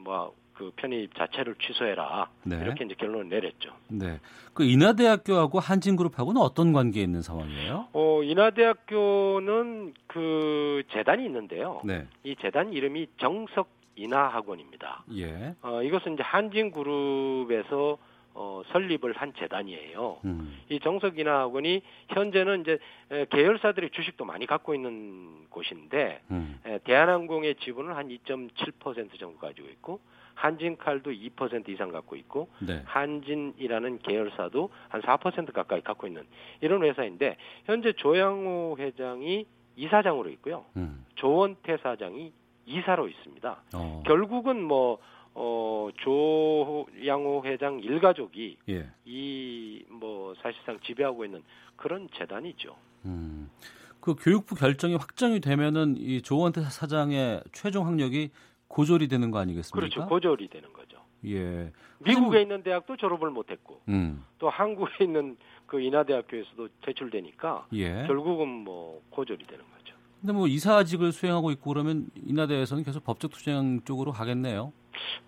뭐 0.05 0.33
그 0.61 0.71
편입 0.77 1.15
자체를 1.15 1.55
취소해라. 1.55 2.29
네. 2.45 2.61
이렇게 2.63 2.85
이제 2.85 2.95
결론을 2.95 3.31
내렸죠. 3.31 3.71
네. 3.89 4.21
그 4.53 4.63
인하대학교하고 4.63 5.59
한진그룹하고는 5.59 6.39
어떤 6.39 6.75
관계에 6.75 7.03
있는 7.03 7.23
상황이에요? 7.23 7.89
어 7.95 8.23
인하대학교는 8.23 9.95
그 10.07 10.83
재단이 10.93 11.25
있는데요. 11.25 11.81
네. 11.83 12.07
이 12.25 12.37
재단 12.43 12.75
이름이 12.75 13.07
정석 13.19 13.71
인하학원입니다. 14.01 15.05
예. 15.17 15.55
어 15.63 15.83
이것은 15.83 16.15
이제 16.15 16.23
한진그룹에서 16.23 17.99
어 18.33 18.63
설립을 18.73 19.13
한 19.15 19.33
재단이에요. 19.35 20.19
음. 20.25 20.57
이 20.69 20.79
정석인하학원이 20.81 21.83
현재는 22.09 22.61
이제 22.61 22.79
에, 23.11 23.27
계열사들이 23.27 23.91
주식도 23.91 24.25
많이 24.25 24.47
갖고 24.47 24.75
있는 24.75 25.47
곳인데 25.51 26.23
음. 26.31 26.61
에, 26.65 26.79
대한항공의 26.85 27.57
지분을 27.57 27.97
한 27.97 28.09
2.7% 28.09 29.19
정도 29.19 29.39
가지고 29.39 29.69
있고 29.69 30.01
한진칼도 30.35 31.11
2% 31.11 31.69
이상 31.69 31.91
갖고 31.91 32.17
있고 32.17 32.49
네. 32.61 32.83
한진이라는 32.87 33.99
계열사도 33.99 34.71
한 34.89 35.03
4% 35.03 35.53
가까이 35.53 35.83
갖고 35.83 36.07
있는 36.07 36.25
이런 36.61 36.83
회사인데 36.85 37.37
현재 37.65 37.93
조양호 37.93 38.77
회장이 38.79 39.45
이사장으로 39.77 40.31
있고요. 40.31 40.65
음. 40.77 41.05
조원태 41.17 41.79
사장이 41.79 42.33
이사로 42.71 43.09
있습니다. 43.09 43.63
어. 43.75 44.03
결국은 44.07 44.63
뭐 44.63 44.99
어, 45.35 45.89
조양호 45.97 47.43
회장 47.45 47.81
일가족이 47.81 48.59
예. 48.69 48.89
이뭐 49.05 50.35
사실상 50.43 50.79
지배하고 50.81 51.25
있는 51.25 51.43
그런 51.77 52.09
재단이죠. 52.17 52.77
음. 53.07 53.51
그 54.01 54.15
교육부 54.15 54.55
결정이 54.55 54.97
확정이 54.97 55.41
되면은 55.41 55.97
이 55.99 56.23
조원태 56.23 56.63
사장의 56.63 57.43
최종 57.53 57.87
학력이 57.87 58.31
고졸이 58.69 59.09
되는 59.09 59.31
거 59.31 59.39
아니겠습니까? 59.39 59.75
그렇죠. 59.75 60.09
고졸이 60.09 60.49
되는 60.49 60.73
거죠. 60.73 60.99
예. 61.27 61.73
미국에 61.99 62.41
있는 62.41 62.63
대학도 62.63 62.97
졸업을 62.97 63.31
못 63.31 63.51
했고 63.51 63.83
음. 63.89 64.25
또 64.39 64.49
한국에 64.49 65.05
있는 65.05 65.37
그 65.67 65.81
인하대학교에서도 65.81 66.69
제출되니까 66.87 67.67
예. 67.75 68.07
결국은 68.07 68.49
뭐 68.49 69.03
고졸이 69.11 69.47
되는 69.47 69.65
거죠. 69.71 69.80
근데 70.21 70.33
뭐 70.33 70.47
이사직을 70.47 71.13
수행하고 71.13 71.51
있고 71.53 71.73
그러면 71.73 72.09
인하대에서는 72.15 72.85
계속 72.85 73.05
법적 73.05 73.31
투쟁 73.31 73.81
쪽으로 73.85 74.13
가겠네요. 74.13 74.73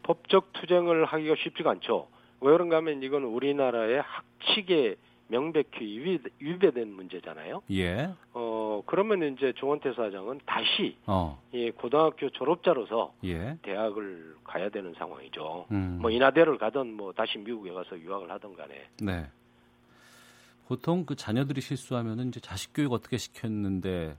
법적 0.02 0.52
투쟁을 0.52 1.06
하기가 1.06 1.34
쉽지가 1.42 1.70
않죠. 1.70 2.08
왜 2.40 2.52
그런가 2.52 2.76
하면 2.76 3.02
이건 3.02 3.24
우리나라의 3.24 4.02
학칙에 4.02 4.96
명백히 5.28 5.80
위배, 5.80 6.28
위배된 6.40 6.92
문제잖아요. 6.92 7.62
예. 7.70 8.10
어 8.34 8.82
그러면 8.84 9.32
이제 9.32 9.54
조원태 9.56 9.94
사장은 9.94 10.40
다시 10.44 10.96
어. 11.06 11.40
이 11.52 11.70
고등학교 11.70 12.28
졸업자로서 12.28 13.14
예. 13.24 13.56
대학을 13.62 14.36
가야 14.44 14.68
되는 14.68 14.92
상황이죠. 14.98 15.68
음. 15.70 16.00
뭐 16.02 16.10
인하대를 16.10 16.58
가든 16.58 16.92
뭐 16.92 17.12
다시 17.14 17.38
미국에 17.38 17.72
가서 17.72 17.98
유학을 17.98 18.30
하든 18.30 18.54
간에 18.54 18.88
네. 19.00 19.26
보통 20.68 21.06
그 21.06 21.16
자녀들이 21.16 21.62
실수하면은 21.62 22.28
이제 22.28 22.40
자식 22.40 22.72
교육 22.74 22.92
어떻게 22.92 23.16
시켰는데 23.16 24.16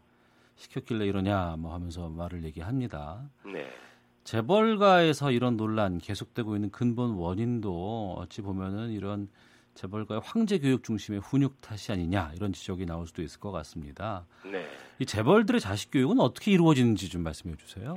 시켰길래 0.56 1.06
이러냐 1.06 1.56
뭐 1.58 1.74
하면서 1.74 2.10
말을 2.10 2.44
얘기합니다. 2.44 3.24
네. 3.46 3.68
재벌가에서 4.24 5.32
이런 5.32 5.58
논란 5.58 5.98
계속되고 5.98 6.56
있는 6.56 6.72
근본 6.72 7.16
원인도 7.16 8.16
어찌 8.18 8.42
보면은 8.42 8.92
이런 8.92 9.28
재벌가의 9.74 10.22
황제 10.24 10.60
교육 10.60 10.84
중심의 10.84 11.20
훈육 11.20 11.60
탓이 11.62 11.92
아니냐 11.92 12.32
이런 12.36 12.54
지적이 12.54 12.86
나올 12.86 13.08
수도 13.08 13.22
있을 13.22 13.40
것 13.40 13.52
같습니다. 13.52 14.26
네. 14.50 14.66
이 15.00 15.06
재벌들의 15.06 15.60
자식 15.60 15.92
교육은 15.92 16.20
어떻게 16.20 16.52
이루어지는지 16.52 17.10
좀 17.10 17.24
말씀해 17.24 17.56
주세요. 17.58 17.96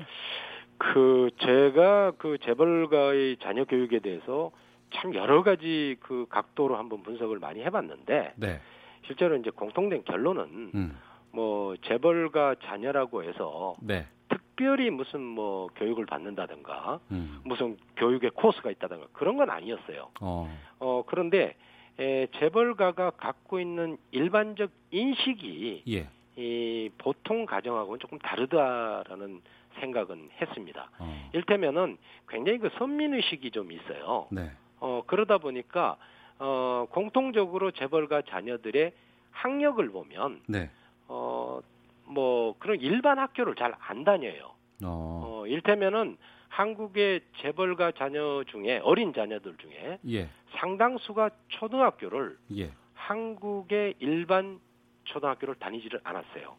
그 0.78 1.30
제가 1.40 2.12
그 2.18 2.38
재벌가의 2.44 3.36
자녀 3.42 3.64
교육에 3.64 4.00
대해서 4.00 4.50
참 4.94 5.14
여러 5.14 5.42
가지 5.42 5.96
그 6.00 6.26
각도로 6.28 6.76
한번 6.76 7.02
분석을 7.02 7.38
많이 7.38 7.62
해봤는데 7.62 8.34
네. 8.36 8.60
실제로 9.06 9.36
이제 9.36 9.50
공통된 9.50 10.04
결론은 10.04 10.70
음. 10.74 10.96
뭐 11.32 11.76
재벌가 11.86 12.54
자녀라고 12.64 13.24
해서 13.24 13.74
네. 13.80 14.06
특별히 14.28 14.90
무슨 14.90 15.20
뭐 15.20 15.68
교육을 15.76 16.06
받는다든가 16.06 17.00
음. 17.10 17.40
무슨 17.44 17.76
교육의 17.96 18.30
코스가 18.30 18.70
있다든가 18.70 19.08
그런 19.12 19.36
건 19.36 19.50
아니었어요. 19.50 20.08
어. 20.20 20.58
어 20.78 21.04
그런데 21.06 21.54
에, 21.98 22.26
재벌가가 22.38 23.10
갖고 23.10 23.60
있는 23.60 23.96
일반적 24.10 24.70
인식이 24.90 25.84
예. 25.88 26.08
이 26.36 26.90
보통 26.98 27.46
가정하고는 27.46 27.98
조금 27.98 28.18
다르다라는 28.18 29.40
생각은 29.80 30.30
했습니다. 30.40 30.90
어. 30.98 31.30
일테면은 31.32 31.96
굉장히 32.28 32.58
그 32.58 32.70
선민 32.78 33.14
의식이 33.14 33.50
좀 33.50 33.72
있어요. 33.72 34.26
네. 34.30 34.50
어 34.80 35.02
그러다 35.06 35.38
보니까 35.38 35.96
어 36.38 36.86
공통적으로 36.90 37.70
재벌가 37.70 38.22
자녀들의 38.22 38.92
학력을 39.30 39.88
보면 39.90 40.42
네. 40.46 40.70
어 41.08 41.60
뭐 42.06 42.54
그런 42.58 42.80
일반 42.80 43.18
학교를 43.18 43.54
잘 43.54 43.74
안 43.88 44.04
다녀요. 44.04 44.52
어. 44.84 45.22
어 45.42 45.46
일테면은 45.46 46.16
한국의 46.48 47.20
재벌가 47.40 47.92
자녀 47.92 48.42
중에 48.44 48.80
어린 48.82 49.12
자녀들 49.12 49.56
중에 49.58 49.98
예. 50.08 50.28
상당수가 50.58 51.30
초등학교를 51.48 52.38
예. 52.56 52.70
한국의 52.94 53.94
일반 53.98 54.58
초등학교를 55.04 55.56
다니지를 55.56 56.00
않았어요. 56.04 56.56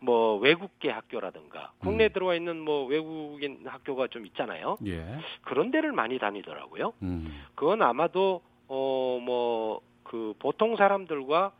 뭐 0.00 0.36
외국계 0.36 0.90
학교라든가 0.90 1.72
국내에 1.78 2.08
들어와 2.10 2.34
있는 2.34 2.60
뭐 2.60 2.84
외국인 2.86 3.60
학교가 3.66 4.08
좀 4.08 4.26
있잖아요. 4.26 4.76
예. 4.86 5.18
그런 5.42 5.70
데를 5.70 5.92
많이 5.92 6.18
다니더라고요. 6.18 6.92
음. 7.02 7.44
그건 7.54 7.82
아마도 7.82 8.42
어뭐 8.68 9.80
그 10.02 10.34
보통 10.38 10.76
사람들과 10.76 11.52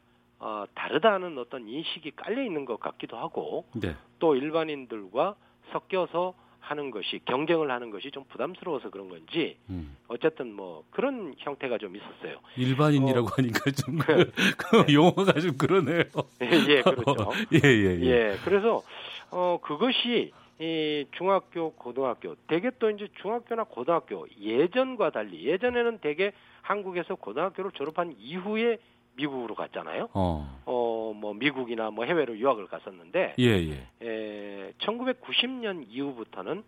어 0.45 0.67
다르다는 0.75 1.39
어떤 1.39 1.67
인식이 1.67 2.11
깔려 2.17 2.43
있는 2.43 2.67
것 2.67 2.79
같기도 2.79 3.17
하고 3.17 3.65
네. 3.73 3.97
또 4.19 4.37
일반인들과 4.37 5.37
섞여서 5.73 6.35
하는 6.61 6.91
것이 6.91 7.21
경쟁을 7.25 7.71
하는 7.71 7.91
것이 7.91 8.11
좀 8.11 8.25
부담스러워서 8.29 8.91
그런 8.91 9.09
건지 9.09 9.57
음. 9.71 9.97
어쨌든 10.07 10.53
뭐 10.53 10.85
그런 10.91 11.35
형태가 11.39 11.79
좀 11.79 11.97
있었어요. 11.97 12.41
일반인이라고 12.59 13.27
하니까 13.27 13.71
좀 13.71 13.99
그, 13.99 14.31
그 14.87 14.93
용어가 14.93 15.33
좀 15.41 15.57
그러네요. 15.57 16.05
예, 16.43 16.83
그렇죠. 16.85 17.31
예, 17.55 17.61
예, 17.65 18.01
예. 18.01 18.07
예, 18.07 18.37
그래서 18.45 18.83
어 19.31 19.59
그것이 19.63 20.31
이 20.61 21.07
중학교, 21.17 21.73
고등학교, 21.73 22.35
대개 22.49 22.71
또 22.79 22.91
이제 22.91 23.09
중학교나 23.23 23.65
고등학교 23.65 24.27
예전과 24.39 25.11
달리 25.11 25.47
예전에는 25.47 25.99
대개 25.99 26.33
한국에서 26.61 27.15
고등학교를 27.15 27.71
졸업한 27.73 28.15
이후에 28.19 28.79
미국으로 29.17 29.55
갔잖아요. 29.55 30.09
어. 30.13 30.61
어, 30.67 31.13
뭐 31.15 31.35
미국이나 31.35 31.91
뭐 31.91 32.05
해외로 32.05 32.37
유학을 32.37 32.67
갔었는데 32.67 33.35
예, 33.39 33.45
예. 33.45 33.87
에, 34.03 34.73
1990년 34.79 35.85
이후부터는 35.89 36.63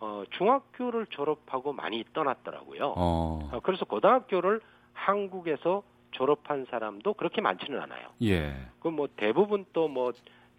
어, 0.00 0.24
중학교를 0.30 1.06
졸업하고 1.06 1.72
많이 1.72 2.04
떠났더라고요. 2.12 2.94
어. 2.96 3.48
어, 3.52 3.60
그래서 3.62 3.84
고등학교를 3.84 4.60
한국에서 4.92 5.82
졸업한 6.12 6.66
사람도 6.70 7.14
그렇게 7.14 7.40
많지는 7.40 7.80
않아요. 7.80 8.08
예. 8.22 8.54
그뭐 8.80 9.08
대부분 9.16 9.64
또 9.72 9.88
뭐 9.88 10.12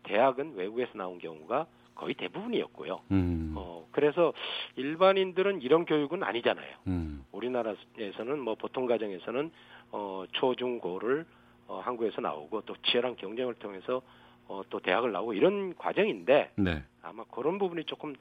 대학은 0.03 0.55
외국에서 0.55 0.91
나온 0.97 1.19
경우가 1.19 1.67
거의 1.95 2.15
대부분이었고요. 2.15 3.01
음. 3.11 3.53
어, 3.55 3.85
그래서 3.91 4.33
일반인들은 4.75 5.61
이런 5.61 5.85
교육은 5.85 6.23
아니잖아요. 6.23 6.75
음. 6.87 7.23
우리나라에서는 7.31 8.39
뭐 8.39 8.55
보통 8.55 8.87
가정에서는 8.87 9.51
어, 9.91 10.23
초중고를 10.31 11.25
어, 11.67 11.79
한국에서 11.83 12.21
나오고 12.21 12.61
또 12.61 12.75
치열한 12.83 13.15
경쟁을 13.15 13.55
통해서 13.55 14.01
어, 14.47 14.61
또 14.69 14.79
대학을 14.79 15.11
나오고 15.11 15.33
이런 15.33 15.75
과정인데 15.75 16.51
네. 16.55 16.83
아마 17.01 17.23
그런 17.31 17.57
부분이 17.57 17.85
조금 17.85 18.13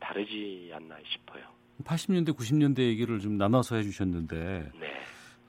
다르지 0.00 0.70
않나 0.74 0.96
싶어요. 1.04 1.44
80년대, 1.84 2.30
90년대 2.36 2.80
얘기를 2.80 3.18
좀 3.20 3.36
나눠서 3.36 3.76
해주셨는데, 3.76 4.70
네. 4.80 4.92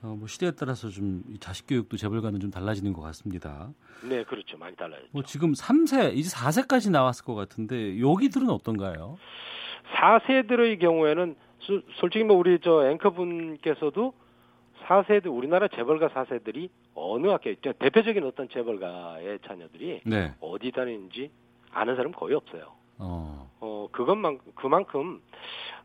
어, 0.04 0.16
뭐 0.18 0.28
시대에 0.28 0.52
따라서 0.52 0.90
좀이 0.90 1.40
자식 1.40 1.66
교육도 1.68 1.98
재벌가는 1.98 2.40
좀 2.40 2.52
달라지는 2.52 2.94
것 2.94 3.02
같습니다. 3.02 3.70
네, 4.04 4.24
그렇죠. 4.24 4.58
많이 4.58 4.76
달라요. 4.76 5.02
뭐 5.12 5.24
지금 5.24 5.54
3세, 5.54 6.14
이제 6.16 6.30
4세까지 6.30 6.91
나왔을 6.91 7.26
것 7.26 7.34
같은데 7.34 7.99
여기들은 7.99 8.49
어떤가요? 8.49 9.18
4세들의 9.95 10.80
경우에는 10.80 11.36
수- 11.60 11.82
솔직히 11.95 12.24
뭐 12.26 12.36
우리 12.38 12.60
저 12.62 12.90
앵커분께서도 12.91 14.14
4세들 14.88 15.27
우리나라 15.35 15.68
재벌가 15.68 16.09
4세들이 16.09 16.69
어느 16.95 17.27
학교? 17.27 17.53
대표적인 17.55 18.23
어떤 18.23 18.47
재벌가의 18.49 19.39
자녀들이 19.45 20.01
네. 20.05 20.34
어디 20.39 20.72
다니는지 20.72 21.30
아는 21.72 21.95
사람 21.95 22.11
거의 22.11 22.35
없어요. 22.35 22.72
어. 22.99 23.51
어 23.59 23.88
그것만 23.91 24.39
그만큼 24.55 25.22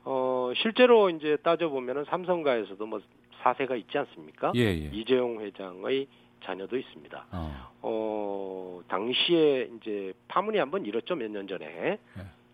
어 0.04 0.52
실제로 0.56 1.10
이제 1.10 1.36
따져 1.42 1.68
보면은 1.68 2.04
삼성가에서도 2.04 2.86
뭐 2.86 3.00
4세가 3.42 3.76
있지 3.80 3.98
않습니까? 3.98 4.52
예, 4.54 4.60
예. 4.60 4.90
이재용 4.92 5.40
회장의 5.40 6.06
자녀도 6.44 6.76
있습니다. 6.78 7.26
어. 7.32 7.70
어 7.82 8.80
당시에 8.88 9.68
이제 9.80 10.12
파문이 10.28 10.58
한번 10.58 10.86
일었죠 10.86 11.14
몇 11.16 11.30
년 11.30 11.46
전에 11.48 11.98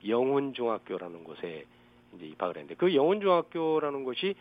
영훈 0.06 0.54
중학교라는 0.54 1.24
곳에 1.24 1.64
이제 2.16 2.26
입학을 2.26 2.56
했는데 2.56 2.74
그 2.76 2.94
영훈 2.94 3.20
중학교라는 3.20 4.04
곳이 4.04 4.34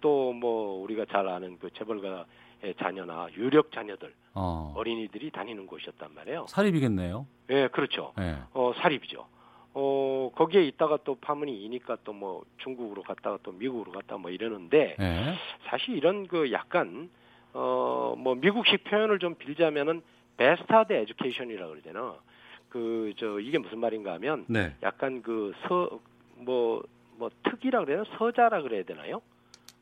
또 0.00 0.32
뭐 0.32 0.82
우리가 0.82 1.04
잘 1.06 1.26
아는 1.28 1.58
그 1.58 1.70
재벌가의 1.72 2.74
자녀나 2.78 3.28
유력 3.36 3.72
자녀들 3.72 4.12
어. 4.34 4.72
어린이들이 4.76 5.30
다니는 5.30 5.66
곳이었단 5.66 6.14
말이에요. 6.14 6.46
사립이겠네요. 6.48 7.26
예, 7.50 7.68
그렇죠. 7.68 8.12
예. 8.20 8.36
어 8.54 8.72
사립이죠. 8.76 9.26
어 9.74 10.30
거기에 10.34 10.64
있다가 10.64 10.98
또 11.04 11.14
파문이 11.16 11.64
이니까 11.64 11.96
또 12.04 12.12
뭐 12.12 12.44
중국으로 12.58 13.02
갔다가 13.02 13.38
또 13.42 13.52
미국으로 13.52 13.92
갔다 13.92 14.16
뭐 14.16 14.30
이러는데 14.30 14.96
예. 15.00 15.34
사실 15.68 15.96
이런 15.96 16.26
그 16.26 16.50
약간 16.52 17.08
어 17.52 18.14
뭐 18.16 18.34
미국식 18.34 18.84
표현을 18.84 19.18
좀 19.18 19.34
빌자면은 19.36 20.02
베스타드 20.36 20.92
에듀케이션이라고 20.92 21.70
그러잖아. 21.72 22.14
그 22.68 23.12
저 23.18 23.38
이게 23.40 23.58
무슨 23.58 23.78
말인가 23.80 24.12
하면 24.14 24.44
네. 24.48 24.74
약간 24.82 25.22
그 25.22 25.52
서 25.66 25.98
뭐뭐 26.36 27.30
특이라 27.42 27.84
되나? 27.84 28.04
서자라 28.16 28.62
그래야 28.62 28.82
되나요? 28.84 29.20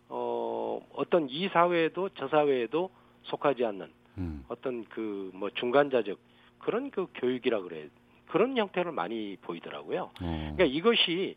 어 0.08 0.80
어떤 0.94 1.28
이 1.28 1.48
사회에도 1.48 2.08
저 2.10 2.28
사회에도 2.28 2.90
속하지 3.24 3.64
않는 3.64 3.90
음. 4.18 4.44
어떤 4.48 4.84
그 4.86 5.30
뭐 5.34 5.50
중간자적 5.50 6.18
그런 6.58 6.90
그 6.90 7.06
교육이라 7.14 7.60
그래 7.62 7.88
그런 8.28 8.56
형태를 8.56 8.92
많이 8.92 9.36
보이더라고요. 9.40 10.02
어. 10.02 10.10
그러니까 10.20 10.64
이것이 10.64 11.36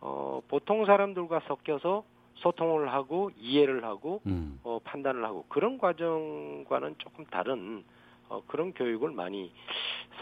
어 0.00 0.40
보통 0.48 0.86
사람들과 0.86 1.40
섞여서 1.46 2.04
소통을 2.36 2.90
하고 2.92 3.30
이해를 3.38 3.84
하고 3.84 4.22
음. 4.26 4.58
어 4.62 4.78
판단을 4.84 5.24
하고 5.24 5.44
그런 5.48 5.76
과정과는 5.78 6.94
조금 6.98 7.24
다른 7.26 7.84
어 8.28 8.42
그런 8.46 8.72
교육을 8.72 9.10
많이 9.10 9.52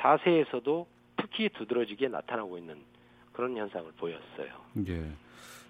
4세에서도 0.00 0.86
특히 1.16 1.48
두드러지게 1.50 2.08
나타나고 2.08 2.58
있는 2.58 2.76
그런 3.32 3.56
현상을 3.56 3.92
보였어요. 3.92 4.48
예. 4.88 5.10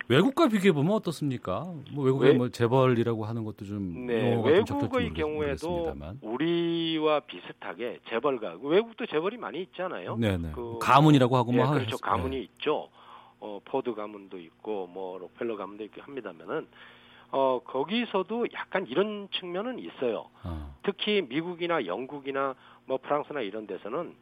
외국과 0.09 0.49
비교해 0.49 0.73
보면 0.73 0.93
어떻습니까? 0.95 1.71
뭐 1.93 2.05
외국에 2.07 2.29
외- 2.29 2.33
뭐 2.35 2.49
재벌이라고 2.49 3.27
하는 3.27 3.45
것도 3.45 3.67
좀 3.67 4.07
네, 4.07 4.31
외국의 4.31 4.65
경우에도. 5.13 5.95
우리와 6.23 7.21
비슷하게 7.21 8.01
재벌가 8.09 8.57
외국도 8.63 9.05
재벌이 9.07 9.37
많이 9.37 9.61
있잖아요. 9.63 10.17
네네. 10.17 10.53
그 10.55 10.79
가문이라고 10.81 11.37
하고 11.37 11.53
예, 11.53 11.57
뭐 11.57 11.67
그렇죠. 11.71 11.97
하겠- 11.97 12.01
가문이 12.01 12.37
예. 12.37 12.41
있죠. 12.41 12.89
어 13.41 13.61
포드 13.65 13.95
가문도 13.95 14.39
있고 14.39 14.87
뭐 14.89 15.19
록펠러 15.19 15.57
가문도 15.57 15.85
있고 15.85 16.01
합니다면은 16.03 16.67
어 17.31 17.61
거기서도 17.65 18.47
약간 18.55 18.87
이런 18.87 19.29
측면은 19.33 19.79
있어요. 19.79 20.25
어. 20.43 20.75
특히 20.83 21.21
미국이나 21.29 21.85
영국이나 21.85 22.55
뭐 22.87 22.99
프랑스나 23.01 23.43
이런 23.43 23.67
데서는 23.67 24.15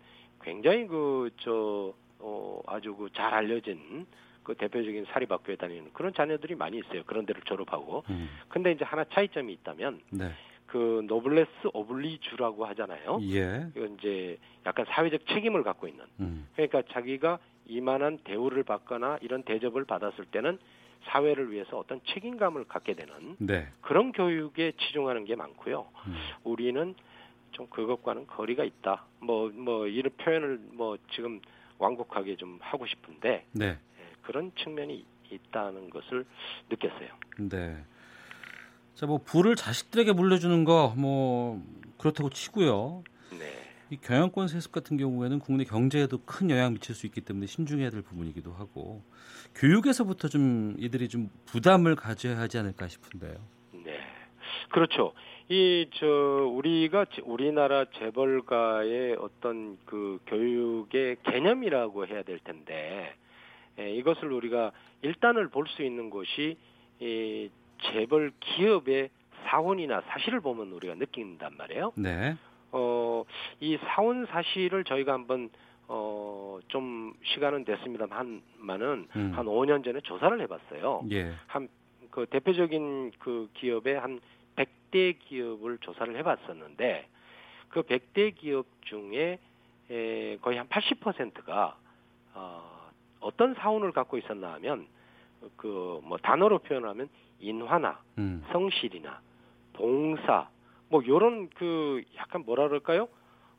굉장히 0.43 0.87
그 0.89 1.31
저 1.39 1.95
어 2.19 2.61
아주 2.67 2.95
그 2.97 3.09
잘 3.15 3.33
알려진 3.35 4.07
그 4.47 4.55
대표적인 4.55 5.06
사립학교에 5.10 5.56
다니는 5.56 5.90
그런 5.93 6.14
자녀들이 6.14 6.55
많이 6.55 6.78
있어요. 6.78 7.02
그런 7.05 7.27
데를 7.27 7.43
졸업하고. 7.43 8.05
음. 8.10 8.28
근데 8.48 8.70
이제 8.70 8.85
하나 8.85 9.02
차이점이 9.02 9.52
있다면 9.55 10.01
네. 10.10 10.31
그 10.66 11.05
노블레스 11.09 11.51
오블리주라고 11.73 12.64
하잖아요. 12.66 13.18
예. 13.23 13.66
이건 13.74 13.97
이제 13.98 14.39
약간 14.64 14.86
사회적 14.89 15.27
책임을 15.27 15.64
갖고 15.64 15.89
있는. 15.89 16.05
음. 16.20 16.47
그러니까 16.55 16.82
자기가 16.93 17.40
이만한 17.66 18.18
대우를 18.23 18.62
받거나 18.62 19.18
이런 19.20 19.43
대접을 19.43 19.85
받았을 19.85 20.27
때는 20.27 20.60
사회를 21.06 21.51
위해서 21.51 21.77
어떤 21.77 22.01
책임감을 22.06 22.66
갖게 22.66 22.94
되는 22.94 23.35
네. 23.39 23.66
그런 23.81 24.12
교육에 24.12 24.74
치중하는 24.78 25.24
게 25.24 25.35
많고요. 25.35 25.89
음. 26.06 26.14
우리는 26.44 26.94
좀 27.51 27.66
그것과는 27.66 28.28
거리가 28.28 28.62
있다. 28.62 29.06
뭐 29.18 29.51
뭐 29.51 29.89
이런 29.89 30.12
표현을 30.16 30.60
뭐 30.73 30.97
지금 31.10 31.40
완곡하게 31.78 32.36
좀 32.36 32.59
하고 32.62 32.86
싶은데 32.86 33.44
네. 33.51 33.77
예, 34.27 34.32
그런 34.32 34.53
측면이 34.57 35.05
있다는 35.31 35.90
것을 35.90 36.24
느꼈어요. 36.70 37.09
네. 37.39 37.77
자, 38.94 39.07
뭐 39.07 39.19
부를 39.19 39.57
자식들에게 39.57 40.12
물려주는 40.12 40.65
거 40.65 40.94
뭐 40.97 41.62
그렇다고 41.98 42.31
치고요. 42.31 43.03
네. 43.39 43.53
이 43.90 43.97
경영권 43.97 44.48
세습 44.48 44.73
같은 44.73 44.97
경우에는 44.97 45.39
국내 45.39 45.65
경제에도 45.65 46.19
큰 46.24 46.51
영향 46.51 46.74
미칠 46.74 46.94
수 46.94 47.07
있기 47.07 47.20
때문에 47.20 47.47
신중해야 47.47 47.90
될 47.90 48.03
부분이기도 48.03 48.53
하고 48.53 49.03
교육에서부터 49.55 50.28
좀 50.28 50.74
이들이 50.78 51.09
좀 51.09 51.31
부담을 51.47 51.94
가져야 51.94 52.36
하지 52.39 52.59
않을까 52.59 52.89
싶은데요. 52.89 53.35
네. 53.85 53.98
그렇죠. 54.70 55.12
이 55.48 55.89
저 55.94 56.07
우리가 56.07 57.05
제- 57.15 57.23
우리나라 57.24 57.85
재벌가의 57.98 59.15
어떤 59.20 59.78
그 59.86 60.19
교육의 60.27 61.19
개념이라고 61.24 62.07
해야 62.09 62.23
될 62.23 62.40
텐데 62.40 63.15
예, 63.78 63.90
이것을 63.94 64.32
우리가 64.32 64.73
일단을 65.03 65.48
볼 65.48 65.66
수 65.69 65.82
있는 65.82 66.11
곳이 66.11 66.57
이 67.01 67.51
재벌 67.93 68.32
기업의 68.40 69.11
사원이나 69.44 70.01
사실을 70.09 70.40
보면 70.40 70.73
우리가 70.73 70.94
느낀단 70.94 71.57
말이에요. 71.57 71.93
네. 71.97 72.36
어, 72.73 73.24
이 73.61 73.77
사원 73.86 74.27
사실을 74.27 74.85
저희가 74.85 75.12
한번 75.12 75.51
어, 75.89 76.59
좀 76.69 77.15
시간은 77.23 77.65
됐습니다만은 77.65 79.09
음. 79.15 79.32
한 79.35 79.47
5년 79.47 79.85
전에 79.85 80.01
조사를 80.01 80.40
해봤어요. 80.40 81.03
예. 81.12 81.32
한그 81.47 82.27
대표적인 82.31 83.12
그 83.19 83.48
기업의 83.55 84.01
한 84.01 84.20
100대 84.57 85.16
기업을 85.20 85.78
조사를 85.78 86.16
해봤었는데 86.16 87.07
그 87.69 87.82
100대 87.82 88.35
기업 88.35 88.66
중에 88.86 89.39
에, 89.90 90.36
거의 90.39 90.59
한 90.59 90.66
80%가 90.69 91.77
어, 92.35 92.76
어떤 93.21 93.55
사원을 93.55 93.93
갖고 93.93 94.19
있었나 94.19 94.55
하면 94.55 94.87
그 95.57 96.01
뭐 96.03 96.19
단어로 96.19 96.59
표현하면 96.61 97.09
인화나 97.41 98.01
음. 98.19 98.43
성실이나 98.53 99.21
봉사 99.75 100.49
뭐 100.89 101.03
요런 101.07 101.51
그 101.57 102.03
약간 102.17 102.43
뭐라 102.47 102.69
그럴까요? 102.69 103.09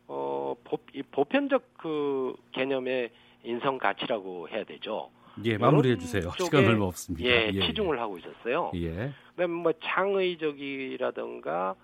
어 0.07 0.55
보, 0.63 0.77
이 0.93 1.03
보편적 1.03 1.77
그 1.77 2.35
개념의 2.53 3.11
인성 3.43 3.77
가치라고 3.77 4.47
해야 4.49 4.63
되죠. 4.63 5.09
예, 5.45 5.57
마무리해 5.57 5.97
주세요. 5.97 6.31
시간 6.39 6.65
얼마 6.65 6.85
없습니다. 6.85 7.27
예, 7.29 7.51
예, 7.53 7.61
치중을 7.67 7.99
하고 7.99 8.17
있었어요. 8.17 8.71
예. 8.75 9.11
그다음에 9.35 9.53
뭐 9.53 9.71
창의적이라든가 9.83 11.75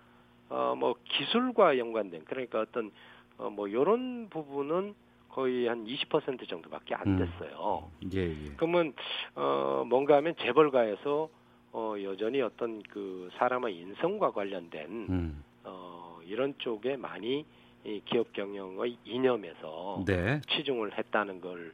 어 0.50 0.76
뭐 0.76 0.96
기술과 1.06 1.78
연관된 1.78 2.26
그러니까 2.26 2.62
어떤 2.62 2.92
어뭐 3.38 3.72
요런 3.72 4.30
부분은 4.30 4.94
거의 5.34 5.68
한 5.68 5.86
20% 5.86 6.48
정도밖에 6.48 6.94
안 6.96 7.08
음. 7.08 7.18
됐어요. 7.18 7.90
예, 8.14 8.20
예. 8.30 8.52
그러면 8.58 8.94
어 9.36 9.84
뭔가 9.88 10.18
하면 10.18 10.36
재벌가에서 10.40 11.30
어 11.72 11.96
여전히 12.04 12.42
어떤 12.42 12.84
그 12.84 13.30
사람의 13.38 13.76
인성과 13.76 14.32
관련된 14.32 14.86
음. 15.10 15.44
어 15.64 16.20
이런 16.26 16.54
쪽에 16.60 16.96
많이 16.98 17.46
이 17.86 18.02
기업 18.06 18.32
경영의 18.32 18.98
이념에서 19.06 20.04
네. 20.06 20.40
치중을 20.50 20.98
했다는 20.98 21.42
걸 21.42 21.74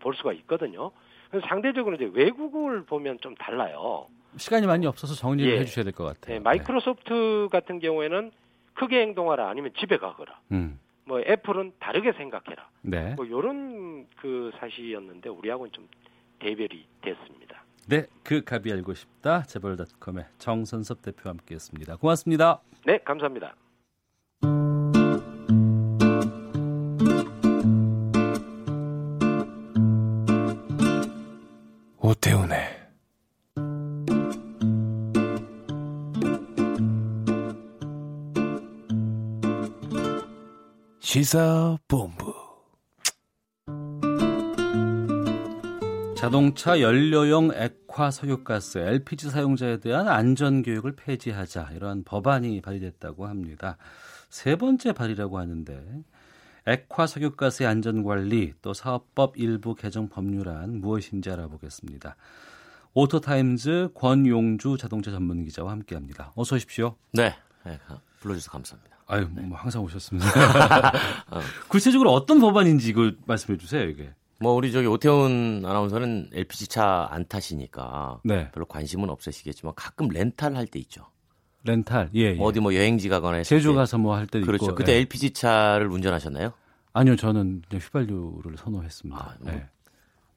볼 0.00 0.14
수가 0.16 0.32
있거든요. 0.32 0.90
그래서 1.30 1.46
상대적으로 1.46 1.94
이제 1.96 2.10
외국을 2.14 2.84
보면 2.84 3.18
좀 3.20 3.34
달라요. 3.36 4.06
시간이 4.38 4.66
많이 4.66 4.86
없어서 4.86 5.14
정리를 5.14 5.52
예. 5.54 5.60
해 5.60 5.64
주셔야 5.66 5.84
될 5.84 5.92
것 5.92 6.04
같아요. 6.04 6.34
네, 6.36 6.40
마이크로소프트 6.40 7.48
같은 7.52 7.78
경우에는 7.80 8.32
크게 8.72 9.02
행동하라 9.02 9.46
아니면 9.48 9.72
집에 9.78 9.98
가거라. 9.98 10.40
음. 10.52 10.80
뭐 11.06 11.20
애플은 11.20 11.72
다르게 11.78 12.12
생각해라. 12.12 12.68
네. 12.82 13.14
뭐 13.14 13.28
요런 13.28 14.06
그 14.20 14.50
사실이었는데 14.58 15.28
우리하고는 15.28 15.72
좀 15.72 15.88
대별이 16.38 16.86
됐습니다. 17.02 17.64
네, 17.86 18.06
그 18.22 18.42
갑이 18.42 18.72
알고 18.72 18.94
싶다. 18.94 19.42
재벌닷컴의 19.42 20.24
정선섭 20.38 21.02
대표와 21.02 21.34
함께했습니다. 21.34 21.96
고맙습니다. 21.96 22.60
네, 22.86 22.98
감사합니다. 22.98 23.54
오태훈의 32.00 32.63
시사본부 41.14 42.34
자동차 46.16 46.80
연료용 46.80 47.52
액화 47.54 48.10
석유가스 48.10 48.78
LPG 48.78 49.30
사용자에 49.30 49.76
대한 49.76 50.08
안전 50.08 50.64
교육을 50.64 50.96
폐지하자 50.96 51.70
이러한 51.76 52.02
법안이 52.02 52.60
발의됐다고 52.62 53.28
합니다. 53.28 53.76
세 54.28 54.56
번째 54.56 54.92
발의라고 54.92 55.38
하는데 55.38 56.02
액화 56.66 57.06
석유가스의 57.06 57.68
안전 57.68 58.02
관리 58.02 58.52
또 58.60 58.74
사업법 58.74 59.38
일부 59.38 59.76
개정 59.76 60.08
법률안 60.08 60.80
무엇인지 60.80 61.30
알아보겠습니다. 61.30 62.16
오토타임즈 62.94 63.90
권용주 63.94 64.78
자동차 64.80 65.12
전문 65.12 65.44
기자와 65.44 65.70
함께합니다. 65.70 66.32
어서 66.34 66.56
오십시오. 66.56 66.96
네, 67.12 67.36
네 67.64 67.78
불러주셔서 68.18 68.50
감사합니다. 68.50 68.93
아유, 69.06 69.26
뭐 69.30 69.56
항상 69.58 69.82
오셨습니다. 69.82 70.28
구체적으로 71.68 72.12
어떤 72.12 72.40
법안인지 72.40 72.88
이걸 72.90 73.16
말씀해 73.26 73.58
주세요, 73.58 73.84
이게. 73.84 74.10
뭐 74.40 74.52
우리 74.54 74.72
저기 74.72 74.86
오태훈 74.86 75.62
아나운서는 75.64 76.30
LPG 76.32 76.68
차 76.68 77.08
안 77.10 77.26
타시니까 77.26 78.20
네. 78.24 78.50
별로 78.52 78.66
관심은 78.66 79.08
없으시겠지만 79.10 79.74
가끔 79.76 80.08
렌탈 80.08 80.56
할 80.56 80.66
때 80.66 80.78
있죠. 80.80 81.06
렌탈, 81.64 82.10
예, 82.14 82.34
예. 82.34 82.36
어디 82.40 82.60
뭐 82.60 82.74
여행지 82.74 83.08
가거나 83.08 83.42
제주 83.42 83.70
때. 83.70 83.74
가서 83.76 83.96
뭐 83.98 84.16
할 84.16 84.26
때도 84.26 84.44
그렇죠. 84.44 84.66
있고. 84.66 84.74
그때 84.74 84.92
예. 84.92 84.96
LPG 84.98 85.32
차를 85.32 85.86
운전하셨나요? 85.88 86.52
아니요, 86.92 87.16
저는 87.16 87.62
휘발유를 87.72 88.56
선호했습니다. 88.58 89.18
아, 89.20 89.34
뭐 89.40 89.52
네. 89.52 89.66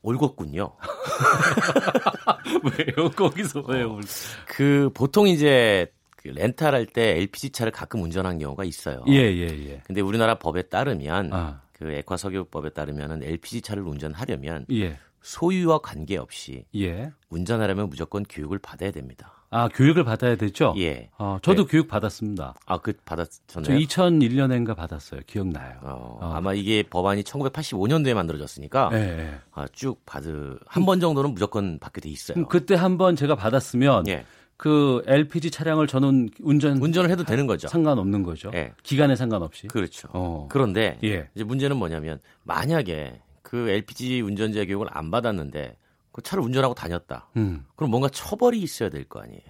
올곧군요. 0.03 0.71
왜요? 2.63 3.09
거기서 3.11 3.61
왜요? 3.67 3.99
그 4.47 4.89
보통 4.93 5.27
이제 5.27 5.91
그 6.27 6.39
렌탈할 6.39 6.85
때 6.87 7.17
LPG 7.17 7.51
차를 7.51 7.71
가끔 7.71 8.01
운전한 8.03 8.37
경우가 8.39 8.63
있어요. 8.65 9.03
예, 9.07 9.13
예, 9.13 9.47
예. 9.47 9.81
근데 9.85 10.01
우리나라 10.01 10.35
법에 10.35 10.63
따르면 10.63 11.31
아. 11.33 11.61
그 11.73 11.91
액화석유법에 11.91 12.69
따르면은 12.71 13.23
LPG 13.23 13.61
차를 13.61 13.83
운전하려면 13.83 14.65
예. 14.71 14.97
소유와 15.21 15.79
관계없이 15.79 16.65
예. 16.75 17.11
운전하려면 17.29 17.89
무조건 17.89 18.23
교육을 18.23 18.59
받아야 18.59 18.91
됩니다. 18.91 19.33
아, 19.49 19.69
교육을 19.69 20.03
받아야 20.03 20.35
되죠? 20.35 20.73
예. 20.77 21.09
어, 21.17 21.37
저도 21.41 21.63
네. 21.65 21.71
교육 21.71 21.87
받았습니다. 21.87 22.55
아, 22.65 22.77
그저 22.79 22.97
받았잖아요. 23.05 23.77
2001년인가 23.79 24.75
받았어요. 24.75 25.21
기억나요. 25.25 25.77
어, 25.83 26.17
어. 26.21 26.33
아마 26.33 26.53
이게 26.53 26.83
법안이 26.83 27.23
1985년도에 27.23 28.13
만들어졌으니까 28.13 28.89
예, 28.91 28.97
예. 28.97 29.33
아, 29.53 29.65
쭉 29.71 30.05
받을 30.05 30.59
한 30.65 30.85
번 30.85 30.99
정도는 30.99 31.33
무조건 31.33 31.79
받게 31.79 32.01
돼 32.01 32.09
있어요. 32.09 32.45
그때 32.47 32.75
한 32.75 32.97
번 32.97 33.15
제가 33.15 33.35
받았으면 33.35 34.07
예. 34.09 34.25
그 34.57 35.03
LPG 35.05 35.51
차량을 35.51 35.85
저는 35.87 36.29
운전 36.41 36.77
운전을 36.81 37.09
해도 37.11 37.23
되는 37.23 37.45
거죠. 37.45 37.67
상관없는 37.67 38.23
거죠. 38.23 38.49
예. 38.55 38.73
기간에 38.83 39.15
상관없이. 39.15 39.67
그렇죠. 39.67 40.07
어. 40.13 40.47
그런데 40.49 40.97
예. 41.03 41.29
이제 41.35 41.43
문제는 41.43 41.77
뭐냐면 41.77 42.19
만약에 42.43 43.21
그 43.43 43.69
LPG 43.69 44.21
운전자 44.21 44.65
교육을 44.65 44.87
안 44.89 45.11
받았는데 45.11 45.77
그 46.11 46.21
차를 46.23 46.43
운전하고 46.43 46.73
다녔다. 46.73 47.29
음. 47.37 47.65
그럼 47.75 47.91
뭔가 47.91 48.09
처벌이 48.09 48.59
있어야 48.59 48.89
될 48.89 49.05
거 49.05 49.19
아니에요. 49.21 49.41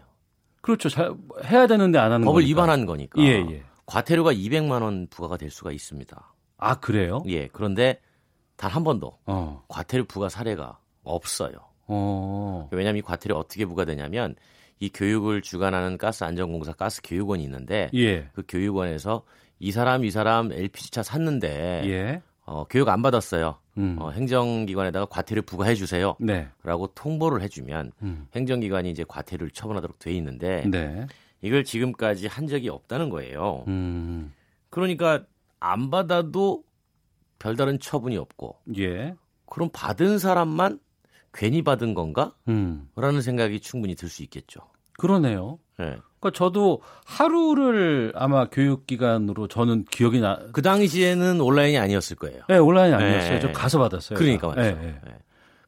그렇죠. 0.62 0.90
잘 0.90 1.14
해야 1.46 1.66
되는데 1.68 1.98
안 1.98 2.12
하는 2.12 2.26
법을 2.26 2.42
거니까. 2.42 2.50
위반한 2.50 2.86
거니까. 2.86 3.22
예, 3.22 3.28
예. 3.50 3.64
과태료가 3.86 4.34
200만 4.34 4.82
원 4.82 5.08
부과가 5.10 5.38
될 5.38 5.50
수가 5.50 5.72
있습니다. 5.72 6.34
아, 6.58 6.76
그래요? 6.82 7.24
예. 7.28 7.48
그런데 7.48 8.02
단 8.58 8.72
한 8.72 8.84
번도 8.84 9.18
어. 9.28 9.64
과태료 9.70 10.04
부과 10.06 10.28
사례가 10.28 10.80
없어요. 11.04 11.54
어. 11.88 12.68
왜냐하면 12.72 12.98
이 13.00 13.02
과태료 13.02 13.38
어떻게 13.38 13.66
부과되냐면 13.66 14.36
이 14.80 14.90
교육을 14.90 15.42
주관하는 15.42 15.98
가스안전공사 15.98 16.74
가스교육원이 16.74 17.44
있는데 17.44 17.90
예. 17.94 18.30
그 18.34 18.44
교육원에서 18.48 19.24
이 19.60 19.72
사람 19.72 20.06
이 20.06 20.12
사람 20.12 20.52
LPG 20.52 20.92
차 20.92 21.04
샀는데 21.04 21.82
예. 21.86 22.22
어, 22.46 22.66
교육 22.70 22.88
안 22.90 23.02
받았어요. 23.02 23.58
음. 23.78 23.98
어, 24.00 24.12
행정기관에다가 24.12 25.06
과태료 25.06 25.42
부과해 25.44 25.76
주세요. 25.76 26.16
네. 26.20 26.48
라고 26.64 26.88
통보를 26.88 27.42
해주면 27.42 27.92
음. 28.02 28.28
행정기관이 28.36 28.90
이제 28.90 29.04
과태료를 29.08 29.52
처분하도록 29.52 30.00
돼 30.00 30.14
있는데 30.14 30.64
네. 30.68 31.08
이걸 31.42 31.64
지금까지 31.64 32.28
한 32.28 32.48
적이 32.48 32.70
없다는 32.70 33.10
거예요. 33.10 33.64
음. 33.68 34.34
그러니까 34.70 35.24
안 35.60 35.90
받아도 35.90 36.64
별다른 37.40 37.80
처분이 37.80 38.18
없고 38.18 38.58
예. 38.78 39.16
그럼 39.46 39.70
받은 39.72 40.20
사람만 40.20 40.80
괜히 41.38 41.62
받은 41.62 41.94
건가? 41.94 42.34
음. 42.48 42.90
라는 42.96 43.22
생각이 43.22 43.60
충분히 43.62 43.96
들 43.96 44.10
수 44.10 44.24
있겠죠. 44.24 44.60
그러네요. 44.98 45.60
네. 45.78 45.96
그러니까 46.20 46.32
저도 46.34 46.82
하루를 47.06 48.12
아마 48.16 48.50
교육 48.50 48.88
기간으로 48.88 49.48
저는 49.48 49.86
기억이 49.92 50.20
나. 50.20 50.40
그 50.52 50.62
당시에는 50.64 51.40
온라인이 51.40 51.78
아니었을 51.78 52.18
거예요. 52.18 52.42
네, 52.50 52.58
온라인이 52.58 52.96
아니었어요. 52.96 53.34
네. 53.34 53.40
저 53.40 53.52
가서 53.52 53.78
받았어요. 53.78 54.18
그러니까 54.18 54.48
말이죠. 54.48 54.76
네, 54.76 54.82
네. 54.82 55.00
네. 55.06 55.12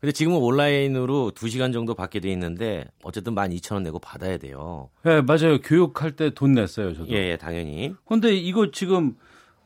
근데 0.01 0.11
지금은 0.13 0.39
온라인으로 0.39 1.31
2시간 1.35 1.73
정도 1.73 1.93
받게 1.93 2.21
돼 2.21 2.31
있는데 2.31 2.85
어쨌든 3.03 3.35
12,000원 3.35 3.83
내고 3.83 3.99
받아야 3.99 4.37
돼요. 4.37 4.89
네, 5.03 5.21
맞아요. 5.21 5.59
교육할 5.61 6.13
때 6.15 6.29
돈 6.31 6.53
냈어요, 6.53 6.93
저도. 6.95 7.09
예, 7.11 7.31
예, 7.31 7.37
당연히. 7.37 7.93
근데 8.07 8.33
이거 8.33 8.71
지금 8.71 9.15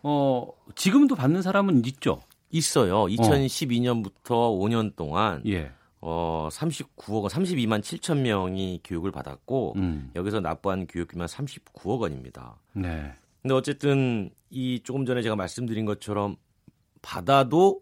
어 0.02 0.48
지금도 0.76 1.16
받는 1.16 1.42
사람은 1.44 1.86
있죠? 1.86 2.20
있어요. 2.50 3.06
2012년부터 3.06 4.60
5년 4.60 4.96
동안 4.96 5.42
예. 5.48 5.72
어 6.06 6.50
39억 6.52 7.22
원, 7.22 7.32
32만 7.32 7.80
7천 7.80 8.18
명이 8.20 8.82
교육을 8.84 9.12
받았고 9.12 9.74
음. 9.78 10.12
여기서 10.16 10.42
납부한 10.42 10.86
교육비만 10.86 11.28
39억 11.28 12.02
원입니다. 12.02 12.58
네. 12.74 13.14
근데 13.42 13.54
어쨌든 13.54 14.30
이 14.50 14.82
조금 14.84 15.06
전에 15.06 15.22
제가 15.22 15.38
말씀드린 15.38 15.86
것처럼 15.86 16.36
받아도 17.02 17.82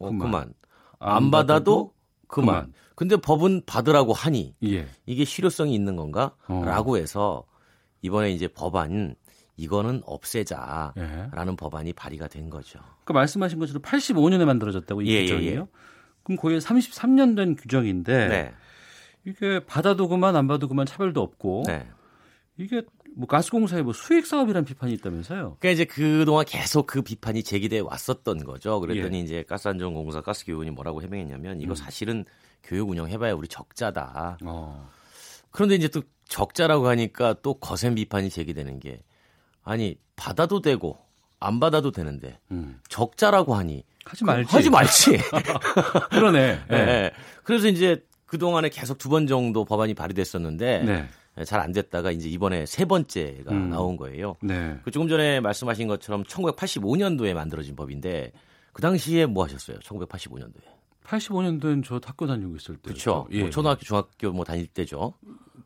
어, 0.00 0.06
그만. 0.08 0.18
그만. 0.18 0.54
안 0.98 1.16
안, 1.16 1.30
받아도 1.30 1.94
그만. 2.26 2.54
그만. 2.54 2.72
근데 2.96 3.16
법은 3.16 3.62
받으라고 3.66 4.12
하니 4.12 4.56
예. 4.64 4.88
이게 5.06 5.24
실효성이 5.24 5.72
있는 5.74 5.94
건가? 5.94 6.34
어. 6.48 6.64
라고 6.64 6.96
해서 6.96 7.44
이번에 8.02 8.32
이제 8.32 8.48
법안 8.48 9.14
이거는 9.56 10.02
없애자라는 10.04 11.52
예. 11.52 11.56
법안이 11.56 11.92
발의가 11.92 12.26
된 12.26 12.50
거죠. 12.50 12.80
그 13.04 13.12
말씀하신 13.12 13.60
것처럼 13.60 13.82
85년에 13.82 14.44
만들어졌다고 14.44 15.02
이 15.02 15.08
예, 15.10 15.12
예, 15.14 15.22
규정이요. 15.22 15.60
예. 15.60 15.66
그럼 16.28 16.36
거의 16.36 16.60
33년 16.60 17.34
된 17.34 17.56
규정인데 17.56 18.28
네. 18.28 18.54
이게 19.24 19.60
받아도 19.64 20.08
그만 20.08 20.36
안 20.36 20.46
받아도 20.46 20.68
그만 20.68 20.84
차별도 20.84 21.22
없고 21.22 21.64
네. 21.66 21.88
이게 22.58 22.82
뭐 23.16 23.26
가스공사의 23.26 23.82
뭐 23.82 23.94
수익 23.94 24.26
사업이라는 24.26 24.66
비판이 24.66 24.92
있다면서요. 24.92 25.56
그러니까 25.58 25.70
이제 25.70 25.84
그동안 25.86 26.44
계속 26.44 26.86
그 26.86 27.00
비판이 27.00 27.42
제기돼 27.42 27.80
왔었던 27.80 28.44
거죠. 28.44 28.78
예. 28.82 28.86
그랬더니 28.86 29.22
이제 29.22 29.42
가스안전공사 29.42 30.20
가스교육원이 30.20 30.70
뭐라고 30.70 31.02
해명했냐면 31.02 31.62
이거 31.62 31.72
음. 31.72 31.74
사실은 31.74 32.26
교육 32.62 32.90
운영해봐야 32.90 33.32
우리 33.32 33.48
적자다. 33.48 34.38
어. 34.44 34.90
그런데 35.50 35.76
이제 35.76 35.88
또 35.88 36.02
적자라고 36.26 36.88
하니까 36.88 37.36
또 37.42 37.54
거센 37.54 37.94
비판이 37.94 38.28
제기되는 38.28 38.80
게 38.80 39.02
아니 39.64 39.96
받아도 40.14 40.60
되고 40.60 40.98
안 41.40 41.58
받아도 41.58 41.90
되는데 41.90 42.38
음. 42.50 42.80
적자라고 42.88 43.54
하니 43.54 43.84
하지 44.08 44.24
말지. 44.24 44.56
하지 44.56 44.70
말지. 44.70 45.18
그러네. 46.10 46.60
예. 46.72 46.74
예. 46.74 47.10
그래서 47.44 47.68
이제 47.68 48.02
그 48.26 48.38
동안에 48.38 48.68
계속 48.70 48.98
두 48.98 49.08
번 49.10 49.26
정도 49.26 49.64
법안이 49.64 49.94
발의됐었는데 49.94 50.82
네. 50.84 51.44
잘안 51.44 51.72
됐다가 51.72 52.10
이제 52.10 52.28
이번에 52.28 52.66
세 52.66 52.84
번째가 52.84 53.52
음. 53.52 53.70
나온 53.70 53.96
거예요. 53.96 54.36
네. 54.42 54.78
그 54.84 54.90
조금 54.90 55.08
전에 55.08 55.40
말씀하신 55.40 55.86
것처럼 55.88 56.24
1985년도에 56.24 57.32
만들어진 57.34 57.76
법인데 57.76 58.32
그 58.72 58.82
당시에 58.82 59.26
뭐 59.26 59.44
하셨어요? 59.44 59.78
1985년도에. 59.78 60.62
85년도엔 61.04 61.84
저 61.86 62.00
학교 62.04 62.26
다니고 62.26 62.56
있을 62.56 62.76
때. 62.76 62.82
그렇죠. 62.90 63.26
예. 63.30 63.40
뭐 63.40 63.50
초등학교, 63.50 63.80
중학교 63.82 64.30
뭐 64.32 64.44
다닐 64.44 64.66
때죠. 64.66 65.14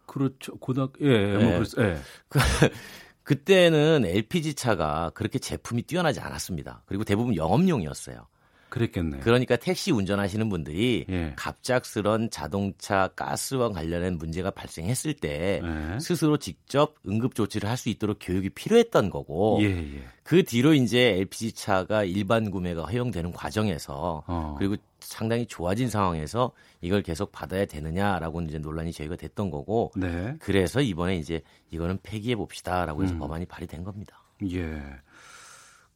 그렇죠. 0.06 0.56
고등학교 0.58 1.04
예, 1.04 1.10
예. 1.10 1.34
뭐 1.36 1.42
예. 1.44 1.52
그랬어. 1.54 1.82
예. 1.82 1.96
그, 2.28 2.38
그때는 3.24 4.04
LPG 4.04 4.54
차가 4.54 5.10
그렇게 5.14 5.38
제품이 5.38 5.82
뛰어나지 5.82 6.20
않았습니다. 6.20 6.82
그리고 6.86 7.04
대부분 7.04 7.34
영업용이었어요. 7.36 8.26
그랬겠네. 8.72 9.18
그러니까 9.18 9.56
택시 9.56 9.92
운전하시는 9.92 10.48
분들이 10.48 11.04
예. 11.10 11.34
갑작스런 11.36 12.30
자동차 12.30 13.08
가스와 13.08 13.68
관련된 13.68 14.16
문제가 14.16 14.50
발생했을 14.50 15.12
때 15.12 15.60
예. 15.62 16.00
스스로 16.00 16.38
직접 16.38 16.94
응급 17.06 17.34
조치를 17.34 17.68
할 17.68 17.82
수 17.82 17.88
있도록 17.88 18.18
교육이 18.20 18.50
필요했던 18.50 19.10
거고 19.10 19.58
예, 19.60 19.66
예. 19.66 20.02
그 20.22 20.44
뒤로 20.44 20.72
이제 20.72 21.16
LPG 21.18 21.52
차가 21.52 22.04
일반 22.04 22.50
구매가 22.50 22.84
허용되는 22.84 23.32
과정에서 23.32 24.22
어. 24.26 24.54
그리고 24.56 24.76
상당히 25.00 25.46
좋아진 25.46 25.88
상황에서 25.90 26.52
이걸 26.80 27.02
계속 27.02 27.32
받아야 27.32 27.66
되느냐라고 27.66 28.40
이제 28.42 28.58
논란이 28.58 28.92
제기가 28.92 29.16
됐던 29.16 29.50
거고 29.50 29.90
네. 29.96 30.36
그래서 30.38 30.80
이번에 30.80 31.16
이제 31.16 31.42
이거는 31.70 31.98
폐기해 32.04 32.36
봅시다라고 32.36 33.02
해서 33.02 33.14
음. 33.14 33.18
법안이 33.18 33.46
발의된 33.46 33.82
겁니다. 33.82 34.22
예. 34.50 34.80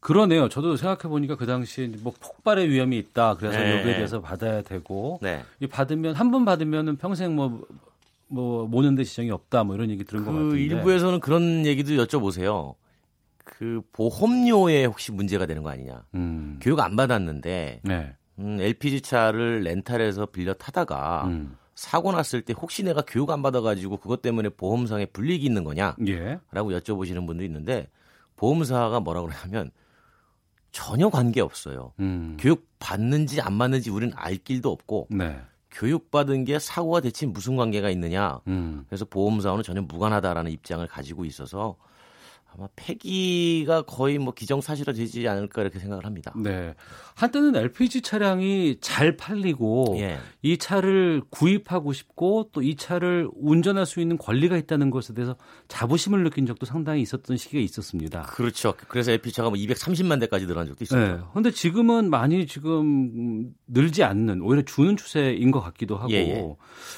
그러네요. 0.07 0.49
저도 0.49 0.77
생각해 0.77 1.11
보니까 1.11 1.37
그 1.37 1.47
당시에 1.47 1.89
뭐 2.01 2.13
폭발의 2.21 2.69
위험이 2.71 2.99
있다. 2.99 3.35
그래서 3.35 3.59
네. 3.59 3.79
여기에 3.79 3.95
대해서 3.97 4.21
받아야 4.21 4.63
되고 4.63 5.19
네. 5.21 5.43
이 5.61 5.67
받으면 5.67 6.15
한 6.15 6.31
번 6.31 6.45
받으면은 6.45 6.97
평생 6.97 7.35
뭐 7.35 7.61
뭐 8.29 8.67
모는데 8.67 9.05
지장이 9.05 9.31
없다. 9.31 9.65
뭐 9.65 9.75
이런 9.77 9.91
얘기 9.91 10.05
들은 10.05 10.25
것그 10.25 10.37
같은데. 10.37 10.61
일부에서는 10.61 11.21
그런 11.21 11.67
얘기도 11.67 11.93
여쭤보세요. 12.05 12.75
그 13.45 13.81
보험료에 13.93 14.85
혹시 14.87 15.13
문제가 15.13 15.47
되는 15.47 15.63
거 15.63 15.71
아니냐? 15.71 16.05
음. 16.15 16.59
교육 16.61 16.81
안 16.81 16.97
받았는데 16.97 17.81
네. 17.85 18.15
음, 18.39 18.59
LPG 18.61 19.03
차를 19.03 19.63
렌탈해서 19.63 20.27
빌려 20.27 20.53
타다가 20.53 21.25
음. 21.27 21.57
사고 21.75 22.11
났을 22.11 22.43
때 22.43 22.53
혹시 22.53 22.83
내가 22.83 23.03
교육 23.07 23.31
안 23.31 23.43
받아가지고 23.43 23.99
그것 23.99 24.23
때문에 24.23 24.49
보험상에 24.49 25.07
불이익이 25.07 25.47
있는 25.47 25.63
거냐? 25.63 25.95
예. 26.09 26.39
라고 26.51 26.73
여쭤보시는 26.73 27.27
분도 27.27 27.45
있는데 27.45 27.89
보험사가 28.37 29.01
뭐라고 29.01 29.29
그러냐면 29.29 29.71
전혀 30.77 31.09
관계 31.09 31.41
없어요. 31.41 31.95
음. 32.01 32.37
교육 32.39 32.69
받는지 32.79 33.41
안 33.41 33.57
받는지 33.57 33.89
우리는 33.89 34.13
알 34.15 34.37
길도 34.37 34.71
없고 34.71 35.07
네. 35.09 35.41
교육 35.71 36.11
받은 36.11 36.45
게 36.45 36.59
사고와 36.59 37.01
대체 37.01 37.25
무슨 37.25 37.57
관계가 37.57 37.89
있느냐? 37.89 38.41
음. 38.47 38.85
그래서 38.87 39.07
보험사와는 39.07 39.65
전혀 39.65 39.81
무관하다라는 39.81 40.51
입장을 40.51 40.87
가지고 40.87 41.25
있어서 41.25 41.77
아마 42.59 42.69
폐기가 42.77 43.83
거의 43.83 44.19
뭐 44.19 44.35
기정사실화 44.35 44.93
되지 44.93 45.27
않을까 45.29 45.63
이렇게 45.63 45.79
생각을 45.79 46.05
합니다. 46.05 46.33
네. 46.37 46.75
한때는 47.15 47.57
LPG 47.57 48.03
차량이 48.03 48.77
잘 48.81 49.17
팔리고 49.17 49.97
예. 49.99 50.19
이 50.43 50.59
차를 50.59 51.23
구입하고 51.31 51.93
싶고 51.95 52.51
또 52.53 52.67
이 52.67 52.75
차를 52.75 53.29
운전할 53.37 53.87
수 53.87 54.01
있는 54.01 54.19
권리가 54.19 54.57
있다는 54.57 54.91
것에 54.91 55.15
대해서 55.15 55.37
자부심을 55.69 56.25
느낀 56.25 56.47
적도 56.47 56.67
상당히 56.67 57.01
있었던 57.03 57.37
시기가 57.37 57.63
있었습니다. 57.63 58.23
그렇죠. 58.23 58.75
그래서 58.89 59.13
LP차가 59.13 59.51
뭐 59.51 59.57
230만 59.59 60.19
대까지 60.19 60.47
늘어난 60.47 60.67
적도 60.67 60.83
있어요. 60.83 61.17
네. 61.17 61.23
근데 61.33 61.53
지금은 61.53 62.11
많이 62.11 62.47
지금 62.49 63.53
늘지 63.69 64.03
않는 64.03 64.43
오히려 64.43 64.63
주는 64.63 64.97
추세인 64.97 65.53
것 65.53 65.61
같기도 65.61 65.97
하고 65.97 66.11
예, 66.13 66.17
예. 66.17 66.57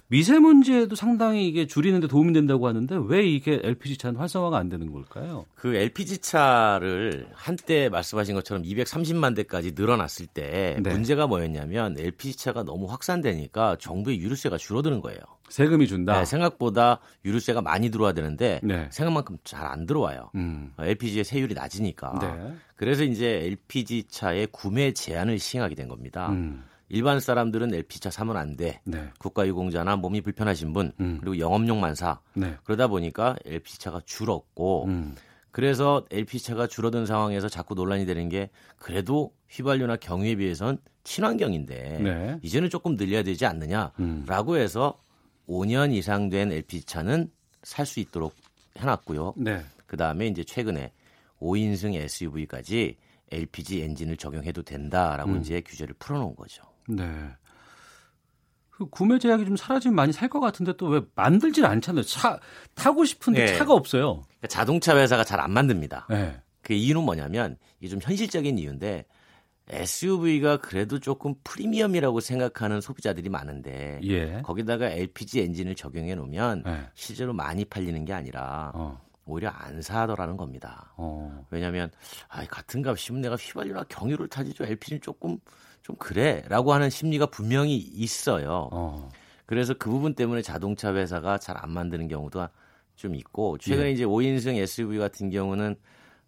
미세먼지에도 0.09 0.97
상당히 0.97 1.47
이게 1.47 1.67
줄이는데 1.67 2.07
도움이 2.07 2.33
된다고 2.33 2.67
하는데 2.67 2.99
왜 3.07 3.27
이게 3.27 3.61
LPG 3.63 3.99
차는 3.99 4.19
활성화가 4.19 4.57
안 4.57 4.71
되는 4.71 4.91
걸까요? 4.91 5.45
그 5.55 5.75
LPG 5.75 6.19
차를 6.19 7.29
한때 7.35 7.89
말씀하신 7.89 8.35
것처럼 8.37 8.63
230만 8.63 9.35
대까지 9.35 9.73
늘어났을 9.75 10.27
때 10.27 10.77
네. 10.81 10.91
문제가 10.93 11.27
뭐였냐면 11.27 11.97
LPG 11.99 12.37
차가 12.39 12.63
너무 12.63 12.87
확산되니까 12.91 13.77
정부의 13.81 14.21
유류세가 14.21 14.57
줄어드는 14.57 15.01
거예요. 15.01 15.19
세금이 15.49 15.89
준다. 15.89 16.19
네, 16.19 16.25
생각보다 16.27 17.01
유류세가 17.25 17.63
많이 17.63 17.91
들어와야 17.91 18.13
되는데 18.13 18.61
네. 18.63 18.87
생각만큼 18.93 19.39
잘 19.45 19.67
안 19.69 19.85
들어와요. 19.87 20.31
음. 20.37 20.73
LPG의 20.79 21.25
세율이 21.25 21.55
낮으니까. 21.55 22.19
네. 22.21 22.55
그래서 22.77 23.03
이제 23.03 23.27
LPG 23.47 24.05
차의 24.09 24.49
구매 24.53 24.93
제한을 24.93 25.39
시행하게 25.39 25.75
된 25.75 25.89
겁니다. 25.89 26.29
음. 26.31 26.65
일반 26.91 27.21
사람들은 27.21 27.75
LPG 27.75 28.01
차 28.01 28.11
사면 28.11 28.37
안 28.37 28.57
돼. 28.57 28.81
네. 28.85 29.11
국가유공자나 29.19 29.97
몸이 29.97 30.21
불편하신 30.23 30.73
분 30.73 30.93
음. 31.01 31.19
그리고 31.21 31.39
영업용 31.39 31.81
만 31.81 31.95
사. 31.95 32.21
네. 32.35 32.57
그러다 32.65 32.87
보니까 32.87 33.37
LPG 33.45 33.79
차가 33.79 34.01
줄었고 34.07 34.87
음. 34.87 35.15
그래서 35.59 36.07
LPG 36.13 36.45
차가 36.45 36.69
줄어든 36.69 37.05
상황에서 37.05 37.49
자꾸 37.49 37.75
논란이 37.75 38.07
되는 38.07 38.29
게 38.29 38.49
그래도 38.77 39.33
휘발유나 39.49 39.97
경유에 39.97 40.37
비해선 40.37 40.79
친환경인데 41.03 41.99
네. 42.01 42.39
이제는 42.43 42.71
조금 42.71 42.97
늘려야 42.97 43.25
되지 43.25 43.45
음. 43.45 43.51
않느냐라고 43.51 44.57
해서 44.57 45.03
5년 45.49 45.93
이상 45.93 46.29
된 46.29 46.53
LPG 46.53 46.85
차는 46.85 47.33
살 47.65 47.87
수 47.87 47.99
있도록 47.99 48.37
해놨고요. 48.77 49.35
네. 49.37 49.65
그 49.89 49.97
다음에 49.97 50.29
이제 50.29 50.45
최근에 50.45 50.93
5인승 51.41 51.93
SUV까지 51.93 52.97
LPG 53.33 53.83
엔진을 53.83 54.17
적용해도 54.17 54.63
된다라고 54.63 55.33
음. 55.33 55.41
이제 55.41 55.61
규제를 55.63 55.97
풀어놓은 55.99 56.37
거죠. 56.37 56.63
네. 56.87 57.03
그 58.79 58.89
구매 58.89 59.19
제약이 59.19 59.45
좀 59.45 59.57
사라지면 59.57 59.95
많이 59.97 60.13
살 60.13 60.29
것 60.29 60.39
같은데 60.41 60.73
또 60.77 60.87
왜 60.89 61.01
만들질 61.17 61.67
않잖아요. 61.67 62.05
차 62.05 62.39
타고 62.75 63.05
싶은데 63.05 63.47
네. 63.47 63.57
차가 63.59 63.75
없어요. 63.75 64.23
그러니까 64.29 64.47
자동차 64.49 64.97
회사가 64.97 65.25
잘 65.25 65.41
안 65.41 65.51
만듭니다. 65.53 66.07
네. 66.09 66.37
그 66.63 66.73
이유는 66.75 67.03
뭐냐면 67.03 67.57
이게 67.81 67.89
좀 67.91 67.99
현실적인 68.03 68.57
이유인데 68.59 69.05
SUV가 69.71 70.59
그래도 70.59 70.99
조금 70.99 71.35
프리미엄이라고 71.45 72.21
생각하는 72.21 72.81
소비자들이 72.81 73.29
많은데 73.29 74.01
예. 74.05 74.41
거기다가 74.43 74.89
LPG 74.89 75.41
엔진을 75.43 75.75
적용해 75.75 76.15
놓으면 76.15 76.63
네. 76.65 76.81
실제로 76.95 77.33
많이 77.35 77.65
팔리는 77.65 78.05
게 78.05 78.13
아니라 78.13 78.73
어. 78.75 78.99
오히려 79.29 79.51
안 79.51 79.81
사더라는 79.83 80.37
겁니다. 80.37 80.93
왜냐하면 81.51 81.91
아, 82.29 82.45
같은 82.47 82.83
값이면 82.83 83.21
내가 83.23 83.37
휘발유나 83.37 83.85
경유를 83.85 84.29
타지 84.29 84.55
좀 84.55 84.67
LPG는 84.67 85.01
조금 85.01 85.39
좀 85.83 85.97
그래라고 85.97 86.73
하는 86.73 86.91
심리가 86.91 87.27
분명히 87.27 87.77
있어요. 87.77 89.11
그래서 89.47 89.75
그 89.75 89.89
부분 89.91 90.15
때문에 90.15 90.43
자동차 90.43 90.95
회사가 90.95 91.39
잘 91.39 91.57
안 91.57 91.71
만드는 91.71 92.09
경우도 92.09 92.49
좀 92.97 93.15
있고 93.15 93.57
최근에 93.59 93.89
예. 93.89 93.93
이제 93.93 94.05
5인승 94.05 94.57
SUV 94.57 94.99
같은 94.99 95.31
경우는 95.31 95.77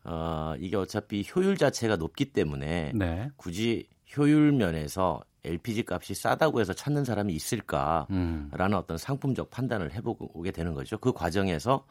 어, 0.04 0.54
이게 0.58 0.76
어차피 0.76 1.26
효율 1.34 1.56
자체가 1.56 1.96
높기 1.96 2.26
때문에 2.32 2.92
네. 2.94 3.30
굳이 3.36 3.86
효율 4.16 4.52
면에서 4.52 5.20
LPG 5.44 5.84
값이 5.88 6.14
싸다고 6.14 6.60
해서 6.60 6.72
찾는 6.72 7.04
사람이 7.04 7.32
있을까라는 7.34 8.08
음. 8.10 8.74
어떤 8.74 8.98
상품적 8.98 9.50
판단을 9.50 9.92
해보게 9.94 10.50
되는 10.52 10.74
거죠. 10.74 10.98
그 10.98 11.12
과정에서 11.12 11.84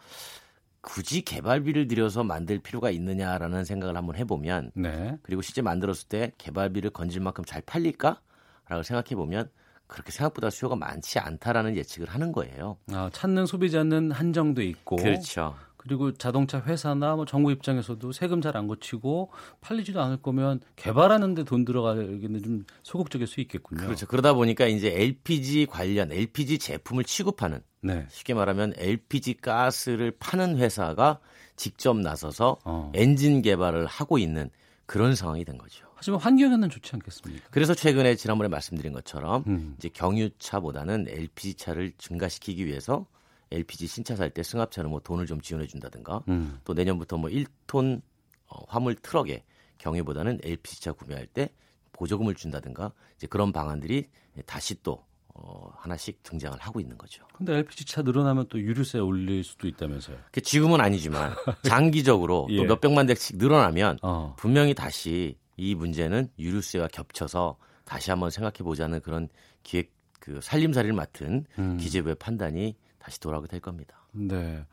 굳이 0.82 1.22
개발비를 1.22 1.88
들여서 1.88 2.24
만들 2.24 2.60
필요가 2.60 2.90
있느냐라는 2.90 3.66
생각을 3.66 3.98
한번 3.98 4.16
해보면 4.16 4.72
네. 4.76 5.18
그리고 5.22 5.42
실제 5.42 5.62
만들었을 5.62 6.08
때 6.08 6.32
개발비를 6.38 6.92
건질 6.92 7.22
만큼 7.22 7.44
잘 7.46 7.62
팔릴까라고 7.62 8.84
생각해 8.84 9.16
보면 9.16 9.50
그렇게 9.88 10.12
생각보다 10.12 10.50
수요가 10.50 10.76
많지 10.76 11.20
않다라는 11.20 11.76
예측을 11.76 12.08
하는 12.10 12.32
거예요. 12.32 12.78
아, 12.92 13.10
찾는 13.12 13.46
소비자는 13.48 14.12
한정돼 14.12 14.64
있고 14.66 14.98
그렇죠. 14.98 15.56
그리고 15.80 16.12
자동차 16.12 16.62
회사나 16.62 17.16
뭐 17.16 17.26
정부 17.26 17.52
입장에서도 17.52 18.12
세금 18.12 18.42
잘 18.42 18.50
안 18.60 18.68
거치고 18.68 19.32
팔리지도 19.62 20.02
않을 20.02 20.18
거면 20.18 20.60
개발하는데 20.76 21.44
돈 21.46 21.64
들어가기는 21.66 22.44
좀 22.44 22.66
소극적일 22.84 23.28
수 23.28 23.40
있겠군요. 23.42 23.82
그렇죠. 23.82 24.06
그러다 24.08 24.34
보니까 24.34 24.66
이제 24.66 24.92
LPG 24.94 25.68
관련 25.68 26.12
LPG 26.12 26.60
제품을 26.60 27.04
취급하는 27.06 27.62
네. 27.82 28.06
쉽게 28.10 28.34
말하면 28.34 28.74
LPG 28.76 29.36
가스를 29.36 30.12
파는 30.20 30.58
회사가 30.58 31.20
직접 31.56 31.98
나서서 31.98 32.58
어. 32.66 32.92
엔진 32.96 33.42
개발을 33.42 33.86
하고 33.86 34.18
있는 34.18 34.50
그런 34.86 35.16
상황이 35.16 35.46
된 35.46 35.58
거죠. 35.58 35.88
하지만 35.96 36.20
환경에는 36.20 36.70
좋지 36.70 36.92
않겠습니까? 36.94 37.48
그래서 37.52 37.74
최근에 37.74 38.16
지난번에 38.16 38.50
말씀드린 38.50 38.92
것처럼 38.92 39.44
음. 39.48 39.76
이제 39.78 39.90
경유차보다는 39.90 41.06
LPG 41.08 41.54
차를 41.56 41.94
증가시키기 41.98 42.66
위해서 42.66 43.06
LPG 43.52 43.88
신차 43.88 44.16
살 44.16 44.30
때 44.30 44.44
승합차는 44.44 44.90
뭐 44.90 45.00
돈을 45.00 45.26
좀 45.26 45.42
지원해 45.42 45.68
준다든가 45.68 46.24
음. 46.28 46.60
또 46.64 46.74
내년부터 46.74 47.18
뭐 47.18 47.30
1톤 47.30 48.02
어, 48.48 48.64
화물 48.68 48.96
트럭에 48.96 49.44
경유보다는 49.78 50.40
LPG 50.44 50.82
차 50.82 50.92
구매할 50.92 51.26
때 51.28 51.50
보조금을 51.94 52.36
준다든가 52.36 52.92
이제 53.18 53.28
그런 53.28 53.52
방안들이 53.52 54.08
다시 54.46 54.82
또 54.84 55.04
어, 55.34 55.72
하나씩 55.78 56.22
등장을 56.24 56.58
하고 56.60 56.80
있는 56.80 56.98
거죠. 56.98 57.24
근데 57.34 57.56
LPG 57.58 57.86
차 57.86 58.02
늘어나면 58.02 58.48
또 58.50 58.60
유류세 58.60 59.00
올릴 59.00 59.44
수도 59.44 59.68
있다면서요. 59.68 60.18
그 60.32 60.42
지금은 60.42 60.82
아니지만 60.82 61.34
장기적으로 61.64 62.48
예. 62.52 62.58
또 62.58 62.64
몇백만 62.66 63.06
대씩 63.06 63.38
늘어나면 63.38 64.00
어. 64.02 64.36
분명히 64.38 64.74
다시 64.74 65.38
이 65.56 65.76
문제는 65.76 66.30
유류세와 66.40 66.88
겹쳐서 66.88 67.58
다시 67.86 68.12
한번 68.12 68.30
생각해 68.30 68.58
보자는 68.64 69.02
그런 69.02 69.30
기획 69.64 69.92
그 70.20 70.40
살림살이를 70.42 70.94
맡은 70.94 71.46
음. 71.58 71.78
기재부의 71.78 72.16
판단이 72.16 72.76
다시 73.10 73.20
돌아오게 73.20 73.48
될 73.48 73.60
겁니다. 73.60 74.06
네. 74.12 74.64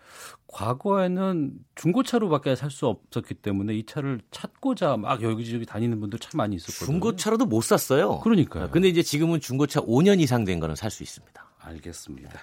과거에는 0.48 1.52
중고차로밖에 1.74 2.54
살 2.54 2.70
수 2.70 2.86
없었기 2.86 3.34
때문에 3.34 3.74
이 3.74 3.86
차를 3.86 4.20
찾고자 4.30 4.98
막 4.98 5.22
여기저기 5.22 5.64
다니는 5.64 5.98
분들 6.00 6.18
참 6.18 6.32
많이 6.36 6.56
있었거든요. 6.56 6.86
중고차로도 6.86 7.46
못 7.46 7.62
샀어요. 7.62 8.20
그러니까요. 8.20 8.70
근데 8.70 8.88
이제 8.88 9.02
지금은 9.02 9.40
중고차 9.40 9.80
5년 9.80 10.20
이상 10.20 10.44
된 10.44 10.60
거는 10.60 10.76
살 10.76 10.90
수 10.90 11.02
있습니다. 11.02 11.46
알겠습니다. 11.60 12.38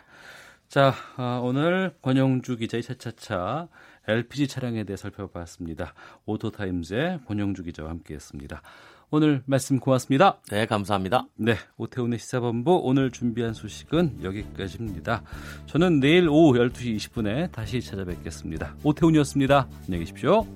자, 0.68 0.96
아, 1.18 1.40
오늘 1.44 1.96
권영주 2.02 2.58
기자의 2.58 2.82
차차차 2.82 3.68
LPG 4.08 4.48
차량에 4.48 4.84
대해 4.86 4.98
살펴봤습니다. 4.98 5.94
오토타임즈의 6.26 7.20
권영주 7.28 7.62
기자와 7.64 7.92
함께했습니다. 7.92 8.62
오늘 9.16 9.44
말씀 9.46 9.80
고맙습니다. 9.80 10.40
네, 10.50 10.66
감사합니다. 10.66 11.28
네, 11.36 11.54
오태훈의 11.78 12.18
시사본부 12.18 12.82
오늘 12.84 13.12
준비한 13.12 13.54
소식은 13.54 14.24
여기까지입니다. 14.24 15.22
저는 15.68 16.00
내일 16.00 16.28
오후 16.28 16.58
12시 16.58 16.96
20분에 16.96 17.52
다시 17.52 17.80
찾아뵙겠습니다. 17.80 18.76
오태훈이었습니다. 18.84 19.68
안녕히 19.86 20.00
계십시오. 20.06 20.48